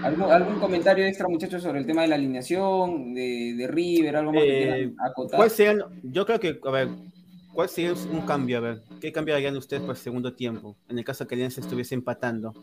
¿Algún, 0.00 0.30
algún 0.30 0.58
comentario 0.58 1.04
extra, 1.06 1.28
muchachos, 1.28 1.62
sobre 1.62 1.80
el 1.80 1.86
tema 1.86 2.02
de 2.02 2.08
la 2.08 2.14
alineación, 2.16 3.14
de, 3.14 3.54
de 3.56 3.66
River, 3.66 4.16
algo 4.16 4.32
más 4.32 4.44
que 4.46 4.50
Eh, 4.50 4.56
quieran 4.56 4.94
acotar? 4.98 5.38
¿Cuál 5.38 5.50
sería, 5.50 5.84
yo 6.02 6.26
creo 6.26 6.40
que, 6.40 6.58
a 6.64 6.70
ver, 6.70 6.96
¿cuál 7.52 7.68
sería 7.68 7.94
un 8.08 8.22
cambio? 8.22 8.58
A 8.58 8.60
ver, 8.60 8.84
¿qué 9.00 9.12
cambiarían 9.12 9.56
ustedes 9.56 9.82
para 9.82 9.96
el 9.96 10.02
segundo 10.02 10.34
tiempo? 10.34 10.78
En 10.88 10.98
el 10.98 11.04
caso 11.04 11.26
que 11.26 11.34
Alianza 11.34 11.60
estuviese 11.60 11.94
empatando. 11.94 12.56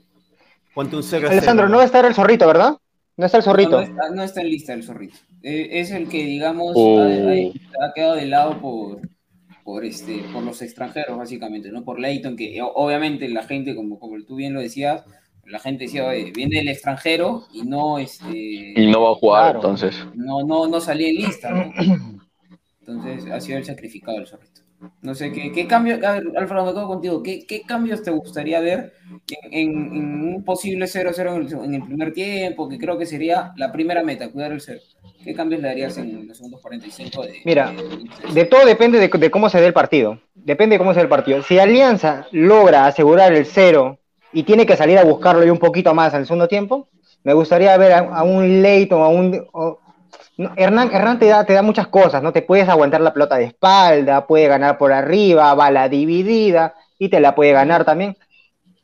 Ponte 0.76 0.96
un 0.96 1.04
0 1.04 1.30
Alessandro, 1.30 1.68
no 1.70 1.78
va 1.78 1.84
a 1.84 1.86
estar 1.88 2.06
el 2.06 2.14
zorrito, 2.14 2.46
¿verdad? 2.46 2.78
No 3.18 3.26
está 3.26 3.38
el 3.38 3.44
zorrito. 3.44 3.78
no 3.78 3.82
está, 3.82 4.10
no 4.10 4.24
está 4.24 4.42
en 4.42 4.50
lista 4.50 4.74
el 4.74 4.84
zorrito. 4.84 5.16
Eh, 5.42 5.70
es 5.80 5.90
el 5.92 6.08
que, 6.10 6.24
digamos, 6.26 6.74
Oh. 6.76 7.00
ha, 7.02 7.94
quedado 7.94 8.16
de 8.16 8.26
lado 8.26 8.60
por, 8.60 9.00
por, 9.64 9.86
este, 9.86 10.24
por 10.34 10.44
los 10.44 10.62
extranjeros, 10.62 11.18
básicamente, 11.18 11.72
¿no? 11.72 11.84
Por 11.86 12.00
Leighton, 12.00 12.36
que 12.36 12.60
obviamente 12.62 13.30
la 13.30 13.44
gente, 13.44 13.74
como, 13.74 13.98
como 14.00 14.22
tú 14.24 14.36
bien 14.36 14.54
lo 14.54 14.60
decías, 14.60 15.04
la 15.46 15.60
gente 15.60 15.86
decía, 15.86 16.06
"Oye, 16.06 16.32
viene 16.36 16.58
del 16.58 16.68
extranjero 16.68 17.46
y 17.54 17.62
no, 17.64 17.98
este, 18.00 18.28
y 18.76 18.88
no 18.92 19.02
va 19.02 19.12
a 19.12 19.16
jugar, 19.16 19.44
Claro. 19.54 19.60
entonces. 19.60 19.96
no, 20.16 20.44
no, 20.44 20.68
no 20.68 20.82
salía 20.82 21.08
en 21.10 21.16
lista, 21.16 21.52
¿no? 21.52 21.72
Entonces 22.88 23.32
ha 23.32 23.40
sido 23.40 23.58
el 23.58 23.66
sacrificado 23.66 24.18
el 24.20 24.28
zorrito. 24.28 24.62
No 25.02 25.14
sé, 25.16 25.32
¿qué, 25.32 25.52
qué 25.52 25.68
cambio, 25.68 25.96
a 26.08 26.14
ver, 26.14 26.24
Alfredo, 26.38 26.66
me 26.66 26.72
quedo 26.74 26.88
contigo, 26.88 27.24
¿qué, 27.24 27.46
qué 27.46 27.62
cambios 27.62 28.02
te 28.04 28.12
gustaría 28.12 28.60
ver 28.60 28.94
en, 29.52 29.70
en- 29.70 29.94
en 29.96 30.36
un 30.36 30.44
posible 30.44 30.86
0-0 30.88 31.36
en 31.36 31.42
el, 31.48 31.66
en 31.66 31.74
el 31.76 31.84
primer 31.84 32.14
tiempo, 32.14 32.68
que 32.70 32.78
creo 32.78 32.98
que 32.98 33.06
sería 33.06 33.52
la 33.58 33.72
primera 33.72 34.04
meta, 34.04 34.30
cuidar 34.30 34.52
el 34.52 34.62
0? 34.62 34.80
¿Qué 35.24 35.34
cambios 35.34 35.62
le 35.62 35.68
darías 35.70 35.98
en 35.98 36.28
los 36.28 36.38
segundos 36.38 36.62
45 36.62 37.24
de... 37.24 37.34
Mira, 37.46 37.72
de- 37.72 38.34
De 38.34 38.46
todo 38.46 38.66
depende 38.66 39.00
de, 39.00 39.08
de 39.08 39.32
cómo 39.32 39.50
se 39.50 39.60
dé 39.60 39.68
el 39.68 39.74
partido. 39.74 40.20
Depende 40.34 40.76
de 40.76 40.78
cómo 40.80 40.92
se 40.94 41.00
dé 41.00 41.04
el 41.04 41.10
partido. 41.10 41.42
Si 41.44 41.58
Alianza 41.58 42.28
logra 42.32 42.86
asegurar 42.86 43.34
el 43.34 43.46
cero 43.46 43.98
y 44.34 44.44
tiene 44.44 44.66
que 44.66 44.76
salir 44.78 44.98
a 45.00 45.04
buscarlo 45.04 45.44
y 45.46 45.50
un 45.50 45.58
poquito 45.58 45.94
más 45.96 46.14
el 46.14 46.26
segundo 46.26 46.48
tiempo, 46.48 46.88
me 47.24 47.34
gustaría 47.34 47.76
ver 47.78 47.94
a, 47.94 48.00
a 48.00 48.24
un 48.24 48.62
Leighton, 48.62 49.02
a 49.02 49.08
un... 49.08 49.48
Hernán, 50.38 50.90
Hernán 50.94 51.20
te, 51.20 51.28
da, 51.28 51.46
te 51.46 51.54
da 51.54 51.62
muchas 51.62 51.88
cosas, 51.88 52.22
¿no? 52.22 52.34
Te 52.34 52.42
puedes 52.42 52.68
aguantar 52.68 53.02
la 53.02 53.14
pelota 53.14 53.38
de 53.38 53.46
espalda, 53.46 54.28
puede 54.28 54.48
ganar 54.48 54.78
por 54.78 54.92
arriba, 54.92 55.54
bala 55.54 55.88
dividida, 55.88 56.76
y 57.00 57.10
te 57.10 57.20
la 57.20 57.36
puede 57.36 57.54
ganar 57.54 57.86
también. 57.86 58.18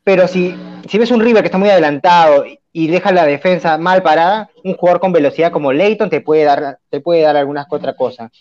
Pero 0.03 0.27
si, 0.27 0.55
si 0.87 0.97
ves 0.97 1.11
un 1.11 1.21
River 1.21 1.43
que 1.43 1.47
está 1.47 1.57
muy 1.57 1.69
adelantado 1.69 2.45
y, 2.73 2.87
deja 2.87 3.11
la 3.11 3.25
defensa 3.25 3.77
mal 3.77 4.01
parada, 4.01 4.49
un 4.63 4.75
jugador 4.75 5.01
con 5.01 5.11
velocidad 5.11 5.51
como 5.51 5.73
Leighton 5.73 6.09
te 6.09 6.21
puede 6.21 6.45
dar, 6.45 6.79
te 6.89 7.01
puede 7.01 7.21
dar 7.21 7.35
algunas 7.35 7.67
otra 7.69 7.95
cosa. 7.95 8.31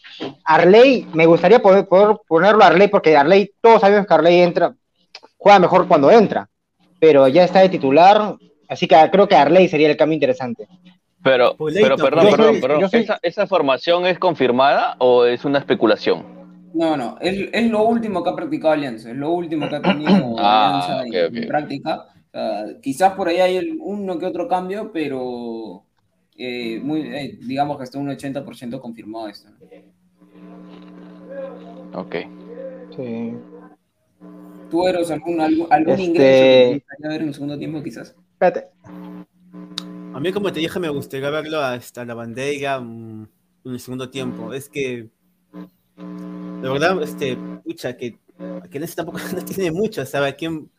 Arley, 0.44 1.06
me 1.12 1.26
gustaría 1.26 1.61
poder, 1.61 1.86
poder 1.86 2.16
ponerlo 2.28 2.62
a 2.62 2.68
Arley 2.68 2.88
porque 2.88 3.16
Arley, 3.16 3.52
todos 3.61 3.80
sabemos 3.80 4.06
que 4.06 4.14
Arley 4.14 4.40
entra, 4.40 4.72
juega 5.36 5.58
mejor 5.58 5.88
cuando 5.88 6.11
entra, 6.11 6.48
pero 7.00 7.26
ya 7.26 7.44
está 7.44 7.61
de 7.61 7.68
titular, 7.70 8.36
así 8.68 8.86
que 8.86 8.96
creo 9.11 9.26
que 9.26 9.34
Arley 9.34 9.68
sería 9.68 9.90
el 9.90 9.96
cambio 9.96 10.14
interesante. 10.14 10.68
Pero, 11.23 11.55
pero 11.59 11.97
perdón, 11.97 12.25
yo 12.25 12.31
perdón, 12.31 12.53
soy- 12.53 12.61
perdón. 12.61 12.91
soy- 12.91 13.01
¿Esa, 13.01 13.18
¿Esa 13.23 13.47
formación 13.47 14.07
es 14.07 14.18
confirmada 14.18 14.97
o 14.99 15.25
es 15.27 15.45
una 15.45 15.59
especulación? 15.59 16.25
No, 16.73 16.97
no, 16.97 17.18
es, 17.21 17.49
es 17.53 17.71
lo 17.71 17.83
último 17.85 18.23
que 18.23 18.31
ha 18.31 18.35
practicado 18.37 18.73
Alianza, 18.73 19.11
es 19.11 19.16
lo 19.16 19.31
último 19.33 19.68
que 19.68 19.77
ha 19.77 19.83
tenido 19.83 20.11
Ah, 20.39 21.01
Alianza 21.01 21.01
ok, 21.03 21.14
en, 21.14 21.27
ok. 21.27 21.43
en 21.43 21.49
práctica. 21.49 22.07
Sea, 22.33 22.64
quizás 22.81 23.12
por 23.14 23.29
ahí 23.29 23.39
hay 23.41 23.77
uno 23.81 24.18
que 24.18 24.25
otro 24.27 24.47
cambio, 24.49 24.91
pero 24.93 25.83
eh, 26.37 26.81
muy, 26.83 27.01
eh, 27.03 27.39
digamos 27.47 27.77
que 27.77 27.85
está 27.85 27.99
un 27.99 28.09
80% 28.09 28.81
confirmado 28.81 29.29
esto. 29.29 29.51
Ok. 31.95 32.14
Sí. 32.97 33.35
¿Tú 34.71 34.87
eres 34.87 35.11
algún, 35.11 35.41
algún, 35.41 35.66
algún 35.71 35.93
Este- 35.95 36.05
ingreso 36.05 36.43
que 36.45 36.68
te 36.68 36.75
gustaría 36.75 37.09
ver 37.09 37.23
en 37.23 37.29
el 37.29 37.35
segundo 37.35 37.59
tiempo 37.59 37.83
quizás? 37.83 38.14
Espérate. 38.35 38.68
A 40.21 40.23
mí, 40.23 40.33
como 40.33 40.53
te 40.53 40.61
dije, 40.61 40.79
me 40.79 40.91
gustaría 40.91 41.31
verlo 41.31 41.61
hasta 41.61 42.05
la 42.05 42.12
bandera 42.12 42.79
mm, 42.79 43.27
en 43.64 43.73
el 43.73 43.81
segundo 43.81 44.11
tiempo. 44.11 44.53
Es 44.53 44.68
que, 44.68 45.09
la 45.97 46.71
verdad, 46.71 47.03
este, 47.03 47.39
pucha, 47.64 47.97
que, 47.97 48.18
que 48.71 48.79
en 48.79 48.87
tampoco 48.95 49.18
no 49.35 49.43
tiene 49.47 49.73
mucho, 49.73 50.05
¿sabes? 50.05 50.35
¿A 50.35 50.37
quién, 50.37 50.71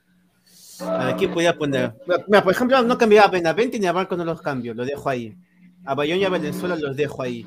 a 0.82 1.16
quién 1.18 1.34
podía 1.34 1.58
poner? 1.58 1.92
Mira, 2.28 2.44
por 2.44 2.54
ejemplo, 2.54 2.84
no 2.84 3.00
cambiaba 3.00 3.30
a 3.30 3.32
Benavente 3.32 3.80
ni 3.80 3.88
a 3.88 3.92
Barco, 3.92 4.16
no 4.16 4.26
los 4.26 4.44
cambio, 4.44 4.76
lo 4.76 4.86
dejo 4.86 5.10
ahí. 5.10 5.36
A 5.86 5.96
Bayón 5.96 6.20
y 6.20 6.24
a 6.24 6.30
Valenzuela 6.30 6.76
los 6.76 6.96
dejo 6.96 7.24
ahí. 7.24 7.44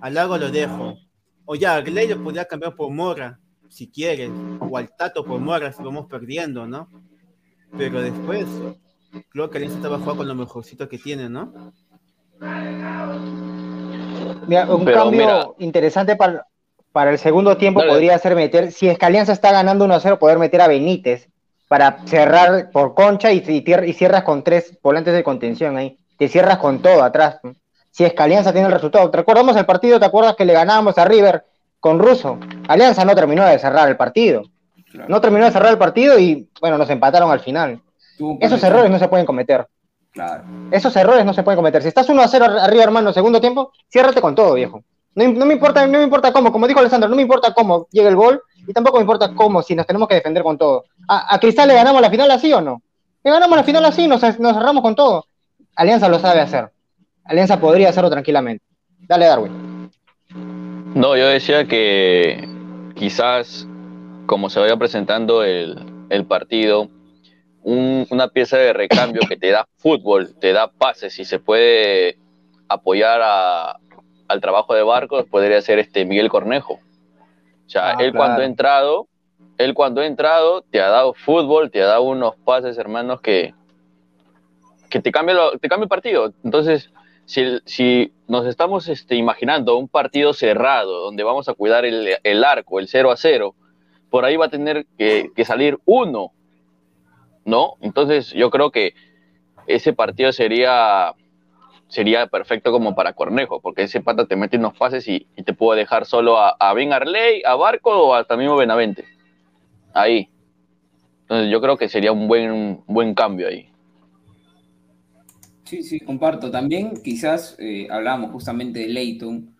A 0.00 0.08
Lago 0.08 0.38
lo 0.38 0.50
dejo. 0.50 0.96
O 1.44 1.54
ya, 1.54 1.74
a 1.74 1.82
Gley 1.82 2.08
lo 2.08 2.24
podría 2.24 2.46
cambiar 2.46 2.74
por 2.74 2.90
Mora, 2.90 3.38
si 3.68 3.88
quieres. 3.88 4.30
O 4.58 4.78
al 4.78 4.88
Tato 4.96 5.22
por 5.22 5.38
Mora, 5.38 5.70
si 5.70 5.82
vamos 5.82 6.06
perdiendo, 6.06 6.66
¿no? 6.66 6.88
Pero 7.76 8.00
después, 8.00 8.46
creo 9.30 9.50
que 9.50 9.58
Alianza 9.58 9.76
estaba 9.78 9.96
jugando 9.98 10.18
con 10.18 10.28
lo 10.28 10.34
mejorcito 10.34 10.88
que 10.88 10.98
tiene, 10.98 11.28
¿no? 11.28 11.52
Mira, 14.46 14.66
un 14.74 14.84
Pero 14.84 14.96
cambio 15.04 15.20
mira- 15.20 15.46
interesante 15.58 16.16
para, 16.16 16.46
para 16.92 17.10
el 17.10 17.18
segundo 17.18 17.56
tiempo 17.56 17.80
Dale. 17.80 17.92
podría 17.92 18.18
ser 18.18 18.34
meter, 18.34 18.72
si 18.72 18.88
es 18.88 18.98
que 18.98 19.06
Alianza 19.06 19.32
está 19.32 19.52
ganando 19.52 19.86
1-0, 19.86 20.18
poder 20.18 20.38
meter 20.38 20.60
a 20.60 20.68
Benítez 20.68 21.28
para 21.68 21.98
cerrar 22.06 22.70
por 22.70 22.94
concha 22.94 23.32
y, 23.32 23.38
y 23.38 23.64
tier- 23.64 23.88
y 23.88 23.92
cierras 23.92 24.22
con 24.22 24.42
tres 24.44 24.78
volantes 24.82 25.14
de 25.14 25.24
contención 25.24 25.76
ahí. 25.76 25.98
Te 26.16 26.28
cierras 26.28 26.58
con 26.58 26.80
todo 26.80 27.02
atrás. 27.02 27.40
Si 27.90 28.04
es 28.04 28.12
que 28.14 28.22
Alianza 28.22 28.52
tiene 28.52 28.68
el 28.68 28.72
resultado. 28.74 29.10
¿Te 29.10 29.16
recordamos 29.18 29.56
el 29.56 29.66
partido? 29.66 29.98
¿Te 29.98 30.06
acuerdas 30.06 30.36
que 30.36 30.44
le 30.44 30.52
ganábamos 30.52 30.96
a 30.98 31.04
River 31.04 31.44
con 31.80 31.98
Russo? 31.98 32.38
Alianza 32.68 33.04
no 33.04 33.14
terminó 33.14 33.44
de 33.44 33.58
cerrar 33.58 33.88
el 33.88 33.96
partido. 33.96 34.42
Claro. 34.92 35.08
No 35.08 35.20
terminó 35.20 35.44
de 35.46 35.50
cerrar 35.50 35.72
el 35.72 35.78
partido 35.78 36.18
y, 36.18 36.48
bueno, 36.60 36.78
nos 36.78 36.88
empataron 36.90 37.30
al 37.30 37.40
final. 37.40 37.80
Esos 38.40 38.62
errores 38.62 38.90
no 38.90 38.98
se 38.98 39.08
pueden 39.08 39.26
cometer. 39.26 39.66
Claro. 40.12 40.44
Esos 40.70 40.94
errores 40.96 41.24
no 41.24 41.34
se 41.34 41.42
pueden 41.42 41.56
cometer. 41.56 41.82
Si 41.82 41.88
estás 41.88 42.08
1 42.08 42.22
a 42.22 42.28
0 42.28 42.44
ar- 42.46 42.58
arriba, 42.58 42.84
hermano, 42.84 43.12
segundo 43.12 43.40
tiempo, 43.40 43.72
ciérrate 43.90 44.20
con 44.20 44.34
todo, 44.34 44.54
viejo. 44.54 44.82
No, 45.14 45.46
me 45.46 45.54
importa, 45.54 45.86
no 45.86 45.98
me 45.98 46.04
importa 46.04 46.32
cómo, 46.32 46.52
como 46.52 46.66
dijo 46.66 46.80
Alessandro, 46.80 47.08
no 47.08 47.16
me 47.16 47.22
importa 47.22 47.52
cómo 47.54 47.86
llega 47.90 48.08
el 48.08 48.16
gol 48.16 48.42
y 48.66 48.72
tampoco 48.72 48.98
me 48.98 49.02
importa 49.02 49.32
cómo, 49.34 49.62
si 49.62 49.74
nos 49.74 49.86
tenemos 49.86 50.08
que 50.08 50.14
defender 50.16 50.42
con 50.42 50.58
todo. 50.58 50.84
¿A, 51.08 51.34
a 51.34 51.38
Cristal 51.38 51.68
le 51.68 51.74
ganamos 51.74 52.00
la 52.02 52.10
final 52.10 52.30
así 52.30 52.52
o 52.52 52.60
no? 52.60 52.82
Le 53.24 53.30
ganamos 53.30 53.56
la 53.56 53.64
final 53.64 53.84
así, 53.84 54.06
nos, 54.08 54.20
nos 54.38 54.52
cerramos 54.54 54.82
con 54.82 54.94
todo. 54.94 55.24
Alianza 55.74 56.08
lo 56.08 56.18
sabe 56.18 56.40
hacer. 56.40 56.70
Alianza 57.24 57.58
podría 57.58 57.88
hacerlo 57.90 58.10
tranquilamente. 58.10 58.64
Dale, 59.00 59.26
Darwin. 59.26 59.90
No, 60.94 61.16
yo 61.16 61.26
decía 61.28 61.66
que 61.66 62.48
quizás 62.94 63.66
como 64.26 64.48
se 64.50 64.60
vaya 64.60 64.76
presentando 64.76 65.42
el, 65.44 66.06
el 66.10 66.24
partido, 66.26 66.88
un- 67.66 68.06
una 68.10 68.28
pieza 68.28 68.56
de 68.58 68.72
recambio 68.72 69.22
que 69.28 69.36
te 69.36 69.50
da 69.50 69.66
fútbol, 69.78 70.36
te 70.38 70.52
da 70.52 70.68
pases 70.70 71.18
y 71.18 71.24
se 71.24 71.40
puede 71.40 72.16
apoyar 72.68 73.20
a- 73.24 73.76
al 74.28 74.40
trabajo 74.40 74.72
de 74.72 74.84
Barcos, 74.84 75.24
podría 75.28 75.60
ser 75.62 75.80
este 75.80 76.04
Miguel 76.04 76.28
Cornejo. 76.28 76.74
O 76.74 77.68
sea, 77.68 77.90
Ah, 77.90 77.96
él 77.98 78.12
cuando 78.12 78.42
ha 78.42 78.44
entrado, 78.44 79.08
él 79.58 79.74
cuando 79.74 80.00
ha 80.00 80.06
entrado 80.06 80.62
te 80.62 80.80
ha 80.80 80.88
dado 80.90 81.12
fútbol, 81.14 81.72
te 81.72 81.82
ha 81.82 81.86
dado 81.86 82.02
unos 82.02 82.36
pases, 82.36 82.78
hermanos, 82.78 83.20
que, 83.20 83.52
que 84.88 85.00
te 85.00 85.10
cambia, 85.10 85.34
lo- 85.34 85.58
te 85.58 85.68
cambia 85.68 85.84
el 85.84 85.88
partido. 85.88 86.32
Entonces, 86.44 86.90
si, 87.24 87.58
si 87.64 88.12
nos 88.28 88.46
estamos 88.46 88.86
este, 88.88 89.16
imaginando 89.16 89.76
un 89.76 89.88
partido 89.88 90.32
cerrado 90.32 91.00
donde 91.00 91.24
vamos 91.24 91.48
a 91.48 91.54
cuidar 91.54 91.84
el, 91.84 92.16
el 92.22 92.44
arco, 92.44 92.78
el 92.78 92.86
0 92.86 93.10
a 93.10 93.16
0, 93.16 93.56
por 94.08 94.24
ahí 94.24 94.36
va 94.36 94.46
a 94.46 94.50
tener 94.50 94.86
que, 94.96 95.30
que, 95.34 95.44
salir 95.44 95.78
uno, 95.84 96.30
¿no? 97.46 97.76
Entonces 97.80 98.32
yo 98.32 98.50
creo 98.50 98.70
que 98.70 98.92
ese 99.66 99.94
partido 99.94 100.32
sería, 100.32 101.14
sería 101.88 102.26
perfecto 102.26 102.70
como 102.72 102.94
para 102.94 103.14
Cornejo, 103.14 103.60
porque 103.60 103.84
ese 103.84 104.02
pata 104.02 104.26
te 104.26 104.36
mete 104.36 104.58
unos 104.58 104.76
pases 104.76 105.08
y, 105.08 105.26
te 105.44 105.54
puede 105.54 105.80
dejar 105.80 106.04
solo 106.04 106.38
a, 106.38 106.50
a 106.58 106.74
Ben 106.74 106.92
Arley, 106.92 107.42
a 107.46 107.54
Barco 107.54 107.90
o 107.90 108.14
hasta 108.14 108.36
mismo 108.36 108.56
Benavente. 108.56 109.04
Ahí. 109.94 110.28
Entonces 111.22 111.50
yo 111.50 111.60
creo 111.60 111.76
que 111.76 111.88
sería 111.88 112.12
un 112.12 112.28
buen, 112.28 112.82
buen 112.86 113.14
cambio 113.14 113.48
ahí. 113.48 113.70
Sí, 115.64 115.82
sí, 115.82 115.98
comparto. 115.98 116.50
También 116.50 116.94
quizás 117.02 117.56
eh, 117.58 117.88
hablábamos 117.90 118.30
justamente 118.30 118.80
de 118.80 118.88
Leighton. 118.88 119.55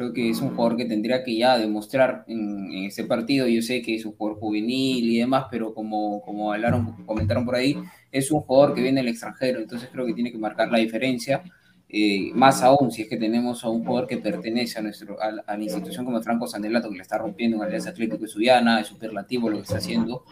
Creo 0.00 0.14
que 0.14 0.30
es 0.30 0.40
un 0.40 0.56
jugador 0.56 0.78
que 0.78 0.86
tendría 0.86 1.22
que 1.22 1.36
ya 1.36 1.58
demostrar 1.58 2.24
en, 2.26 2.72
en 2.72 2.84
este 2.84 3.04
partido. 3.04 3.46
Yo 3.46 3.60
sé 3.60 3.82
que 3.82 3.96
es 3.96 4.06
un 4.06 4.12
jugador 4.12 4.40
juvenil 4.40 5.04
y 5.04 5.18
demás, 5.18 5.44
pero 5.50 5.74
como, 5.74 6.22
como 6.22 6.54
hablaron, 6.54 7.04
comentaron 7.04 7.44
por 7.44 7.56
ahí, 7.56 7.76
es 8.10 8.30
un 8.30 8.40
jugador 8.40 8.74
que 8.74 8.80
viene 8.80 9.02
del 9.02 9.10
extranjero. 9.10 9.60
Entonces 9.60 9.90
creo 9.92 10.06
que 10.06 10.14
tiene 10.14 10.32
que 10.32 10.38
marcar 10.38 10.72
la 10.72 10.78
diferencia. 10.78 11.42
Eh, 11.86 12.30
más 12.32 12.62
aún 12.62 12.90
si 12.90 13.02
es 13.02 13.08
que 13.10 13.18
tenemos 13.18 13.62
a 13.62 13.68
un 13.68 13.84
jugador 13.84 14.08
que 14.08 14.16
pertenece 14.16 14.78
a, 14.78 14.82
nuestro, 14.82 15.20
a, 15.20 15.34
a, 15.46 15.56
la 15.58 15.62
institución 15.62 16.06
como 16.06 16.22
Franco 16.22 16.46
Sandelato, 16.46 16.88
que 16.88 16.96
le 16.96 17.02
está 17.02 17.18
rompiendo 17.18 17.58
en 17.58 17.64
Alianza 17.64 17.90
Atlético 17.90 18.22
de 18.22 18.28
Suyana, 18.28 18.80
es 18.80 18.86
superlativo 18.86 19.50
lo 19.50 19.56
que 19.56 19.64
está 19.64 19.78
haciendo, 19.78 20.24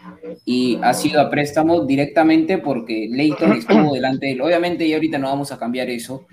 y 0.45 0.79
ha 0.81 0.95
sido 0.95 1.21
a 1.21 1.29
préstamo 1.29 1.85
directamente 1.85 2.57
porque 2.57 3.07
Leighton 3.11 3.51
estuvo 3.51 3.93
delante 3.93 4.25
de 4.25 4.31
él. 4.31 4.41
Obviamente, 4.41 4.87
y 4.87 4.93
ahorita 4.93 5.19
no 5.19 5.27
vamos 5.27 5.51
a 5.51 5.59
cambiar 5.59 5.91
eso, 5.91 6.25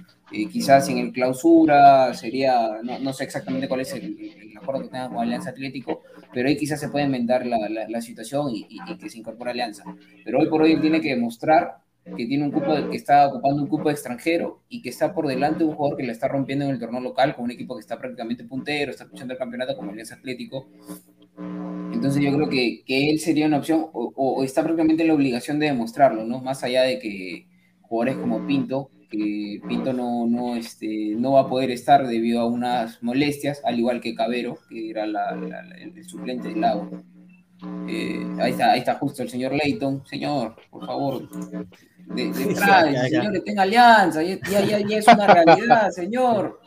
eh, 0.43 0.49
quizás 0.51 0.89
en 0.89 0.99
el 0.99 1.13
clausura 1.13 2.13
sería, 2.15 2.81
no, 2.83 2.99
no 2.99 3.13
sé 3.13 3.25
exactamente 3.25 3.69
cuál 3.69 3.81
es 3.81 3.93
el, 3.93 4.05
el, 4.05 4.57
acuerdo 4.57 4.83
que 4.83 4.89
tenga 4.89 5.09
con 5.09 5.19
Alianza 5.19 5.51
Atlético, 5.51 6.03
pero 6.33 6.49
ahí 6.49 6.57
quizás 6.57 6.81
se 6.81 6.89
puede 6.89 7.05
enmendar 7.05 7.47
la, 7.47 7.69
la, 7.69 7.89
la 7.89 8.01
situación 8.01 8.51
y, 8.51 8.67
y, 8.69 8.79
y 8.91 8.99
que 8.99 9.11
se 9.11 9.19
incorpore 9.19 9.51
Alianza. 9.51 9.85
Pero 10.25 10.39
hoy 10.41 10.49
por 10.49 10.63
hoy 10.63 10.73
él 10.73 10.81
tiene 10.81 11.01
que 11.01 11.11
demostrar 11.11 11.79
que 12.17 12.27
tiene 12.27 12.45
un 12.45 12.53
cupo 12.53 12.73
que 12.89 12.97
está 12.97 13.27
ocupando 13.27 13.63
un 13.63 13.69
cupo 13.69 13.91
extranjero 13.91 14.63
y 14.69 14.81
que 14.81 14.91
está 14.91 15.13
por 15.13 15.27
delante 15.27 15.61
de 15.61 15.65
un 15.65 15.75
jugador 15.75 15.97
que 15.97 16.05
le 16.05 16.13
está 16.13 16.29
rompiendo 16.29 16.65
en 16.65 16.71
el 16.71 16.79
torneo 16.79 17.01
local 17.01 17.35
con 17.35 17.47
un 17.47 17.51
equipo 17.51 17.75
que 17.75 17.81
está 17.81 17.99
prácticamente 17.99 18.45
puntero, 18.45 18.93
está 18.93 19.05
escuchando 19.05 19.33
el 19.33 19.39
campeonato 19.39 19.77
como 19.77 19.91
Alianza 19.91 20.15
Atlético. 20.15 20.69
Entonces 21.93 22.23
yo 22.23 22.33
creo 22.35 22.49
que, 22.49 22.85
que 22.87 23.11
él 23.11 23.19
sería 23.19 23.47
una 23.47 23.59
opción 23.59 23.87
o, 23.93 24.13
o, 24.15 24.45
está 24.45 24.63
prácticamente 24.63 25.03
en 25.03 25.09
la 25.09 25.15
obligación 25.15 25.59
de 25.59 25.67
demostrarlo, 25.67 26.25
¿no? 26.25 26.41
Más 26.41 26.63
allá 26.63 26.83
de 26.83 26.99
que 26.99 27.49
jugadores 27.81 28.19
como 28.19 28.47
Pinto, 28.47 28.91
que 29.17 29.61
Pinto 29.67 29.93
no, 29.93 30.27
no, 30.27 30.57
este, 30.57 31.15
no 31.17 31.33
va 31.33 31.43
a 31.43 31.49
poder 31.49 31.71
estar 31.71 32.07
debido 32.07 32.41
a 32.41 32.47
unas 32.47 33.03
molestias, 33.03 33.63
al 33.65 33.79
igual 33.79 34.01
que 34.01 34.15
Cabero, 34.15 34.59
que 34.69 34.91
era 34.91 35.07
la, 35.07 35.35
la, 35.35 35.63
la, 35.63 35.77
el 35.77 36.05
suplente 36.05 36.49
del 36.49 36.61
Lago. 36.61 36.91
Eh, 37.89 38.27
ahí, 38.39 38.53
está, 38.53 38.73
ahí 38.73 38.81
está 38.81 38.95
justo 38.95 39.23
el 39.23 39.31
señor 39.31 39.53
Leighton. 39.53 40.07
Señor, 40.07 40.57
por 40.71 40.87
favor, 40.87 41.29
de, 42.07 42.31
de 42.33 42.43
entrada, 42.43 42.89
el 42.91 43.11
señor 43.11 43.43
tenga 43.45 43.63
alianza, 43.63 44.23
ya, 44.23 44.39
ya, 44.43 44.79
ya, 44.79 44.99
es 44.99 45.09
una 45.09 45.27
realidad, 45.27 45.91
señor. 45.91 46.61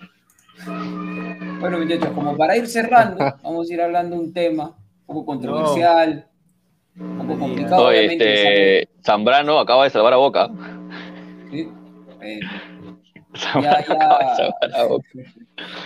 Bueno, 1.60 1.80
muchachos, 1.80 2.10
como 2.14 2.36
para 2.36 2.58
ir 2.58 2.68
cerrando, 2.68 3.18
vamos 3.44 3.70
a 3.70 3.74
ir 3.74 3.82
hablando 3.82 4.16
de 4.16 4.22
un 4.22 4.34
tema 4.34 4.76
un 5.06 5.16
poco 5.16 5.26
controversial, 5.26 6.28
no. 6.96 7.06
un 7.06 7.28
poco 7.28 7.40
complicado. 7.40 7.84
No, 7.84 7.92
este, 7.92 8.90
Zambrano 9.06 9.60
acaba 9.60 9.84
de 9.86 9.90
salvar 9.90 10.14
a 10.14 10.18
Boca. 10.18 10.50
¿Sí? 11.52 11.70
Eh, 12.22 12.40
ya, 13.62 13.86
ya, 13.86 14.88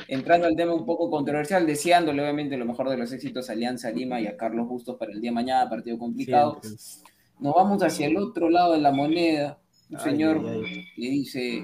entrando 0.07 0.47
al 0.47 0.55
tema 0.55 0.73
un 0.73 0.85
poco 0.85 1.09
controversial, 1.09 1.65
deseándole 1.65 2.21
obviamente 2.21 2.57
lo 2.57 2.65
mejor 2.65 2.89
de 2.89 2.97
los 2.97 3.11
éxitos 3.11 3.49
a 3.49 3.53
Alianza 3.53 3.91
Lima 3.91 4.21
y 4.21 4.27
a 4.27 4.37
Carlos 4.37 4.67
Bustos 4.67 4.95
para 4.97 5.11
el 5.11 5.19
día 5.19 5.31
de 5.31 5.35
mañana, 5.35 5.69
partido 5.69 5.97
complicado. 5.97 6.59
Siempre. 6.61 7.11
Nos 7.39 7.55
vamos 7.55 7.83
hacia 7.83 8.07
el 8.07 8.17
otro 8.17 8.49
lado 8.49 8.73
de 8.73 8.79
la 8.79 8.91
moneda. 8.91 9.59
Un 9.89 9.97
ay, 9.97 10.03
señor 10.03 10.41
ay, 10.47 10.63
ay. 10.65 10.85
le 10.95 11.09
dice, 11.09 11.63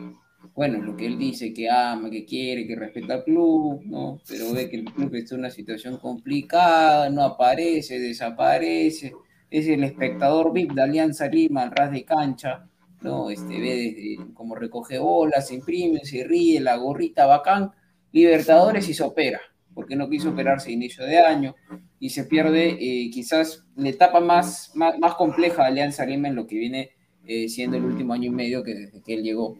bueno, 0.53 0.81
lo 0.81 0.97
que 0.97 1.05
él 1.05 1.17
dice, 1.17 1.53
que 1.53 1.69
ama, 1.69 2.09
que 2.09 2.25
quiere, 2.25 2.67
que 2.67 2.75
respeta 2.75 3.13
al 3.13 3.23
club, 3.23 3.81
¿no? 3.85 4.19
Pero 4.27 4.51
ve 4.51 4.69
que 4.69 4.77
el 4.77 4.85
club 4.85 5.15
está 5.15 5.35
en 5.35 5.41
una 5.41 5.49
situación 5.49 5.97
complicada, 5.97 7.09
no 7.09 7.23
aparece, 7.23 7.99
desaparece. 7.99 9.13
Es 9.49 9.67
el 9.67 9.83
espectador 9.83 10.51
VIP 10.51 10.73
de 10.73 10.81
Alianza 10.81 11.27
Lima, 11.27 11.63
al 11.63 11.71
ras 11.71 11.91
de 11.91 12.03
cancha 12.03 12.68
¿no? 13.01 13.29
Este, 13.29 13.59
ve 13.59 13.75
desde 13.75 14.33
como 14.33 14.55
recoge 14.55 14.99
bolas, 14.99 15.47
se 15.47 15.55
imprime, 15.55 16.01
se 16.03 16.23
ríe, 16.23 16.59
la 16.59 16.75
gorrita 16.77 17.25
bacán, 17.25 17.71
Libertadores 18.11 18.89
y 18.89 18.95
se 18.95 19.03
opera, 19.03 19.39
porque 19.75 19.95
no 19.95 20.09
quiso 20.09 20.31
operarse 20.31 20.69
a 20.69 20.73
inicio 20.73 21.05
de 21.05 21.19
año 21.19 21.55
y 21.99 22.09
se 22.09 22.23
pierde 22.23 22.69
eh, 22.69 23.11
quizás 23.11 23.65
la 23.75 23.89
etapa 23.89 24.19
más, 24.19 24.71
más, 24.73 24.97
más, 24.97 25.13
compleja 25.13 25.61
de 25.61 25.67
Alianza 25.67 26.05
Lima 26.07 26.27
en 26.27 26.35
lo 26.35 26.47
que 26.47 26.57
viene 26.57 26.89
eh, 27.25 27.47
siendo 27.47 27.77
el 27.77 27.85
último 27.85 28.13
año 28.13 28.25
y 28.25 28.31
medio 28.31 28.63
que 28.63 28.73
desde 28.73 29.03
que 29.03 29.13
él 29.13 29.21
llegó. 29.21 29.55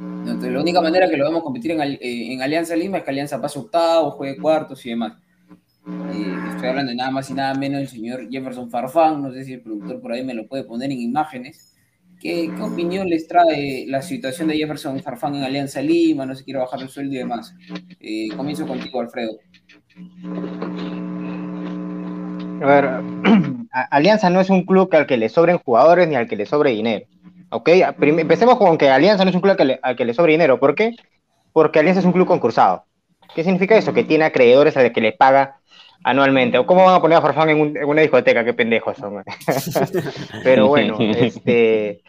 Entonces, 0.00 0.52
la 0.52 0.60
única 0.60 0.80
manera 0.80 1.08
que 1.08 1.16
lo 1.16 1.24
vamos 1.24 1.40
a 1.40 1.44
competir 1.44 1.70
en, 1.70 1.80
eh, 1.80 1.98
en 2.00 2.42
Alianza 2.42 2.74
Lima 2.74 2.98
es 2.98 3.04
que 3.04 3.10
Alianza 3.10 3.40
pase 3.40 3.60
octavo, 3.60 4.10
juegue 4.10 4.40
cuartos 4.40 4.84
y 4.84 4.90
demás. 4.90 5.12
Eh, 5.88 6.36
estoy 6.50 6.68
hablando 6.68 6.90
de 6.90 6.96
nada 6.96 7.10
más 7.10 7.30
y 7.30 7.34
nada 7.34 7.54
menos 7.54 7.78
del 7.78 7.88
señor 7.88 8.28
Jefferson 8.30 8.68
Farfán, 8.68 9.22
no 9.22 9.32
sé 9.32 9.44
si 9.44 9.54
el 9.54 9.62
productor 9.62 10.00
por 10.00 10.12
ahí 10.12 10.22
me 10.22 10.34
lo 10.34 10.46
puede 10.46 10.64
poner 10.64 10.90
en 10.90 11.00
imágenes, 11.00 11.77
¿Qué, 12.20 12.50
¿Qué, 12.54 12.62
opinión 12.62 13.08
les 13.08 13.28
trae 13.28 13.84
la 13.86 14.02
situación 14.02 14.48
de 14.48 14.56
Jefferson 14.56 15.00
Farfán 15.00 15.36
en 15.36 15.44
Alianza 15.44 15.80
Lima? 15.80 16.26
No 16.26 16.34
se 16.34 16.44
quiere 16.44 16.58
bajar 16.58 16.80
el 16.80 16.88
sueldo 16.88 17.14
y 17.14 17.18
demás. 17.18 17.54
Eh, 18.00 18.28
comienzo 18.36 18.66
contigo, 18.66 19.00
Alfredo. 19.00 19.38
A 22.60 22.66
ver, 22.66 22.90
Alianza 23.90 24.30
no 24.30 24.40
es 24.40 24.50
un 24.50 24.64
club 24.64 24.88
al 24.92 25.06
que 25.06 25.16
le 25.16 25.28
sobren 25.28 25.58
jugadores 25.58 26.08
ni 26.08 26.16
al 26.16 26.26
que 26.26 26.36
le 26.36 26.46
sobre 26.46 26.72
dinero. 26.72 27.06
¿Ok? 27.50 27.68
Empecemos 27.68 28.58
con 28.58 28.76
que 28.76 28.90
Alianza 28.90 29.24
no 29.24 29.30
es 29.30 29.36
un 29.36 29.40
club 29.40 29.52
al 29.52 29.56
que, 29.56 29.64
le, 29.64 29.80
al 29.82 29.96
que 29.96 30.04
le 30.04 30.14
sobre 30.14 30.32
dinero. 30.32 30.58
¿Por 30.58 30.74
qué? 30.74 30.96
Porque 31.52 31.78
Alianza 31.78 32.00
es 32.00 32.06
un 32.06 32.12
club 32.12 32.26
concursado. 32.26 32.84
¿Qué 33.34 33.44
significa 33.44 33.76
eso? 33.76 33.94
Que 33.94 34.04
tiene 34.04 34.24
acreedores 34.24 34.76
al 34.76 34.92
que 34.92 35.00
le 35.00 35.12
paga 35.12 35.57
anualmente. 36.04 36.58
¿O 36.58 36.66
cómo 36.66 36.84
van 36.84 36.94
a 36.94 37.00
poner 37.00 37.18
a 37.18 37.22
Farfán 37.22 37.50
en, 37.50 37.60
un, 37.60 37.76
en 37.76 37.84
una 37.84 38.02
discoteca? 38.02 38.44
Qué 38.44 38.54
pendejos 38.54 38.96
son. 38.96 39.22
Pero 40.44 40.68
bueno, 40.68 40.96
este. 41.00 42.02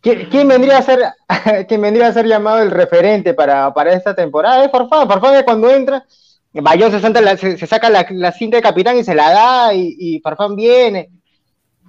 ¿Quién, 0.00 0.28
¿Quién, 0.30 0.46
vendría 0.46 0.78
a 0.78 0.82
ser, 0.82 1.00
¿Quién 1.68 1.80
vendría 1.80 2.08
a 2.08 2.12
ser 2.12 2.26
llamado 2.26 2.62
el 2.62 2.70
referente 2.70 3.34
para, 3.34 3.72
para 3.74 3.92
esta 3.92 4.14
temporada? 4.14 4.64
Es 4.64 4.70
Farfán. 4.70 5.08
Farfán 5.08 5.34
es 5.34 5.42
cuando 5.42 5.70
entra, 5.70 6.04
Bayón 6.52 6.92
se, 6.92 7.20
la, 7.20 7.36
se, 7.36 7.58
se, 7.58 7.66
saca 7.66 7.90
la, 7.90 8.06
la, 8.10 8.32
cinta 8.32 8.56
de 8.56 8.62
capitán 8.62 8.96
y 8.96 9.04
se 9.04 9.14
la 9.14 9.30
da, 9.30 9.74
y, 9.74 9.96
y, 9.98 10.20
Farfán 10.20 10.54
viene. 10.54 11.10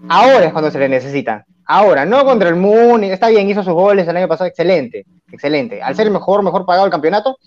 Ahora 0.07 0.45
es 0.45 0.51
cuando 0.51 0.71
se 0.71 0.79
le 0.79 0.89
necesita. 0.89 1.45
Ahora, 1.65 2.03
no 2.03 2.25
contra 2.25 2.49
el 2.49 2.55
Muni. 2.55 3.11
Está 3.11 3.29
bien, 3.29 3.47
hizo 3.47 3.63
sus 3.63 3.73
goles 3.73 4.07
el 4.07 4.17
año 4.17 4.27
pasado, 4.27 4.47
excelente. 4.47 5.05
Excelente. 5.31 5.83
Al 5.83 5.95
ser 5.95 6.07
el 6.07 6.13
mejor, 6.13 6.41
mejor 6.41 6.65
pagado 6.65 6.85
del 6.85 6.91
campeonato, 6.91 7.37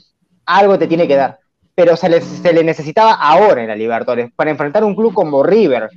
algo 0.47 0.79
te 0.79 0.87
tiene 0.87 1.09
que 1.09 1.17
dar 1.17 1.42
pero 1.75 1.97
se 1.97 2.09
le, 2.09 2.21
se 2.21 2.53
le, 2.53 2.63
necesitaba 2.65 3.15
ahora 3.15 3.63
en 3.63 3.69
la 3.69 3.77
Libertadores 3.77 4.31
para 4.35 4.51
enfrentar 4.51 4.85
un 4.85 4.95
club 4.95 5.15
como 5.15 5.43
River. 5.43 5.89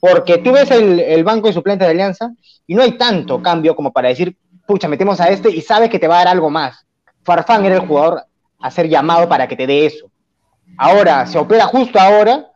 Porque 0.00 0.38
tú 0.38 0.52
ves 0.52 0.70
el, 0.70 1.00
el, 1.00 1.24
banco 1.24 1.48
de 1.48 1.52
suplentes 1.52 1.86
de 1.86 1.92
Alianza 1.92 2.30
y 2.66 2.74
no 2.74 2.82
hay 2.82 2.92
tanto 2.92 3.42
cambio 3.42 3.74
como 3.74 3.92
para 3.92 4.08
decir, 4.08 4.36
pucha, 4.66 4.88
metemos 4.88 5.20
a 5.20 5.28
este 5.28 5.50
y 5.50 5.60
sabes 5.60 5.90
que 5.90 5.98
te 5.98 6.08
va 6.08 6.16
a 6.16 6.24
dar 6.24 6.28
algo 6.28 6.50
más. 6.50 6.86
Farfán 7.24 7.64
era 7.64 7.76
el 7.76 7.86
jugador 7.86 8.22
a 8.60 8.70
ser 8.70 8.88
llamado 8.88 9.28
para 9.28 9.48
que 9.48 9.56
te 9.56 9.66
dé 9.66 9.86
eso. 9.86 10.10
Ahora, 10.76 11.26
se 11.26 11.38
opera 11.38 11.66
justo 11.66 11.98
ahora 11.98 12.46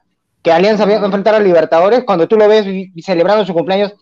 que 0.43 0.53
Alianza 0.53 0.85
va 0.85 0.93
a 0.93 1.05
enfrentar 1.05 1.35
a 1.35 1.41
Libertadores 1.41 2.05
cuando 2.05 2.29
tú 2.29 2.37
lo 2.37 2.49
ves 2.49 2.67
celebrando 3.03 3.45
su 3.45 3.55
cumpleaños. 3.55 3.95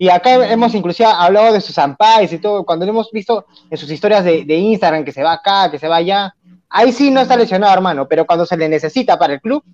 Y 0.00 0.08
acá 0.10 0.48
hemos 0.48 0.74
inclusive 0.74 1.08
hablado 1.08 1.52
de 1.52 1.60
sus 1.60 1.76
ampais 1.76 2.32
y 2.32 2.38
todo, 2.38 2.64
cuando 2.64 2.86
lo 2.86 2.92
hemos 2.92 3.10
visto 3.10 3.46
en 3.68 3.76
sus 3.76 3.90
historias 3.90 4.24
de, 4.24 4.44
de 4.44 4.54
Instagram, 4.54 5.04
que 5.04 5.12
se 5.12 5.24
va 5.24 5.32
acá, 5.32 5.70
que 5.70 5.78
se 5.78 5.88
va 5.88 5.96
allá, 5.96 6.34
Ahí 6.70 6.92
sí 6.92 7.10
no 7.10 7.20
está 7.20 7.36
lesionado, 7.36 7.72
hermano, 7.72 8.06
pero 8.06 8.26
cuando 8.26 8.44
se 8.44 8.56
le 8.56 8.68
necesita 8.68 9.18
para 9.18 9.34
el 9.34 9.40
club, 9.40 9.64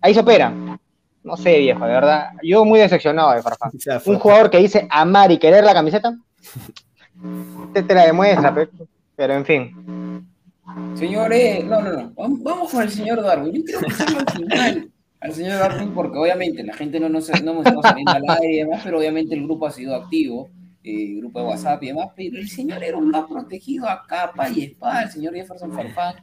ahí 0.00 0.14
se 0.14 0.20
opera. 0.20 0.52
No 1.22 1.36
sé, 1.36 1.58
viejo, 1.58 1.84
de 1.84 1.92
verdad. 1.92 2.30
Yo 2.42 2.64
muy 2.64 2.80
decepcionado 2.80 3.32
de 3.32 3.42
Farfán. 3.42 3.72
Un 4.06 4.18
jugador 4.18 4.50
que 4.50 4.58
dice 4.58 4.86
amar 4.90 5.30
y 5.30 5.38
querer 5.38 5.64
la 5.64 5.74
camiseta, 5.74 6.16
te, 7.74 7.82
te 7.82 7.94
la 7.94 8.06
demuestra, 8.06 8.54
pero, 8.54 8.70
pero, 9.14 9.34
en 9.34 9.44
fin. 9.44 10.28
Señores, 10.94 11.64
no, 11.64 11.80
no, 11.80 11.92
no. 11.92 12.12
Vamos 12.16 12.70
con 12.70 12.82
el 12.82 12.90
señor 12.90 13.22
Darwin. 13.22 13.52
Yo 13.52 13.64
quiero 13.64 13.80
pasarlo 13.80 14.20
al 14.20 14.32
final 14.32 14.90
al 15.20 15.34
señor 15.34 15.58
Darwin 15.58 15.92
porque 15.92 16.18
obviamente 16.18 16.62
la 16.62 16.74
gente 16.74 17.00
no 17.00 17.08
nos 17.08 17.28
no 17.42 17.60
hemos 17.62 17.82
saliendo 17.82 18.12
al 18.12 18.22
aire 18.40 18.54
y 18.54 18.58
demás, 18.58 18.82
pero 18.84 18.98
obviamente 18.98 19.34
el 19.34 19.44
grupo 19.44 19.66
ha 19.66 19.70
sido 19.70 19.94
activo. 19.96 20.50
Eh, 20.84 21.16
grupo 21.18 21.40
de 21.40 21.46
WhatsApp 21.46 21.82
y 21.82 21.86
demás, 21.88 22.08
pero 22.16 22.38
el 22.38 22.48
señor 22.48 22.82
era 22.82 22.96
un 22.96 23.10
más 23.10 23.26
protegido 23.26 23.86
a 23.88 24.06
capa 24.06 24.48
y 24.48 24.62
espada, 24.62 25.02
el 25.02 25.10
señor 25.10 25.34
Jefferson 25.34 25.72
Farfán 25.72 26.14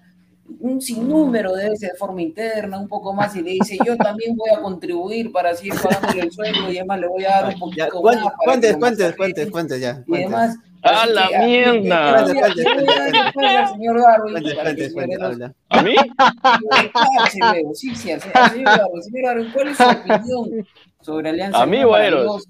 un 0.60 0.82
sinnúmero 0.82 1.54
de 1.56 1.70
veces 1.70 1.91
de 1.91 1.98
forma 1.98 2.22
interna, 2.22 2.80
un 2.80 2.88
poco 2.88 3.14
más, 3.14 3.36
y 3.36 3.41
le 3.41 3.52
dice, 3.52 3.78
yo 3.86 3.98
también 3.98 4.36
voy 4.36 4.50
a 4.56 4.62
contribuir 4.62 5.32
para 5.32 5.56
seguir 5.56 5.74
pagándole 5.82 6.22
el 6.22 6.32
sueldo 6.32 6.72
y 6.72 6.78
además 6.78 7.00
le 7.00 7.08
voy 7.08 7.26
a 7.26 7.30
dar 7.30 7.54
un 7.54 7.60
poquito 7.60 7.88
ya, 8.12 8.24
más. 8.24 8.34
Cuentes, 8.43 8.78
cuentes, 8.78 9.16
cuentes, 9.16 9.52
cuentes 9.52 9.82
ya. 9.82 10.04
Y 10.08 10.16
además, 10.16 10.58
¡A 10.84 11.08
la 11.08 11.28
que, 11.30 11.39
mierda! 11.39 12.16
a- 12.20 13.68
señor 13.70 14.02
Darwin 14.02 14.34
Cuente, 14.34 14.93
cuente, 14.93 15.18
cuente. 15.18 15.52
¿A 15.70 15.82
mí? 15.82 15.96
Sí, 17.74 17.96
sí, 17.96 17.96
señor 17.96 18.20
Darwin. 18.32 19.04
Señor 19.04 19.26
Darwin, 19.26 19.52
¿cuál 19.52 19.68
es 19.70 19.78
su 19.78 19.84
opinión 19.84 20.68
sobre 21.02 21.30
Alianza 21.30 21.62
¿A 21.62 21.66
mí 21.66 21.84
o 21.84 21.88
a 21.88 21.91
para 21.98 22.08
Eros? 22.08 22.46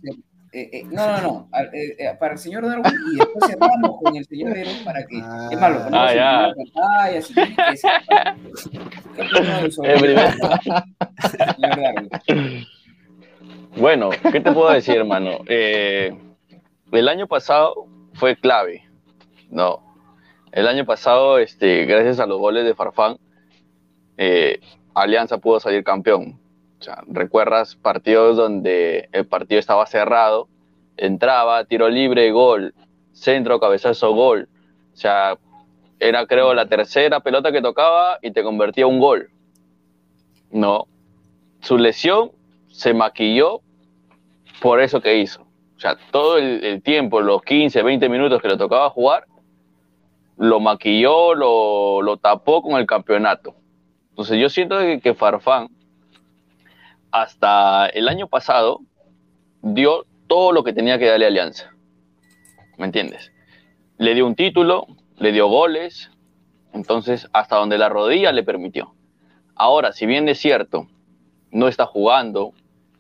Eh, 0.56 0.70
eh, 0.72 0.84
no, 0.89 1.06
no, 1.08 1.22
no. 1.22 1.49
a- 1.51 1.64
eh, 1.64 2.16
para 2.20 2.34
el 2.34 2.39
señor 2.39 2.66
Darwin 2.68 2.93
y 3.14 3.18
después 3.18 3.45
cerramos 3.51 3.99
con 4.01 4.16
el 4.16 4.26
señor 4.26 4.58
Eros 4.58 4.82
para 4.86 5.06
que. 5.06 5.20
Ah. 5.22 5.49
es 5.51 5.60
malo, 5.60 5.76
ponemos 5.84 5.99
Ah, 5.99 6.14
ya. 6.16 6.53
pantalla, 6.74 7.14
que 7.14 7.22
se- 7.78 7.89
¿Qué 9.16 9.22
opinión 9.22 9.72
sobre 9.72 9.97
señor 11.58 11.82
Darwin? 11.82 12.66
Bueno, 13.78 14.10
¿qué 14.32 14.39
te 14.39 14.51
puedo 14.51 14.72
decir, 14.72 14.95
hermano? 14.95 15.39
Eh, 15.47 16.16
el 16.91 17.08
año 17.10 17.28
pasado 17.28 17.88
fue 18.14 18.36
clave, 18.38 18.84
¿no? 19.49 19.84
El 20.53 20.68
año 20.68 20.86
pasado, 20.86 21.38
este, 21.39 21.84
gracias 21.86 22.20
a 22.22 22.26
los 22.26 22.39
goles 22.39 22.64
de 22.64 22.74
Farfán, 22.74 23.18
eh, 24.18 24.60
Alianza 24.93 25.38
pudo 25.39 25.60
salir 25.60 25.84
campeón. 25.84 26.39
Recuerdas 27.08 27.76
partidos 27.76 28.38
donde 28.38 29.10
el 29.12 29.26
partido 29.26 29.60
estaba 29.60 29.86
cerrado, 29.86 30.48
entraba, 30.98 31.66
tiro 31.66 31.90
libre, 31.90 32.32
gol, 32.32 32.74
centro, 33.12 33.60
cabezazo, 33.60 34.14
gol. 34.14 34.50
O 34.94 34.98
sea, 34.98 35.38
era 36.00 36.26
creo 36.28 36.54
la 36.54 36.68
tercera 36.68 37.20
pelota 37.22 37.52
que 37.52 37.62
tocaba 37.62 38.20
y 38.22 38.32
te 38.32 38.44
convertía 38.44 38.88
un 38.88 39.00
gol. 39.00 39.30
No. 40.52 40.88
Su 41.62 41.78
lesión 41.78 42.32
se 42.68 42.94
maquilló 42.94 43.62
por 44.62 44.80
eso 44.80 45.02
que 45.02 45.18
hizo. 45.18 45.42
O 45.76 45.80
sea, 45.80 45.98
todo 46.12 46.38
el, 46.38 46.64
el 46.64 46.82
tiempo, 46.82 47.22
los 47.22 47.42
15, 47.42 47.82
20 47.82 48.10
minutos 48.10 48.42
que 48.42 48.48
le 48.48 48.58
tocaba 48.58 48.90
jugar, 48.90 49.26
lo 50.38 50.60
maquilló, 50.60 51.34
lo, 51.34 52.02
lo 52.02 52.18
tapó 52.18 52.62
con 52.62 52.80
el 52.80 52.86
campeonato. 52.86 53.56
Entonces 54.10 54.40
yo 54.40 54.50
siento 54.50 54.80
que, 54.80 55.00
que 55.00 55.14
Farfán, 55.14 55.70
hasta 57.16 57.88
el 57.88 58.09
año 58.09 58.28
pasado, 58.28 58.82
dio 59.61 60.05
todo 60.28 60.51
lo 60.51 60.66
que 60.66 60.74
tenía 60.74 60.99
que 60.99 61.05
darle 61.05 61.24
a 61.24 61.30
Alianza. 61.30 61.72
¿Me 62.78 62.86
entiendes? 62.86 63.32
Le 63.97 64.13
dio 64.13 64.28
un 64.28 64.36
título, 64.36 64.86
le 65.16 65.32
dio 65.32 65.47
goles, 65.47 66.11
entonces 66.74 67.30
hasta 67.32 67.55
donde 67.55 67.78
la 67.78 67.88
rodilla 67.88 68.34
le 68.34 68.43
permitió. 68.43 68.95
Ahora, 69.55 69.93
si 69.93 70.05
bien 70.05 70.28
es 70.28 70.39
cierto, 70.39 70.88
no 71.51 71.70
está 71.70 71.86
jugando, 71.86 72.51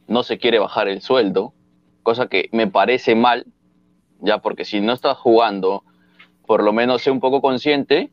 no 0.07 0.23
se 0.23 0.37
quiere 0.37 0.59
bajar 0.59 0.87
el 0.87 1.01
sueldo, 1.01 1.53
cosa 2.01 2.27
que 2.27 2.47
me 2.53 2.67
parece 2.67 3.15
mal, 3.15 3.45
ya 4.21 4.37
porque 4.37 4.63
si 4.63 4.79
no 4.79 4.93
estás 4.93 5.17
jugando, 5.17 5.83
por 6.47 6.63
lo 6.63 6.71
menos 6.71 7.01
sé 7.01 7.11
un 7.11 7.19
poco 7.19 7.41
consciente 7.41 8.11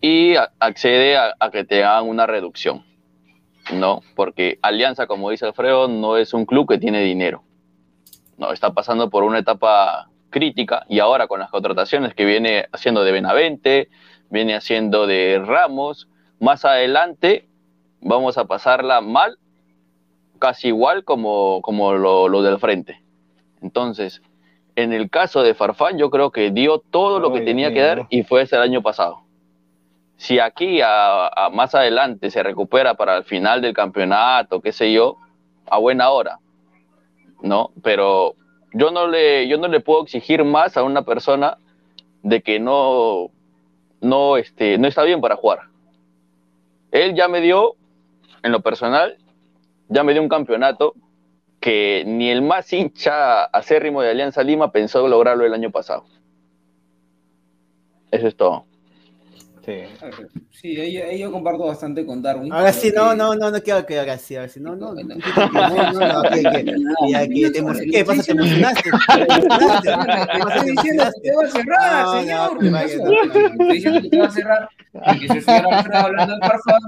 y 0.00 0.34
accede 0.58 1.16
a, 1.16 1.36
a 1.38 1.52
que 1.52 1.62
te 1.62 1.84
hagan 1.84 2.08
una 2.08 2.26
reducción, 2.26 2.84
¿no? 3.72 4.02
Porque 4.14 4.58
Alianza, 4.62 5.06
como 5.06 5.30
dice 5.30 5.46
Alfredo, 5.46 5.88
no 5.88 6.16
es 6.16 6.34
un 6.34 6.46
club 6.46 6.68
que 6.68 6.78
tiene 6.78 7.00
dinero, 7.00 7.42
no, 8.38 8.52
está 8.52 8.72
pasando 8.72 9.10
por 9.10 9.24
una 9.24 9.38
etapa 9.38 10.10
crítica 10.30 10.84
y 10.88 10.98
ahora 10.98 11.26
con 11.26 11.40
las 11.40 11.50
contrataciones 11.50 12.14
que 12.14 12.24
viene 12.24 12.66
haciendo 12.72 13.04
de 13.04 13.12
Benavente, 13.12 13.88
viene 14.30 14.54
haciendo 14.54 15.06
de 15.06 15.42
Ramos, 15.44 16.08
más 16.38 16.64
adelante 16.64 17.48
vamos 18.00 18.36
a 18.38 18.44
pasarla 18.44 19.00
mal 19.00 19.38
casi 20.38 20.68
igual 20.68 21.04
como, 21.04 21.62
como 21.62 21.94
lo, 21.94 22.28
lo 22.28 22.42
del 22.42 22.58
frente. 22.58 23.02
Entonces, 23.62 24.20
en 24.74 24.92
el 24.92 25.08
caso 25.08 25.42
de 25.42 25.54
Farfán, 25.54 25.96
yo 25.96 26.10
creo 26.10 26.30
que 26.30 26.50
dio 26.50 26.78
todo 26.78 27.18
lo 27.18 27.32
que 27.32 27.40
Ay, 27.40 27.44
tenía 27.46 27.72
que 27.72 27.80
dar 27.80 28.06
y 28.10 28.22
fue 28.22 28.42
ese 28.42 28.56
el 28.56 28.62
año 28.62 28.82
pasado. 28.82 29.25
Si 30.16 30.38
aquí 30.38 30.80
a, 30.82 31.50
más 31.52 31.74
adelante 31.74 32.30
se 32.30 32.42
recupera 32.42 32.94
para 32.94 33.18
el 33.18 33.24
final 33.24 33.60
del 33.60 33.74
campeonato, 33.74 34.60
qué 34.60 34.72
sé 34.72 34.92
yo, 34.92 35.18
a 35.66 35.78
buena 35.78 36.10
hora, 36.10 36.38
¿no? 37.42 37.70
Pero 37.82 38.34
yo 38.72 38.90
no 38.90 39.08
le, 39.08 39.46
yo 39.48 39.58
no 39.58 39.68
le 39.68 39.80
puedo 39.80 40.02
exigir 40.02 40.42
más 40.44 40.76
a 40.76 40.82
una 40.82 41.02
persona 41.02 41.58
de 42.22 42.42
que 42.42 42.58
no, 42.58 43.30
no, 44.00 44.36
este, 44.36 44.78
no 44.78 44.88
está 44.88 45.02
bien 45.02 45.20
para 45.20 45.36
jugar. 45.36 45.60
Él 46.90 47.14
ya 47.14 47.28
me 47.28 47.40
dio, 47.40 47.74
en 48.42 48.52
lo 48.52 48.60
personal, 48.60 49.18
ya 49.88 50.02
me 50.02 50.12
dio 50.12 50.22
un 50.22 50.28
campeonato 50.28 50.94
que 51.60 52.04
ni 52.06 52.30
el 52.30 52.42
más 52.42 52.72
hincha 52.72 53.44
acérrimo 53.44 54.00
de 54.00 54.10
Alianza 54.10 54.42
Lima 54.42 54.72
pensó 54.72 55.06
lograrlo 55.08 55.44
el 55.44 55.54
año 55.54 55.70
pasado. 55.70 56.04
Eso 58.10 58.28
es 58.28 58.36
todo. 58.36 58.64
Sí. 59.66 59.82
Sí, 60.52 60.80
ahí, 60.80 60.96
ahí 60.98 61.18
yo 61.18 61.32
comparto 61.32 61.66
bastante 61.66 62.06
con 62.06 62.22
Darwin. 62.22 62.52
Ahora 62.52 62.72
sí, 62.72 62.92
no, 62.94 63.10
que- 63.10 63.16
no, 63.16 63.34
no, 63.34 63.50
no 63.50 63.60
quiero 63.62 63.84
que 63.84 63.98
ahora 63.98 64.16
sí, 64.16 64.36
ahora 64.36 64.48
sí, 64.48 64.60
no, 64.60 64.76
no, 64.76 64.94
No, 64.94 65.02
no, 65.02 65.14
no. 65.16 66.22
que- 66.30 66.42
que- 66.42 66.64
que 66.64 67.90
¿qué 67.90 68.04
pasa? 68.04 68.22
¿Te 68.22 68.32
emocionaste? 68.32 68.90
¿Te 68.90 69.26
¿Te 69.26 70.70
diciendo 70.70 71.02
emocionaste? 71.02 71.20
que 71.20 71.30
te 71.30 71.36
va 71.36 71.42
a 71.42 71.50
cerrar, 71.50 72.04
No, 72.06 72.14
no, 72.14 72.20
señor. 72.20 72.58
que. 72.58 72.66
Estoy 72.66 73.72
diciendo 73.74 74.02
que 74.02 74.08
te 74.08 74.18
va 74.18 74.26
a 74.26 74.30
cerrar. 74.30 74.68
El 74.94 75.42
señor 75.42 75.74
Alfredo 75.74 75.98
hablando 75.98 76.32
del 76.34 76.42
Farfán, 76.42 76.82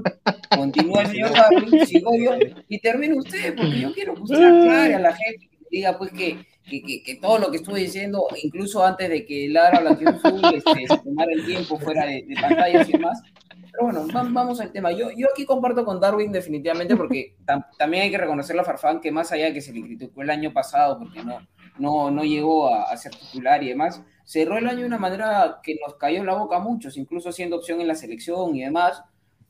continúa 0.57 1.03
el 1.03 1.07
señor 1.09 1.31
Darwin, 1.33 1.87
sigo 1.87 2.11
yo, 2.17 2.33
y 2.69 2.79
termine 2.79 3.19
usted, 3.19 3.55
porque 3.57 3.81
yo 3.81 3.93
quiero 3.93 4.15
que 4.15 4.23
usted 4.23 4.37
aclare 4.37 4.95
a 4.95 4.99
la 5.01 5.13
gente, 5.15 5.49
que 5.51 5.67
diga 5.71 5.99
pues 5.99 6.13
que, 6.13 6.39
que, 6.69 6.83
que, 6.83 7.03
que 7.03 7.15
todo 7.17 7.39
lo 7.39 7.51
que 7.51 7.59
estuve 7.59 7.81
diciendo, 7.81 8.27
incluso 8.43 8.85
antes 8.85 9.09
de 9.09 9.25
que 9.25 9.49
Lara 9.49 9.81
Blanqueo 9.81 10.11
Azul 10.11 10.41
este, 10.55 10.87
se 10.87 10.99
tomara 10.99 11.33
el 11.33 11.45
tiempo 11.47 11.79
fuera 11.79 12.05
de, 12.07 12.25
de 12.27 12.35
pantallas 12.41 12.89
y 12.89 12.93
demás. 12.93 13.23
Pero 13.73 13.85
bueno, 13.85 14.07
va- 14.15 14.29
vamos 14.31 14.61
al 14.61 14.73
tema. 14.73 14.93
Yo, 14.93 15.11
yo 15.17 15.27
aquí 15.33 15.45
comparto 15.45 15.85
con 15.85 16.01
Darwin 16.01 16.33
definitivamente 16.33 16.97
porque 16.97 17.35
tam- 17.47 17.65
también 17.79 18.05
hay 18.05 18.11
que 18.11 18.19
reconocerle 18.19 18.63
a 18.63 18.65
Farfán 18.65 19.01
que 19.01 19.11
más 19.13 19.31
allá 19.33 19.47
de 19.47 19.55
que 19.55 19.61
se 19.61 19.73
le 19.73 19.83
criticó 19.83 20.23
el 20.23 20.31
año 20.31 20.53
pasado 20.53 20.99
porque 20.99 21.23
no, 21.23 21.39
no, 21.79 22.11
no 22.11 22.25
llegó 22.25 22.73
a, 22.75 22.85
a 22.91 22.97
ser 22.97 23.15
titular 23.15 23.63
y 23.63 23.69
demás, 23.69 24.03
cerró 24.25 24.59
el 24.59 24.67
año 24.67 24.81
de 24.81 24.87
una 24.87 24.99
manera 24.99 25.61
que 25.63 25.77
nos 25.85 25.95
cayó 25.97 26.25
la 26.25 26.35
boca 26.35 26.57
a 26.57 26.61
muchos, 26.61 26.97
incluso 26.97 27.31
siendo 27.33 27.57
opción 27.57 27.81
en 27.81 27.89
la 27.89 27.95
selección 27.95 28.55
y 28.57 28.63
demás. 28.65 29.03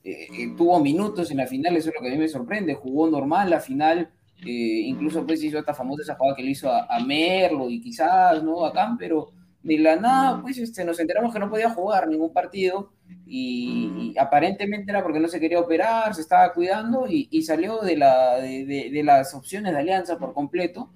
Eh, 0.04 0.28
eh, 0.32 0.54
tuvo 0.56 0.78
minutos 0.80 1.30
en 1.32 1.38
la 1.38 1.46
final, 1.46 1.76
eso 1.76 1.88
es 1.88 1.94
lo 1.96 2.00
que 2.00 2.08
a 2.08 2.12
mí 2.12 2.18
me 2.18 2.28
sorprende. 2.28 2.74
Jugó 2.74 3.08
normal 3.10 3.50
la 3.50 3.60
final, 3.60 4.10
eh, 4.44 4.82
incluso 4.86 5.26
pues 5.26 5.42
hizo 5.42 5.58
esta 5.58 5.74
famosa 5.74 6.02
esa 6.02 6.14
jugada 6.14 6.36
que 6.36 6.42
le 6.42 6.50
hizo 6.50 6.70
a, 6.70 6.86
a 6.86 7.00
Merlo 7.00 7.68
y 7.70 7.80
quizás, 7.80 8.42
¿no? 8.42 8.64
Acá, 8.64 8.94
pero 8.98 9.32
de 9.62 9.78
la 9.78 9.96
nada, 9.96 10.40
pues 10.40 10.56
este, 10.58 10.84
nos 10.84 10.98
enteramos 11.00 11.32
que 11.32 11.38
no 11.40 11.50
podía 11.50 11.70
jugar 11.70 12.08
ningún 12.08 12.32
partido 12.32 12.92
y, 13.26 14.12
y 14.14 14.18
aparentemente 14.18 14.90
era 14.90 15.02
porque 15.02 15.20
no 15.20 15.28
se 15.28 15.40
quería 15.40 15.60
operar, 15.60 16.14
se 16.14 16.20
estaba 16.22 16.52
cuidando 16.52 17.06
y, 17.08 17.28
y 17.30 17.42
salió 17.42 17.80
de, 17.80 17.96
la, 17.96 18.36
de, 18.36 18.64
de- 18.64 18.90
de 18.90 19.02
las 19.02 19.34
opciones 19.34 19.72
de 19.72 19.78
alianza 19.78 20.18
por 20.18 20.32
completo. 20.34 20.90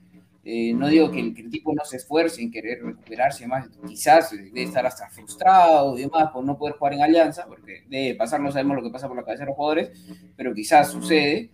Eh, 0.45 0.72
no 0.74 0.88
digo 0.88 1.09
que 1.12 1.20
el, 1.20 1.34
que 1.34 1.43
el 1.43 1.51
tipo 1.51 1.72
no 1.72 1.84
se 1.84 1.99
esfuerce 1.99 2.43
en 2.43 2.51
querer 2.51 2.82
recuperarse 2.82 3.43
y 3.43 3.47
demás, 3.47 3.68
quizás 3.86 4.32
debe 4.32 4.64
estar 4.64 4.84
hasta 4.84 5.09
frustrado 5.09 5.97
y 5.97 6.03
demás 6.03 6.30
por 6.32 6.45
no 6.45 6.59
poder 6.59 6.74
jugar 6.76 6.95
en 6.95 7.03
alianza, 7.03 7.47
porque 7.47 7.84
debe 7.88 8.16
pasar, 8.16 8.40
no 8.40 8.51
sabemos 8.51 8.76
lo 8.76 8.82
que 8.82 8.90
pasa 8.90 9.07
por 9.07 9.16
la 9.16 9.22
cabeza 9.24 9.45
de 9.45 9.51
los 9.51 9.57
jugadores, 9.57 9.93
pero 10.36 10.53
quizás 10.53 10.90
sucede. 10.90 11.51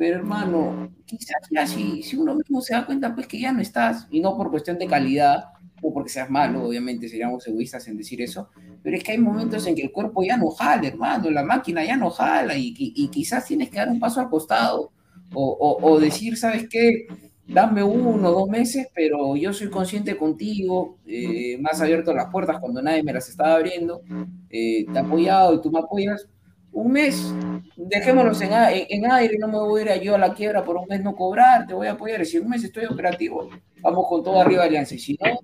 Pero 0.00 0.16
hermano, 0.18 0.82
quizás 1.04 1.42
ya 1.50 1.66
si, 1.66 2.02
si 2.02 2.16
uno 2.16 2.34
mismo 2.34 2.60
se 2.62 2.74
da 2.74 2.86
cuenta 2.86 3.14
pues 3.14 3.26
que 3.26 3.40
ya 3.40 3.52
no 3.52 3.60
estás, 3.60 4.06
y 4.10 4.20
no 4.20 4.36
por 4.36 4.50
cuestión 4.50 4.78
de 4.78 4.88
calidad, 4.88 5.44
o 5.80 5.92
porque 5.92 6.10
seas 6.10 6.30
malo, 6.30 6.64
obviamente 6.64 7.08
seríamos 7.08 7.46
egoístas 7.46 7.86
en 7.88 7.96
decir 7.98 8.20
eso, 8.22 8.48
pero 8.82 8.96
es 8.96 9.04
que 9.04 9.12
hay 9.12 9.18
momentos 9.18 9.66
en 9.66 9.74
que 9.76 9.82
el 9.82 9.92
cuerpo 9.92 10.22
ya 10.24 10.36
no 10.38 10.50
jala, 10.50 10.88
hermano, 10.88 11.30
la 11.30 11.44
máquina 11.44 11.84
ya 11.84 11.96
no 11.96 12.10
jala, 12.10 12.56
y, 12.56 12.68
y- 12.78 12.94
y 12.96 13.10
quizás 13.10 13.44
tienes 13.46 13.70
que 13.70 13.78
dar 13.78 13.88
un 13.90 14.00
paso 14.00 14.20
al 14.20 14.30
costado, 14.30 14.92
o, 15.32 15.44
o- 15.52 15.92
o 15.92 16.00
decir, 16.00 16.36
¿sabes 16.38 16.66
qué? 16.70 17.10
Dame 17.46 17.82
uno 17.82 18.30
dos 18.32 18.48
meses, 18.48 18.88
pero 18.94 19.36
yo 19.36 19.52
soy 19.52 19.70
consciente 19.70 20.16
contigo, 20.16 20.98
eh, 21.06 21.58
más 21.60 21.80
abierto 21.82 22.14
las 22.14 22.28
puertas 22.30 22.58
cuando 22.60 22.80
nadie 22.82 23.02
me 23.02 23.12
las 23.12 23.28
estaba 23.28 23.54
abriendo, 23.56 24.04
eh, 24.48 24.88
te 24.92 24.98
he 24.98 25.02
apoyado 25.02 25.54
y 25.54 25.60
tú 25.62 25.70
me 25.70 25.80
apoyas, 25.80 26.28
un 26.72 26.92
mes, 26.92 27.34
dejémonos 27.76 28.40
en, 28.42 28.52
en- 28.52 28.86
en 28.88 29.12
aire, 29.12 29.36
no 29.38 29.48
me 29.48 29.58
voy 29.58 29.80
a 29.80 29.84
ir 29.84 29.90
a 29.90 29.96
yo 29.96 30.14
a 30.14 30.18
la 30.18 30.34
quiebra 30.34 30.64
por 30.64 30.76
un 30.76 30.86
mes 30.88 31.02
no 31.02 31.14
cobrar, 31.14 31.66
te 31.66 31.74
voy 31.74 31.88
a 31.88 31.92
apoyar, 31.92 32.24
si 32.24 32.38
un 32.38 32.48
mes 32.48 32.62
estoy 32.64 32.84
operativo, 32.84 33.48
vamos 33.80 34.06
con 34.08 34.22
todo 34.22 34.40
arriba 34.40 34.64
Alianza, 34.64 34.94
y 34.94 34.98
si 34.98 35.18
no, 35.20 35.38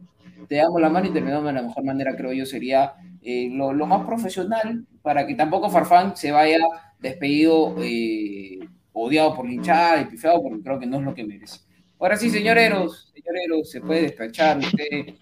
te 0.47 0.57
damos 0.57 0.81
la 0.81 0.89
mano 0.89 1.07
y 1.09 1.13
terminamos 1.13 1.47
de 1.47 1.53
la 1.53 1.63
mejor 1.63 1.85
manera, 1.85 2.17
creo 2.17 2.33
yo, 2.33 2.47
sería 2.47 2.95
eh, 3.23 3.49
lo, 3.53 3.73
más 3.87 4.07
profesional 4.07 4.87
para 5.03 5.27
que 5.27 5.35
tampoco 5.35 5.69
Farfán 5.69 6.17
se 6.17 6.31
vaya 6.31 6.59
despedido, 7.01 7.75
eh, 7.81 8.61
odiado 8.93 9.35
por 9.35 9.51
y 9.51 9.59
pifeado, 9.59 10.43
porque 10.43 10.63
creo 10.63 10.79
que 10.79 10.87
no 10.87 10.99
es 10.99 11.03
lo 11.05 11.15
que 11.15 11.25
merece. 11.25 11.61
Ahora 11.99 12.17
sí, 12.17 12.31
señoreros, 12.31 13.11
señoreros, 13.15 13.71
se 13.71 13.81
puede 13.81 14.03
despachar 14.03 14.59
usted 14.59 15.15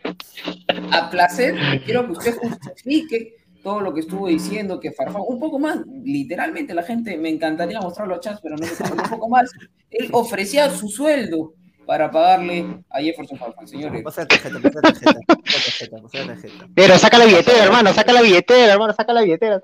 a 0.91 1.11
placer. 1.11 1.55
Quiero 1.85 2.07
que 2.07 2.13
usted 2.13 2.35
justifique 2.37 3.35
todo 3.65 3.81
lo 3.81 3.93
que 3.93 4.01
estuvo 4.01 4.29
diciendo, 4.29 4.79
que 4.79 4.93
Farfán, 4.93 5.23
un 5.27 5.41
poco 5.41 5.59
más, 5.59 5.79
literalmente 6.05 6.73
la 6.75 6.83
gente, 6.85 7.17
me 7.17 7.31
encantaría 7.31 7.81
mostrar 7.81 8.07
los 8.07 8.21
chats, 8.21 8.41
pero 8.43 8.55
no 8.57 8.65
puede, 8.65 8.93
un 9.03 9.09
poco 9.11 9.29
más. 9.31 9.51
Él 9.91 10.09
ofrecía 10.13 10.71
su 10.71 10.89
sueldo 10.89 11.55
para 11.87 12.11
pagarle 12.11 12.65
a 12.91 13.01
Jefferson 13.01 13.39
Farfán, 13.39 13.67
señores. 13.67 14.03
Pasa 14.03 14.21
la 14.23 14.29
tarjeta, 14.29 14.61
pasa 14.61 14.75
la 14.75 14.83
tarjeta, 14.83 15.21
tarjeta, 15.27 16.27
tarjeta. 16.27 16.69
Pero 16.75 16.99
saca 16.99 17.19
la 17.19 17.25
billetera, 17.25 17.65
hermano, 17.65 17.93
saca 17.93 18.13
la 18.13 18.23
billetera, 18.23 18.73
hermano, 18.75 18.93
saca 18.93 19.13
la 19.13 19.23
billetera. 19.23 19.63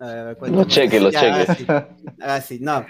A 0.00 0.06
ver, 0.06 0.18
a 0.18 0.24
ver, 0.24 0.36
cuéntame. 0.36 0.64
Los 0.64 0.72
cheques, 0.74 1.00
los 1.02 1.12
Ya, 1.12 1.46
cheques. 1.46 1.66
ahora 2.20 2.40
sí, 2.40 2.58
no. 2.60 2.84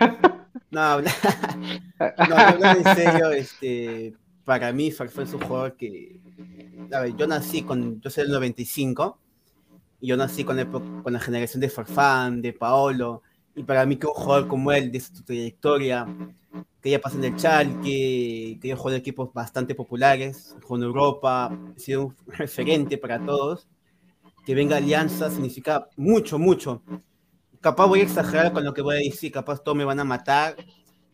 No, 0.71 0.81
habla- 0.81 1.13
no, 2.29 2.37
hablando 2.37 2.89
en 2.91 2.97
serio, 2.97 3.31
este, 3.33 4.15
para 4.45 4.73
mí 4.73 4.91
Farfán 4.91 5.25
es 5.25 5.35
un 5.35 5.41
jugador 5.43 5.77
que, 5.77 6.21
a 6.93 7.01
ver, 7.01 7.15
yo 7.17 7.27
nací 7.27 7.63
con, 7.63 8.01
yo 8.01 8.11
soy 8.11 8.25
del 8.25 8.33
95, 8.33 9.19
yo 10.07 10.17
nací 10.17 10.45
con, 10.45 10.59
época- 10.59 11.03
con 11.03 11.13
la 11.13 11.21
generación 11.21 11.61
de 11.61 11.69
Farfán, 11.71 12.43
de 12.43 12.53
Paolo, 12.53 13.23
y 13.55 13.63
para 13.65 13.87
mí 13.87 13.97
que 13.97 14.07
un 14.07 14.15
jugador 14.15 14.49
como 14.49 14.73
él, 14.73 14.91
de 14.93 15.01
su 15.01 15.23
trayectoria, 15.25 16.07
que 16.83 16.91
ya 16.91 17.01
pasó 17.01 17.19
en 17.19 17.25
el 17.25 17.37
Chalke, 17.37 18.59
que 18.61 18.69
ya 18.69 18.77
jugó 18.77 18.91
equipos 18.93 19.33
bastante 19.33 19.75
populares, 19.75 20.57
jugó 20.63 20.77
en 20.77 20.83
Europa, 20.85 21.47
ha 21.47 21.79
sido 21.79 22.07
un 22.09 22.17
referente 22.29 22.99
para 22.99 23.25
todos, 23.25 23.69
que 24.45 24.55
venga 24.55 24.77
Alianza 24.79 25.31
significa 25.31 25.89
mucho, 25.97 26.39
mucho. 26.39 26.83
Capaz 27.61 27.87
voy 27.87 28.01
a 28.01 28.03
exagerar 28.05 28.53
con 28.53 28.65
lo 28.65 28.75
que 28.75 28.83
voy 28.83 28.97
a 28.97 28.99
decir, 28.99 29.33
capaz 29.33 29.63
todos 29.63 29.77
me 29.77 29.85
van 29.85 30.01
a 30.01 30.05
matar, 30.05 30.57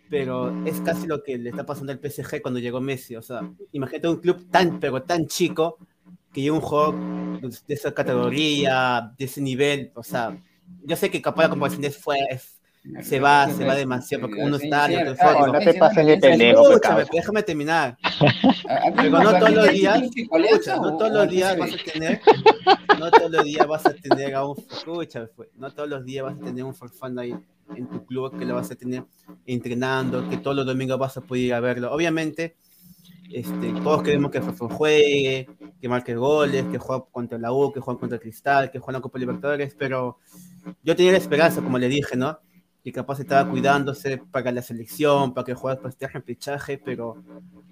pero 0.09 0.55
es 0.67 0.81
casi 0.81 1.07
lo 1.07 1.23
que 1.23 1.39
le 1.39 1.51
está 1.51 1.67
pasando 1.67 1.93
al 1.93 2.01
PSG 2.01 2.43
cuando 2.43 2.61
llegó 2.61 2.81
Messi. 2.81 3.17
O 3.17 3.23
sea, 3.23 3.49
imagínate 3.73 4.09
un 4.09 4.17
club 4.21 4.51
tan, 4.51 4.81
pero 4.81 5.03
tan 5.05 5.27
chico, 5.27 5.79
que 6.33 6.41
lleva 6.43 6.57
un 6.57 6.63
juego 6.63 6.93
de 7.41 7.75
esa 7.75 7.93
categoría, 7.93 9.13
de 9.19 9.25
ese 9.25 9.41
nivel. 9.41 9.91
O 9.95 10.03
sea, 10.03 10.37
yo 10.85 10.97
sé 10.97 11.11
que 11.11 11.21
capaz 11.21 11.45
la 11.45 11.49
comparación 11.51 11.85
es 11.85 11.97
fue, 11.97 12.19
es- 12.31 12.57
se 13.03 13.21
va, 13.21 13.47
se 13.51 13.63
va 13.63 13.75
demasiado, 13.75 14.23
porque 14.23 14.43
uno 14.43 14.57
está, 14.57 14.87
el 14.87 14.97
otro 15.01 15.13
es 15.13 15.21
No, 15.21 15.29
otro. 15.41 15.53
no 15.53 15.59
te 15.59 15.75
pases 15.75 16.07
de 16.07 16.17
pendejo, 16.17 16.63
Escúchame, 16.71 17.01
pecado. 17.03 17.09
déjame 17.13 17.43
terminar. 17.43 17.99
Pero 18.97 19.11
no 19.23 19.39
todos 19.39 19.51
los 19.53 19.71
días, 19.71 20.03
escucha, 20.17 20.77
no 20.77 20.97
todos 20.97 21.13
los 21.13 21.29
días 21.29 21.59
vas 21.59 21.71
a 21.75 21.93
tener, 21.93 22.21
no 22.99 23.11
todos 23.11 23.31
los 23.31 23.45
días 23.45 23.67
vas 23.67 23.85
a 23.87 23.93
tener 23.93 24.35
a 24.35 24.47
un, 24.47 24.57
escucha, 24.71 25.29
pues, 25.37 25.51
no 25.57 25.71
todos 25.73 25.91
los 25.91 26.05
días 26.07 26.25
vas 26.25 26.37
a 26.41 26.45
tener 26.45 26.65
un 26.65 26.75
Farfán 26.75 27.19
ahí 27.19 27.35
en 27.77 27.87
tu 27.87 28.05
club 28.07 28.39
que 28.39 28.47
lo 28.47 28.55
vas 28.55 28.71
a 28.71 28.75
tener 28.77 29.05
entrenando, 29.47 30.27
que 30.31 30.39
todos 30.39 30.57
los 30.57 30.65
domingos 30.65 30.99
vas 30.99 31.17
a 31.19 31.21
poder 31.21 31.43
ir 31.45 31.55
a 31.55 31.61
verlo. 31.61 31.93
Obviamente, 31.93 32.57
este, 33.33 33.73
todos 33.83 34.03
queremos 34.03 34.31
que 34.31 34.43
Farfán 34.43 34.69
juegue, 34.69 35.49
que 35.81 35.89
marque 35.89 36.15
goles, 36.15 36.65
que 36.67 36.79
juegue 36.79 37.05
contra 37.13 37.39
la 37.39 37.53
U, 37.53 37.73
que 37.73 37.81
juegue 37.81 38.01
contra 38.01 38.19
Cristal, 38.19 38.71
que 38.71 38.79
juegue 38.79 38.97
en 38.97 39.01
la 39.01 39.03
Copa 39.03 39.19
Libertadores, 39.19 39.75
pero 39.79 40.19
yo 40.83 40.97
tenía 40.97 41.13
la 41.13 41.19
esperanza, 41.19 41.63
como 41.63 41.79
le 41.79 41.89
dije, 41.89 42.17
¿no? 42.17 42.39
Que 42.83 42.93
capaz 42.93 43.21
estaba 43.21 43.49
cuidándose 43.49 44.19
para 44.19 44.51
la 44.53 44.63
selección, 44.63 45.33
para 45.33 45.45
que 45.45 45.55
juegue 45.55 45.77
para 45.77 45.91
este 45.91 46.09
repechaje, 46.09 46.79
pero 46.79 47.23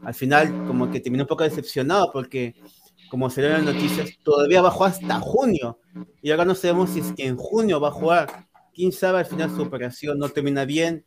al 0.04 0.14
final 0.14 0.66
como 0.66 0.90
que 0.90 1.00
terminó 1.00 1.24
un 1.24 1.28
poco 1.28 1.44
decepcionado 1.44 2.10
porque 2.12 2.54
como 3.08 3.30
se 3.30 3.40
ven 3.40 3.52
las 3.52 3.74
noticias, 3.74 4.10
todavía 4.22 4.62
va 4.62 4.68
a 4.68 4.72
jugar 4.72 4.92
hasta 4.92 5.18
junio. 5.20 5.78
Y 6.22 6.30
ahora 6.30 6.44
no 6.44 6.54
sabemos 6.54 6.90
si 6.90 7.00
es 7.00 7.12
que 7.12 7.26
en 7.26 7.36
junio 7.36 7.80
va 7.80 7.88
a 7.88 7.92
jugar. 7.92 8.46
Quién 8.74 8.92
sabe, 8.92 9.20
al 9.20 9.26
final 9.26 9.50
su 9.50 9.62
operación 9.62 10.18
no 10.18 10.28
termina 10.28 10.64
bien 10.64 11.04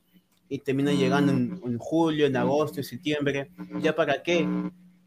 y 0.52 0.60
termina 0.60 0.92
llegando 0.92 1.32
en, 1.32 1.62
en 1.64 1.78
julio, 1.78 2.26
en 2.26 2.36
agosto, 2.36 2.82
en 2.82 2.84
septiembre. 2.84 3.50
¿Ya 3.80 3.96
para 3.96 4.22
qué? 4.22 4.46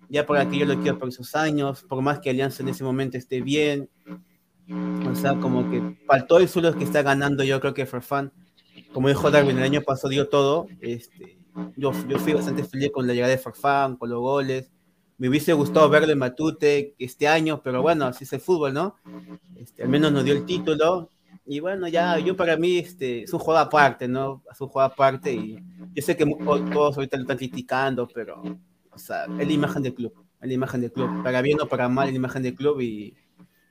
Ya 0.08 0.24
para 0.24 0.48
que 0.48 0.56
yo 0.56 0.64
lo 0.64 0.80
quiero 0.80 0.98
por 0.98 1.10
esos 1.10 1.36
años, 1.36 1.84
por 1.86 2.00
más 2.00 2.18
que 2.20 2.30
Alianza 2.30 2.62
en 2.62 2.70
ese 2.70 2.82
momento 2.82 3.18
esté 3.18 3.42
bien. 3.42 3.90
O 5.06 5.14
sea, 5.14 5.38
como 5.38 5.70
que 5.70 5.82
todo 6.26 6.38
el 6.38 6.48
suelo 6.48 6.74
que 6.74 6.84
está 6.84 7.02
ganando, 7.02 7.44
yo 7.44 7.60
creo 7.60 7.74
que 7.74 7.84
Farfán, 7.84 8.32
como 8.94 9.08
dijo 9.08 9.30
Darwin, 9.30 9.58
el 9.58 9.64
año 9.64 9.82
pasado 9.82 10.08
dio 10.08 10.30
todo. 10.30 10.66
Este, 10.80 11.38
yo, 11.76 11.92
yo 12.08 12.18
fui 12.18 12.32
bastante 12.32 12.64
feliz 12.64 12.90
con 12.90 13.06
la 13.06 13.12
llegada 13.12 13.32
de 13.32 13.38
Farfán, 13.38 13.96
con 13.96 14.08
los 14.08 14.20
goles. 14.20 14.70
Me 15.18 15.28
hubiese 15.28 15.52
gustado 15.52 15.90
verlo 15.90 16.10
en 16.10 16.18
Matute 16.20 16.94
este 16.98 17.28
año, 17.28 17.60
pero 17.62 17.82
bueno, 17.82 18.06
así 18.06 18.24
es 18.24 18.32
el 18.32 18.40
fútbol, 18.40 18.72
¿no? 18.72 18.96
Este, 19.56 19.82
al 19.82 19.90
menos 19.90 20.10
nos 20.10 20.24
dio 20.24 20.32
el 20.32 20.46
título. 20.46 21.10
Y 21.46 21.60
bueno, 21.60 21.88
ya, 21.88 22.18
yo 22.18 22.36
para 22.36 22.56
mí 22.56 22.78
este, 22.78 23.24
es 23.24 23.32
un 23.32 23.38
juego 23.38 23.60
aparte, 23.60 24.08
¿no? 24.08 24.42
Es 24.50 24.60
un 24.60 24.68
juego 24.68 24.86
aparte 24.86 25.32
y 25.32 25.58
yo 25.92 26.02
sé 26.02 26.16
que 26.16 26.24
todos 26.72 26.96
ahorita 26.96 27.16
lo 27.18 27.22
están 27.22 27.36
criticando, 27.36 28.08
pero, 28.08 28.42
o 28.90 28.98
sea, 28.98 29.24
es 29.38 29.46
la 29.46 29.52
imagen 29.52 29.82
del 29.82 29.94
club, 29.94 30.14
es 30.40 30.48
la 30.48 30.54
imagen 30.54 30.80
del 30.80 30.92
club. 30.92 31.22
Para 31.22 31.42
bien 31.42 31.60
o 31.60 31.68
para 31.68 31.88
mal, 31.88 32.06
es 32.06 32.14
la 32.14 32.18
imagen 32.18 32.42
del 32.42 32.54
club 32.54 32.80
y 32.80 33.14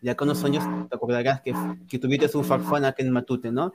ya 0.02 0.16
con 0.16 0.30
unos 0.30 0.44
años 0.44 0.64
te 0.90 0.96
acordarás 0.96 1.42
que, 1.42 1.54
que 1.88 1.98
tuviste 1.98 2.38
un 2.38 2.44
farfán 2.44 2.86
aquí 2.86 3.02
en 3.02 3.12
Matute, 3.12 3.52
¿no? 3.52 3.72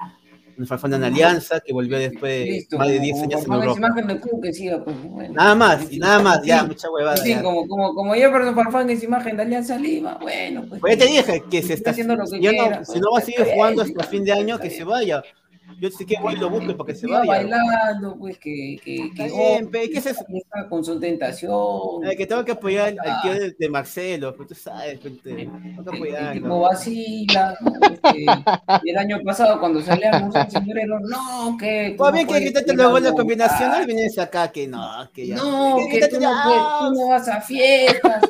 Un 0.58 0.66
farfán 0.66 0.92
en 0.94 1.04
Alianza 1.04 1.60
que 1.60 1.72
volvió 1.72 1.96
después 1.98 2.32
de 2.32 2.44
Listo, 2.46 2.78
más 2.78 2.88
de 2.88 2.94
como- 2.94 3.04
10 3.04 3.12
como 3.14 3.24
años 3.24 3.32
en 3.46 3.52
Europa. 3.52 4.40
que 4.42 4.52
siga, 4.52 4.84
pues, 4.84 4.96
bueno. 5.04 5.34
Nada 5.34 5.54
más, 5.54 5.92
y 5.92 5.98
nada 6.00 6.18
más, 6.20 6.42
ya, 6.44 6.60
Sí. 6.62 6.66
mucha 6.66 6.90
huevada. 6.90 7.16
Sí, 7.18 7.30
ya. 7.30 7.42
como, 7.42 7.68
como, 7.68 7.94
como 7.94 8.14
Jefferson 8.14 8.54
Farfán 8.56 8.90
es 8.90 9.02
imagen 9.04 9.36
de 9.36 9.42
Alianza 9.44 9.78
Lima, 9.78 10.18
bueno, 10.20 10.64
pues. 10.68 10.80
Pues 10.80 10.98
ya 10.98 11.04
te 11.04 11.10
dije 11.12 11.42
que 11.48 11.62
se 11.62 11.74
está 11.74 11.90
haciendo 11.90 12.16
lo 12.16 12.24
que 12.24 12.40
yo 12.40 12.50
no- 12.52 12.58
quiera, 12.58 12.84
si 12.84 12.92
pues, 12.92 13.00
no 13.00 13.10
va 13.12 13.18
a 13.18 13.20
está 13.20 13.32
seguir 13.32 13.54
jugando 13.54 13.82
hasta 13.82 14.04
fin 14.04 14.24
de 14.24 14.32
año, 14.32 14.54
está 14.56 14.62
que 14.68 14.70
se 14.70 14.84
vaya. 14.84 15.22
Yo 15.80 15.90
sé 15.90 16.04
que 16.06 16.16
voy 16.20 16.34
y 16.34 16.36
lo 16.38 16.50
busque 16.50 16.74
para 16.74 16.86
que 16.88 16.94
se 16.94 17.06
vaya. 17.06 17.24
bailando, 17.26 18.16
pues, 18.18 18.38
que, 18.38 18.80
que, 18.84 19.10
que 19.14 19.24
bien, 19.24 19.70
pe, 19.70 19.90
¿qué 19.90 19.98
es 19.98 20.06
eso? 20.06 20.24
está 20.32 20.68
con 20.68 20.84
su 20.84 20.98
tentación. 20.98 21.52
Que 22.16 22.26
tengo 22.26 22.44
que 22.44 22.52
apoyar 22.52 22.94
al, 23.04 23.22
tío 23.22 23.32
de, 23.34 23.54
de 23.58 23.68
Marcelo, 23.68 24.34
pues 24.34 24.48
tú 24.48 24.54
sabes, 24.54 24.98
pues, 25.00 25.22
te- 25.22 25.34
tengo 25.34 25.84
que 25.84 25.96
apoyarlo. 25.96 26.32
tipo 26.42 26.60
vacila. 26.60 27.54
Este, 27.92 28.24
y 28.84 28.90
el 28.90 28.96
año 28.98 29.18
pasado 29.24 29.58
cuando 29.60 29.80
salíamos 29.82 30.34
el 30.34 30.50
señor 30.50 30.78
Ero, 30.78 31.00
no, 31.00 31.56
que... 31.58 31.94
Pues 31.96 31.98
¿cómo 31.98 32.12
bien 32.12 32.26
que 32.26 32.30
puedes 32.32 32.48
quitarte 32.48 32.72
ir 32.72 32.76
los 32.76 32.86
a 32.86 32.90
goles 32.90 33.02
montar? 33.10 33.20
combinacional, 33.20 33.86
vienes 33.86 34.18
acá 34.18 34.50
que 34.50 34.66
no, 34.66 35.10
que 35.12 35.26
ya. 35.28 35.36
No, 35.36 35.76
que 35.76 35.94
quítate 35.94 36.16
puedes- 36.18 36.28
tú 36.28 36.94
no 36.94 37.08
vas 37.08 37.28
a 37.28 37.40
fiestas. 37.40 38.22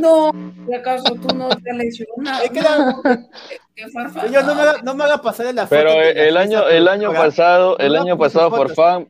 No, 0.00 0.30
¿de 0.66 0.76
acaso 0.76 1.14
tú 1.14 1.34
no 1.34 1.48
te 1.48 1.70
has 1.70 1.76
lesionado? 1.76 2.44
Es 2.44 2.50
que 2.50 2.60
la- 2.60 2.78
No, 2.78 4.20
Señor, 4.22 4.44
me, 4.44 4.52
haga, 4.62 4.74
no 4.82 4.94
me 4.94 5.04
haga 5.04 5.22
pasar 5.22 5.46
en 5.46 5.56
la 5.56 5.62
foto. 5.66 5.70
Pero 5.80 5.92
el 6.00 6.36
año, 6.36 6.68
el 6.68 6.86
año 6.86 7.12
pasado, 7.12 7.78
el 7.78 7.94
No, 7.94 8.02
año 8.02 8.18
pasado. 8.18 8.50
Farfán, 8.50 9.08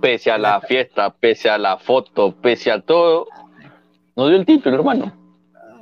pese 0.00 0.30
a 0.30 0.38
la 0.38 0.60
fiesta, 0.60 1.10
pese 1.10 1.48
a 1.48 1.58
la 1.58 1.78
foto, 1.78 2.34
pese 2.40 2.70
a 2.70 2.80
todo, 2.82 3.26
nos 4.16 4.28
dio 4.28 4.36
el 4.38 4.46
título, 4.46 4.76
hermano. 4.76 5.16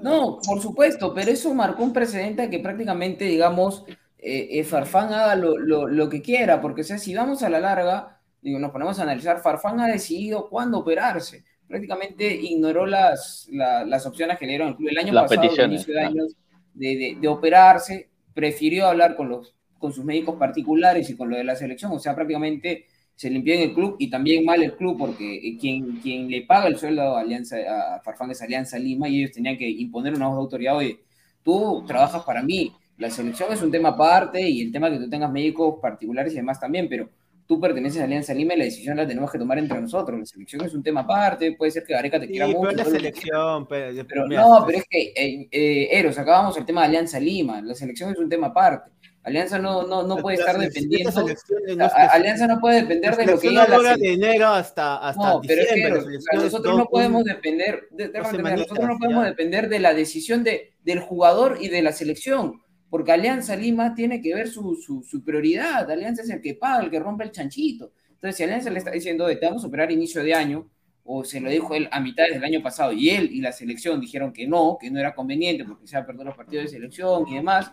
No, 0.00 0.38
por 0.46 0.60
supuesto, 0.62 1.12
pero 1.12 1.30
eso 1.32 1.52
marcó 1.54 1.82
un 1.82 1.92
precedente 1.92 2.48
que 2.48 2.60
prácticamente, 2.60 3.24
digamos, 3.24 3.84
eh, 4.16 4.48
eh, 4.52 4.64
Farfán 4.64 5.12
haga 5.12 5.34
lo, 5.34 5.58
lo- 5.58 5.88
lo 5.88 6.08
que 6.08 6.22
quiera, 6.22 6.60
porque 6.60 6.82
o 6.82 6.84
sea, 6.84 6.98
si 6.98 7.14
vamos 7.16 7.42
a 7.42 7.48
la 7.50 7.58
larga, 7.58 8.20
digo, 8.40 8.60
nos 8.60 8.70
ponemos 8.70 8.98
a 9.00 9.02
analizar, 9.02 9.40
Farfán 9.40 9.80
ha 9.80 9.88
decidido 9.88 10.48
cuándo 10.48 10.78
operarse. 10.78 11.44
Prácticamente 11.68 12.34
ignoró 12.34 12.86
las, 12.86 13.48
la- 13.52 13.84
las 13.84 14.06
opciones 14.06 14.38
que 14.38 14.46
le 14.46 14.52
dieron 14.52 14.68
el 14.70 14.76
club 14.76 14.88
el 14.90 14.98
año 14.98 15.12
Las 15.12 15.24
pasado, 15.24 15.42
de 15.42 15.48
peticiones, 15.48 15.74
inicio 15.74 15.94
de 15.94 16.00
años, 16.00 16.36
de, 16.74 16.88
de- 16.96 17.16
de 17.20 17.28
operarse, 17.28 18.08
prefirió 18.34 18.86
hablar 18.86 19.16
con, 19.16 19.28
los, 19.28 19.54
con 19.78 19.92
sus 19.92 20.04
médicos 20.04 20.36
particulares 20.36 21.10
y 21.10 21.16
con 21.16 21.30
lo 21.30 21.36
de 21.36 21.44
la 21.44 21.56
selección, 21.56 21.92
o 21.92 21.98
sea, 21.98 22.14
prácticamente 22.14 22.86
se 23.14 23.30
limpió 23.30 23.54
en 23.54 23.62
el 23.62 23.74
club 23.74 23.96
y 23.98 24.08
también 24.10 24.44
mal 24.44 24.62
el 24.62 24.76
club 24.76 24.96
porque 24.98 25.36
eh, 25.48 25.58
quien, 25.60 25.96
quien 26.00 26.30
le 26.30 26.42
paga 26.42 26.68
el 26.68 26.76
sueldo 26.78 27.02
a, 27.16 27.20
Alianza, 27.20 27.56
a 27.96 28.00
Farfán 28.00 28.30
es 28.30 28.40
Alianza 28.42 28.78
Lima 28.78 29.08
y 29.08 29.20
ellos 29.20 29.32
tenían 29.32 29.58
que 29.58 29.68
imponer 29.68 30.14
una 30.14 30.28
voz 30.28 30.36
de 30.36 30.40
autoridad, 30.42 30.76
oye, 30.76 31.00
tú 31.42 31.84
trabajas 31.86 32.22
para 32.24 32.42
mí, 32.42 32.72
la 32.96 33.10
selección 33.10 33.52
es 33.52 33.62
un 33.62 33.70
tema 33.70 33.90
aparte 33.90 34.40
y 34.48 34.62
el 34.62 34.72
tema 34.72 34.90
que 34.90 34.98
tú 34.98 35.08
tengas 35.10 35.30
médicos 35.32 35.76
particulares 35.80 36.32
y 36.32 36.36
demás 36.36 36.60
también, 36.60 36.88
pero 36.88 37.08
tú 37.48 37.58
perteneces 37.58 38.00
a 38.02 38.04
Alianza 38.04 38.34
Lima 38.34 38.52
y 38.54 38.58
la 38.58 38.64
decisión 38.64 38.98
la 38.98 39.06
tenemos 39.06 39.32
que 39.32 39.38
tomar 39.38 39.58
entre 39.58 39.80
nosotros, 39.80 40.18
la 40.18 40.26
selección 40.26 40.66
es 40.66 40.74
un 40.74 40.82
tema 40.82 41.00
aparte, 41.00 41.52
puede 41.52 41.72
ser 41.72 41.82
que 41.82 41.94
Gareca 41.94 42.20
te 42.20 42.26
Sí, 42.26 42.32
quiera 42.32 42.46
pero 42.46 42.58
mucho, 42.58 42.72
la 42.72 42.84
selección, 42.84 43.66
pero, 43.66 44.26
no, 44.28 44.64
pero 44.66 44.78
es 44.78 44.84
que, 44.88 45.12
eh, 45.16 45.48
eh, 45.50 45.88
Eros, 45.92 46.18
acabamos 46.18 46.58
el 46.58 46.66
tema 46.66 46.82
de 46.82 46.88
Alianza 46.88 47.18
Lima. 47.18 47.62
La 47.62 47.74
selección 47.74 48.10
es 48.12 48.18
un 48.18 48.28
tema 48.28 48.48
aparte. 48.48 48.90
Alianza 49.22 49.58
no, 49.58 49.86
no, 49.86 50.02
no 50.06 50.18
puede 50.18 50.36
estar 50.36 50.58
dependiendo. 50.58 51.10
no 51.10 51.28
es 51.28 51.42
que- 51.42 51.84
Alianza 52.12 52.46
no 52.46 52.60
puede 52.60 52.82
depender 52.82 53.16
de 53.16 53.26
lo 53.26 53.40
que 53.40 53.48
diga 53.48 53.66
la 53.66 53.96
de 53.96 54.12
enero 54.12 54.48
hasta, 54.48 54.98
hasta 54.98 55.22
No, 55.22 55.40
pero 55.40 55.62
es 55.62 55.68
que 55.72 56.36
nosotros 56.36 56.76
no 56.76 56.84
podemos 56.84 57.24
depender, 57.24 57.88
de, 57.90 58.10
terminar, 58.10 58.58
nosotros 58.58 58.88
no 58.88 58.98
podemos 58.98 59.24
depender 59.24 59.70
de 59.70 59.78
la 59.80 59.94
decisión 59.94 60.44
de, 60.44 60.74
del 60.84 61.00
jugador 61.00 61.56
y 61.60 61.68
de 61.68 61.80
la 61.80 61.92
selección, 61.92 62.60
porque 62.90 63.12
Alianza 63.12 63.56
Lima 63.56 63.94
tiene 63.94 64.20
que 64.20 64.34
ver 64.34 64.48
su, 64.48 64.76
su, 64.76 65.02
su 65.02 65.22
prioridad. 65.22 65.90
Alianza 65.90 66.22
es 66.22 66.30
el 66.30 66.40
que 66.40 66.54
paga, 66.54 66.84
el 66.84 66.90
que 66.90 67.00
rompe 67.00 67.24
el 67.24 67.32
chanchito. 67.32 67.92
Entonces, 68.10 68.36
si 68.36 68.42
Alianza 68.44 68.70
le 68.70 68.78
está 68.78 68.90
diciendo, 68.90 69.24
"Oye, 69.26 69.36
te 69.36 69.46
vamos 69.46 69.64
a 69.64 69.68
operar 69.68 69.90
inicio 69.92 70.22
de 70.24 70.34
año, 70.34 70.68
o 71.04 71.24
se 71.24 71.40
lo 71.40 71.48
dijo 71.50 71.74
él 71.74 71.88
a 71.90 72.00
mitad 72.00 72.24
del 72.30 72.44
año 72.44 72.62
pasado, 72.62 72.92
y 72.92 73.10
él 73.10 73.30
y 73.32 73.40
la 73.40 73.52
selección 73.52 74.00
dijeron 74.00 74.32
que 74.32 74.46
no, 74.46 74.76
que 74.78 74.90
no 74.90 75.00
era 75.00 75.14
conveniente 75.14 75.64
porque 75.64 75.86
se 75.86 75.96
ha 75.96 76.04
perdido 76.04 76.24
los 76.26 76.36
partidos 76.36 76.64
de 76.66 76.70
selección 76.70 77.26
y 77.28 77.36
demás, 77.36 77.70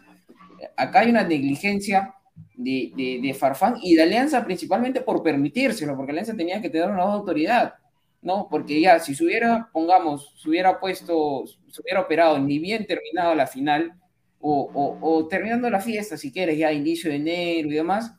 acá 0.78 1.01
hay 1.01 1.09
una 1.09 1.24
negligencia 1.24 2.13
de, 2.55 2.91
de, 2.95 3.20
de 3.22 3.34
Farfán 3.34 3.76
y 3.82 3.95
de 3.95 4.03
Alianza 4.03 4.43
principalmente 4.43 5.01
por 5.01 5.22
permitírselo, 5.24 5.95
porque 5.95 6.11
Alianza 6.11 6.36
tenía 6.36 6.61
que 6.61 6.70
tener 6.70 6.89
una 6.89 7.03
autoridad, 7.03 7.74
¿no? 8.22 8.47
Porque 8.49 8.80
ya, 8.80 8.99
si 8.99 9.13
se 9.16 9.24
hubiera, 9.24 9.70
pongamos, 9.72 10.34
se 10.38 10.49
hubiera 10.49 10.80
puesto, 10.80 11.45
se 11.45 11.82
hubiera 11.82 12.01
operado 12.01 12.39
ni 12.39 12.59
bien 12.59 12.86
terminado 12.86 13.36
la 13.36 13.47
final, 13.47 13.93
o, 14.47 14.69
o, 14.73 14.99
o 15.01 15.27
terminando 15.27 15.67
la 15.71 15.79
fiesta, 15.79 16.17
si 16.17 16.31
quieres, 16.31 16.55
ya 16.55 16.71
inicio 16.71 17.09
de 17.09 17.15
enero 17.15 17.67
y 17.69 17.73
demás, 17.73 18.13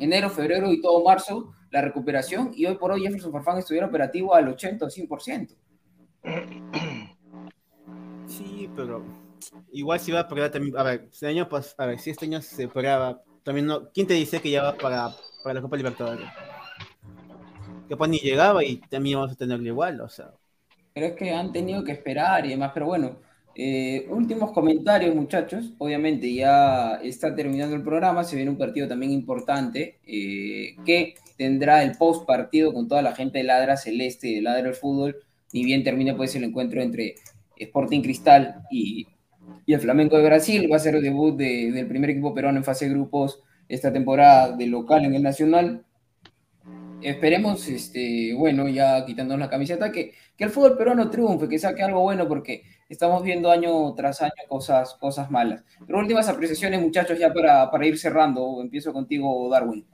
enero, 0.00 0.30
febrero 0.30 0.72
y 0.72 0.80
todo 0.80 1.04
marzo, 1.04 1.52
la 1.70 1.82
recuperación 1.82 2.52
y 2.54 2.64
hoy 2.64 2.76
por 2.76 2.90
hoy 2.90 3.02
Jefferson 3.02 3.32
Farfán 3.32 3.58
estuviera 3.58 3.86
operativo 3.86 4.34
al 4.34 4.48
80 4.48 4.86
o 4.86 4.88
100%. 4.88 5.56
Sí, 8.26 8.70
pero 8.74 9.04
igual 9.72 10.00
si 10.00 10.10
va 10.10 10.20
a 10.20 10.28
probar 10.28 10.50
también. 10.50 10.76
A 10.76 10.82
ver, 10.82 11.08
este 11.12 11.26
año, 11.26 11.48
pues, 11.48 11.74
a 11.76 11.86
ver, 11.86 11.98
si 11.98 12.10
este 12.10 12.24
año 12.24 12.40
se 12.40 12.66
prueba, 12.66 13.22
también 13.44 13.66
no. 13.66 13.90
¿Quién 13.90 14.06
te 14.06 14.14
dice 14.14 14.40
que 14.40 14.50
ya 14.50 14.62
va 14.62 14.74
para, 14.74 15.10
para 15.44 15.54
la 15.54 15.62
Copa 15.62 15.76
Libertadores? 15.76 16.26
Que 17.88 17.96
pues 17.96 18.10
ni 18.10 18.18
llegaba 18.18 18.64
y 18.64 18.78
también 18.78 19.18
vamos 19.18 19.32
a 19.32 19.36
tenerlo 19.36 19.66
igual, 19.66 20.00
o 20.00 20.08
sea. 20.08 20.32
Pero 20.94 21.06
es 21.06 21.12
que 21.12 21.30
han 21.30 21.52
tenido 21.52 21.84
que 21.84 21.92
esperar 21.92 22.46
y 22.46 22.50
demás, 22.50 22.72
pero 22.72 22.86
bueno. 22.86 23.18
Eh, 23.58 24.06
últimos 24.10 24.52
comentarios, 24.52 25.14
muchachos. 25.14 25.72
Obviamente 25.78 26.32
ya 26.32 26.96
está 27.02 27.34
terminando 27.34 27.74
el 27.74 27.82
programa, 27.82 28.22
se 28.22 28.36
viene 28.36 28.50
un 28.50 28.58
partido 28.58 28.86
también 28.86 29.12
importante 29.12 29.98
eh, 30.06 30.76
que 30.84 31.14
tendrá 31.38 31.82
el 31.82 31.96
post 31.96 32.26
partido 32.26 32.72
con 32.72 32.86
toda 32.86 33.00
la 33.02 33.14
gente 33.14 33.38
de 33.38 33.44
Ladra 33.44 33.76
Celeste 33.76 34.28
y 34.28 34.34
de 34.36 34.42
Ladra 34.42 34.68
el 34.68 34.74
Fútbol. 34.74 35.16
Ni 35.52 35.64
bien 35.64 35.82
termine 35.82 36.14
pues 36.14 36.34
el 36.36 36.44
encuentro 36.44 36.82
entre 36.82 37.14
Sporting 37.56 38.02
Cristal 38.02 38.62
y, 38.70 39.06
y 39.64 39.72
el 39.72 39.80
Flamenco 39.80 40.18
de 40.18 40.24
Brasil. 40.24 40.68
Va 40.70 40.76
a 40.76 40.80
ser 40.80 40.96
el 40.96 41.02
debut 41.02 41.34
de- 41.36 41.72
del 41.72 41.86
primer 41.86 42.10
equipo 42.10 42.34
peruano 42.34 42.58
en 42.58 42.64
fase 42.64 42.86
de 42.86 42.90
grupos 42.92 43.40
esta 43.68 43.92
temporada 43.92 44.56
de 44.56 44.66
local 44.66 45.04
en 45.06 45.14
el 45.14 45.22
Nacional. 45.22 45.82
Esperemos, 47.02 47.68
este, 47.68 48.34
bueno, 48.34 48.68
ya 48.68 49.04
quitándonos 49.04 49.40
la 49.46 49.50
camiseta, 49.50 49.92
que, 49.92 50.12
que 50.36 50.44
el 50.44 50.50
fútbol 50.50 50.76
peruano 50.76 51.10
triunfe, 51.10 51.48
que 51.48 51.58
saque 51.58 51.82
algo 51.82 52.00
bueno, 52.00 52.26
porque 52.26 52.62
estamos 52.88 53.22
viendo 53.22 53.50
año 53.50 53.94
tras 53.94 54.22
año 54.22 54.32
cosas, 54.48 54.94
cosas 54.94 55.30
malas. 55.30 55.64
Pero 55.86 55.98
últimas 55.98 56.28
apreciaciones, 56.28 56.80
muchachos, 56.80 57.18
ya 57.18 57.32
para, 57.32 57.70
para 57.70 57.86
ir 57.86 57.98
cerrando. 57.98 58.60
Empiezo 58.60 58.92
contigo, 58.92 59.48
Darwin. 59.50 59.84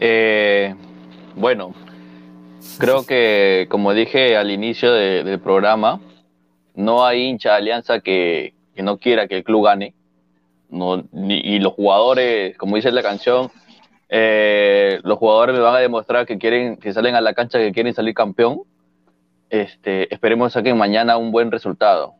Eh, 0.00 0.74
bueno, 1.34 1.74
creo 2.78 3.04
que 3.04 3.66
como 3.68 3.92
dije 3.94 4.36
al 4.36 4.50
inicio 4.50 4.92
de- 4.92 5.24
del 5.24 5.40
programa, 5.40 6.00
no 6.74 7.04
hay 7.04 7.22
hincha 7.24 7.50
de 7.50 7.56
Alianza 7.56 8.00
que, 8.00 8.54
que 8.74 8.82
no 8.82 8.98
quiera 8.98 9.26
que 9.26 9.38
el 9.38 9.44
club 9.44 9.64
gane. 9.64 9.94
No, 10.70 11.02
y 11.12 11.58
los 11.60 11.72
jugadores, 11.72 12.56
como 12.58 12.76
dice 12.76 12.92
la 12.92 13.02
canción, 13.02 13.50
eh, 14.10 15.00
los 15.02 15.18
jugadores 15.18 15.56
me 15.56 15.62
van 15.62 15.74
a 15.74 15.78
demostrar 15.78 16.26
que 16.26 16.36
quieren, 16.38 16.76
que 16.76 16.92
salen 16.92 17.14
a 17.14 17.20
la 17.22 17.32
cancha 17.32 17.58
que 17.58 17.72
quieren 17.72 17.94
salir 17.94 18.14
campeón. 18.14 18.60
Este, 19.50 20.12
esperemos 20.12 20.52
saquen 20.52 20.76
mañana 20.76 21.16
un 21.16 21.32
buen 21.32 21.50
resultado. 21.50 22.14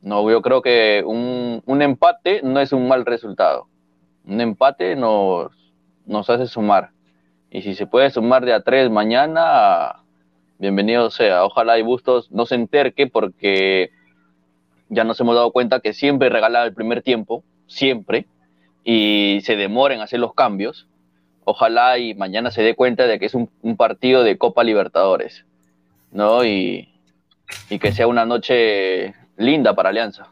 No, 0.00 0.28
yo 0.28 0.42
creo 0.42 0.62
que 0.62 1.04
un, 1.06 1.62
empate 1.80 2.40
no 2.42 2.58
es 2.60 2.72
un 2.72 2.88
mal 2.88 3.06
resultado. 3.06 3.68
Un 4.26 4.40
empate 4.40 4.96
nos, 4.96 5.52
hace 6.28 6.46
sumar. 6.48 6.90
Y 7.50 7.62
si 7.62 7.74
se 7.74 7.86
puede 7.86 8.10
sumar 8.10 8.44
de 8.44 8.52
a 8.52 8.62
tres 8.62 8.90
mañana, 8.90 10.02
bienvenido 10.58 11.10
sea. 11.10 11.44
Ojalá 11.44 11.78
y 11.78 11.82
Bustos 11.82 12.32
no 12.32 12.46
se 12.46 12.56
enterque 12.56 13.06
porque 13.06 13.90
ya 14.88 15.04
nos 15.04 15.20
hemos 15.20 15.36
dado 15.36 15.52
cuenta 15.52 15.80
que 15.80 15.92
siempre 15.92 16.30
regala 16.30 16.64
el 16.64 16.74
primer 16.74 17.02
tiempo, 17.02 17.44
siempre, 17.68 18.26
y 18.82 19.40
se 19.44 19.54
demoren 19.54 19.98
en 19.98 20.02
hacer 20.02 20.18
los 20.18 20.34
cambios. 20.34 20.88
Ojalá 21.44 21.98
y 21.98 22.14
mañana 22.14 22.50
se 22.50 22.62
dé 22.62 22.74
cuenta 22.74 23.06
de 23.06 23.20
que 23.20 23.26
es 23.26 23.34
un 23.34 23.76
partido 23.76 24.24
de 24.24 24.36
Copa 24.36 24.64
Libertadores, 24.64 25.44
¿no? 26.12 26.44
Y, 26.44 26.88
y 27.68 27.78
que 27.78 27.92
sea 27.92 28.06
una 28.06 28.24
noche 28.24 29.14
linda 29.36 29.74
para 29.74 29.88
Alianza. 29.90 30.28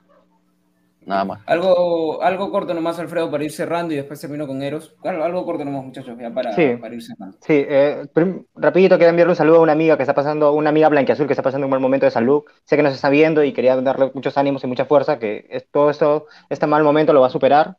Nada 1.06 1.24
más. 1.24 1.40
Algo, 1.46 2.22
algo 2.22 2.50
corto 2.50 2.74
nomás, 2.74 2.98
Alfredo, 2.98 3.30
para 3.30 3.42
ir 3.42 3.50
cerrando 3.50 3.92
y 3.94 3.96
después 3.96 4.20
termino 4.20 4.46
con 4.46 4.62
Eros. 4.62 4.94
Algo, 5.02 5.24
algo 5.24 5.44
corto 5.46 5.64
nomás, 5.64 5.82
muchachos, 5.82 6.16
ya 6.20 6.30
para, 6.30 6.52
Sí. 6.52 6.76
para 6.78 6.94
ir 6.94 7.02
cerrando. 7.02 7.36
Sí, 7.40 7.54
eh, 7.68 8.06
prim- 8.12 8.44
rapidito 8.54 8.96
quería 8.96 9.08
enviarle 9.08 9.32
un 9.32 9.36
saludo 9.36 9.56
a 9.56 9.60
una 9.60 9.72
amiga 9.72 9.96
que 9.96 10.02
está 10.02 10.14
pasando, 10.14 10.52
una 10.52 10.68
amiga 10.68 10.88
blanquiazul 10.90 11.26
que 11.26 11.32
está 11.32 11.42
pasando 11.42 11.66
un 11.66 11.70
mal 11.70 11.80
momento 11.80 12.04
de 12.04 12.10
salud. 12.12 12.42
Sé 12.64 12.76
que 12.76 12.82
nos 12.82 12.94
está 12.94 13.08
viendo 13.08 13.42
y 13.42 13.52
quería 13.52 13.76
darle 13.80 14.10
muchos 14.14 14.36
ánimos 14.36 14.62
y 14.62 14.66
mucha 14.66 14.84
fuerza, 14.84 15.18
que 15.18 15.46
es- 15.50 15.66
todo 15.72 15.88
esto, 15.90 16.26
este 16.50 16.66
mal 16.66 16.84
momento 16.84 17.14
lo 17.14 17.22
va 17.22 17.28
a 17.28 17.30
superar. 17.30 17.78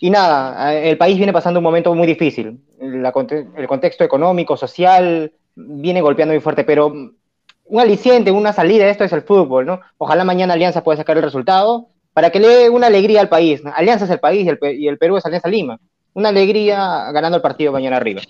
Y 0.00 0.08
nada, 0.08 0.74
eh, 0.74 0.88
el 0.90 0.96
país 0.96 1.18
viene 1.18 1.34
pasando 1.34 1.60
un 1.60 1.64
momento 1.64 1.94
muy 1.94 2.06
difícil. 2.06 2.58
La 2.80 3.12
el 3.56 3.66
contexto 3.68 4.02
económico, 4.02 4.56
social, 4.56 5.30
viene 5.54 6.00
golpeando 6.00 6.32
muy 6.32 6.40
fuerte, 6.40 6.64
pero 6.64 6.90
un 7.72 7.80
aliciente, 7.80 8.30
una 8.30 8.52
salida, 8.52 8.86
esto 8.90 9.02
es 9.02 9.12
el 9.14 9.22
fútbol, 9.22 9.64
¿no? 9.64 9.80
Ojalá 9.96 10.24
mañana 10.24 10.52
Alianza 10.52 10.84
pueda 10.84 10.98
sacar 10.98 11.16
el 11.16 11.22
resultado 11.22 11.88
para 12.12 12.28
que 12.28 12.38
le 12.38 12.46
dé 12.46 12.68
una 12.68 12.88
alegría 12.88 13.22
al 13.22 13.30
país. 13.30 13.64
¿no? 13.64 13.72
Alianza 13.74 14.04
es 14.04 14.10
el 14.10 14.20
país 14.20 14.44
y 14.44 14.50
el, 14.50 14.58
y 14.78 14.88
el 14.88 14.98
Perú 14.98 15.16
es 15.16 15.24
Alianza 15.24 15.48
Lima. 15.48 15.80
Una 16.12 16.28
alegría 16.28 17.10
ganando 17.12 17.36
el 17.36 17.42
partido 17.42 17.72
mañana 17.72 17.96
arriba. 17.96 18.20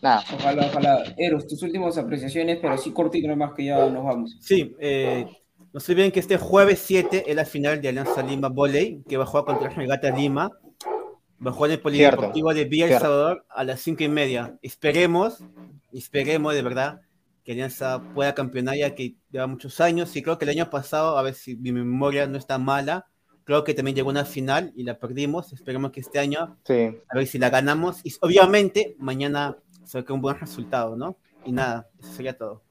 Nada. 0.00 0.24
Ojalá, 0.34 0.66
ojalá. 0.68 1.04
Eros, 1.18 1.46
tus 1.46 1.62
últimas 1.62 1.98
apreciaciones, 1.98 2.58
pero 2.62 2.78
sí 2.78 2.90
cortito 2.92 3.28
nomás 3.28 3.52
que 3.52 3.66
ya 3.66 3.86
nos 3.90 4.02
vamos. 4.02 4.38
Sí, 4.40 4.74
eh, 4.80 5.26
no 5.74 5.78
se 5.78 5.92
olviden 5.92 6.10
que 6.10 6.20
este 6.20 6.38
jueves 6.38 6.82
7 6.86 7.24
es 7.26 7.36
la 7.36 7.44
final 7.44 7.82
de 7.82 7.90
Alianza 7.90 8.22
Lima 8.22 8.48
Volley, 8.48 9.02
que 9.06 9.18
va 9.18 9.24
a 9.24 9.26
jugar 9.26 9.44
contra 9.44 9.68
Regata 9.68 10.08
Lima. 10.08 10.50
Va 11.46 11.50
a 11.50 11.52
jugar 11.52 11.70
en 11.70 11.74
el 11.74 11.82
Polideportivo 11.82 12.54
de 12.54 12.64
Villa 12.64 12.86
El. 12.86 12.98
Salvador 12.98 13.44
a 13.50 13.62
las 13.62 13.78
5 13.80 14.04
y 14.04 14.08
media. 14.08 14.56
Esperemos, 14.62 15.44
esperemos 15.92 16.54
de 16.54 16.62
verdad 16.62 17.02
que 17.46 17.52
Alianza 17.52 18.02
pueda 18.12 18.34
campeonar 18.34 18.76
ya 18.76 18.94
que 18.96 19.14
lleva 19.30 19.46
muchos 19.46 19.80
años. 19.80 20.14
Y 20.16 20.22
creo 20.22 20.36
que 20.36 20.44
el 20.44 20.50
año 20.50 20.68
pasado, 20.68 21.16
a 21.16 21.22
ver 21.22 21.34
si 21.34 21.56
mi 21.56 21.70
memoria 21.72 22.26
no 22.26 22.36
está 22.36 22.58
mala, 22.58 23.06
creo 23.44 23.62
que 23.62 23.72
también 23.72 23.94
llegó 23.94 24.10
una 24.10 24.24
final 24.24 24.72
y 24.74 24.82
la 24.82 24.98
perdimos. 24.98 25.52
Esperemos 25.52 25.92
que 25.92 26.00
este 26.00 26.18
año, 26.18 26.58
Sí. 26.64 26.90
a 27.08 27.16
ver 27.16 27.26
si 27.28 27.38
la 27.38 27.48
ganamos. 27.48 28.00
Y 28.04 28.12
obviamente 28.20 28.96
mañana 28.98 29.56
saque 29.84 30.12
un 30.12 30.20
buen 30.20 30.38
resultado, 30.40 30.96
¿no? 30.96 31.16
Y 31.44 31.52
nada, 31.52 31.88
eso 32.00 32.12
sería 32.12 32.36
todo. 32.36 32.64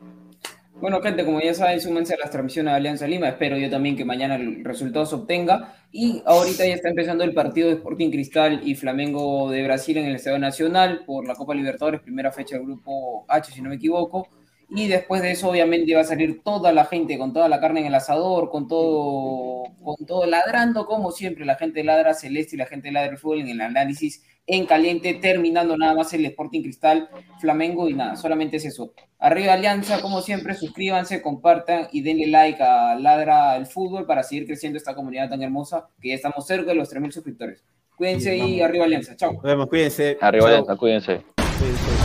Bueno, 0.82 1.02
gente, 1.02 1.24
como 1.24 1.40
ya 1.40 1.54
saben, 1.54 1.80
súmense 1.80 2.14
a 2.16 2.18
las 2.18 2.32
transmisiones 2.32 2.74
de 2.74 2.76
Alianza 2.76 3.08
Lima. 3.08 3.30
Espero 3.30 3.58
yo 3.58 3.70
también 3.70 3.96
que 3.96 4.04
mañana 4.04 4.36
el 4.36 4.62
resultado 4.66 5.06
se 5.06 5.16
obtenga. 5.16 5.74
Y 5.90 6.22
ahorita 6.26 6.68
ya 6.68 6.74
está 6.74 6.90
empezando 6.90 7.24
el 7.24 7.34
partido 7.34 7.70
de 7.70 7.76
Sporting 7.76 8.12
Cristal 8.12 8.60
y 8.68 8.76
Flamengo 8.76 9.50
de 9.50 9.64
Brasil 9.64 9.96
en 9.96 10.08
el 10.08 10.16
Estadio 10.18 10.38
Nacional 10.38 11.04
por 11.06 11.26
la 11.26 11.34
Copa 11.36 11.56
Libertadores, 11.56 12.02
primera 12.02 12.30
fecha 12.34 12.58
del 12.58 12.66
grupo 12.66 13.24
H, 13.30 13.54
si 13.54 13.62
no 13.62 13.70
me 13.70 13.76
equivoco. 13.76 14.28
Y 14.70 14.88
después 14.88 15.22
de 15.22 15.32
eso, 15.32 15.50
obviamente, 15.50 15.94
va 15.94 16.02
a 16.02 16.06
salir 16.06 16.42
toda 16.44 16.72
la 16.72 16.86
gente 16.86 17.18
con 17.18 17.34
toda 17.34 17.48
la 17.48 17.60
carne 17.60 17.82
en 17.82 17.86
el 17.88 17.96
asador, 17.96 18.50
con 18.50 18.68
todo, 18.68 19.64
con 19.84 20.06
todo 20.06 20.26
ladrando, 20.26 20.86
como 20.86 21.12
siempre, 21.12 21.46
la 21.46 21.56
gente 21.56 21.84
ladra 21.84 22.14
celeste 22.14 22.56
y 22.56 22.60
la 22.60 22.66
gente 22.66 22.92
ladra 22.92 23.12
el 23.12 23.18
fútbol 23.18 23.42
en 23.42 23.50
el 23.50 23.62
análisis 23.62 24.24
en 24.48 24.66
caliente, 24.66 25.14
terminando 25.16 25.76
nada 25.78 25.96
más 25.96 26.14
el 26.14 26.26
Sporting 26.26 26.62
Cristal, 26.62 27.10
Flamengo 27.40 27.90
y 27.90 27.94
nada, 27.94 28.16
solamente 28.16 28.58
es 28.58 28.66
eso. 28.66 28.94
Arriba 29.18 29.54
Alianza, 29.54 30.02
como 30.02 30.22
siempre, 30.22 30.54
suscríbanse, 30.54 31.22
compartan 31.22 31.88
y 31.92 32.02
denle 32.02 32.28
like 32.28 32.62
a 32.62 32.96
Ladra 32.96 33.56
el 33.56 33.66
Fútbol 33.66 34.06
para 34.06 34.24
seguir 34.24 34.46
creciendo 34.46 34.78
esta 34.78 34.94
comunidad 34.94 35.30
tan 35.30 35.42
hermosa 35.42 35.88
que 36.00 36.10
ya 36.10 36.16
estamos 36.16 36.46
cerca 36.46 36.72
de 36.72 36.76
los 36.76 36.94
3.000 36.94 37.12
suscriptores. 37.12 37.64
Cuídense 37.98 38.32
Bien, 38.32 38.48
y 38.48 38.62
arriba 38.62 38.86
Alianza. 38.86 39.16
Chao. 39.16 39.34
Nos 39.34 39.44
vemos, 39.44 39.68
cuídense. 39.68 40.18
Arriba. 40.22 40.48
Alianza, 40.48 40.76
cuídense. 40.76 41.22
Cuídense. 41.58 42.05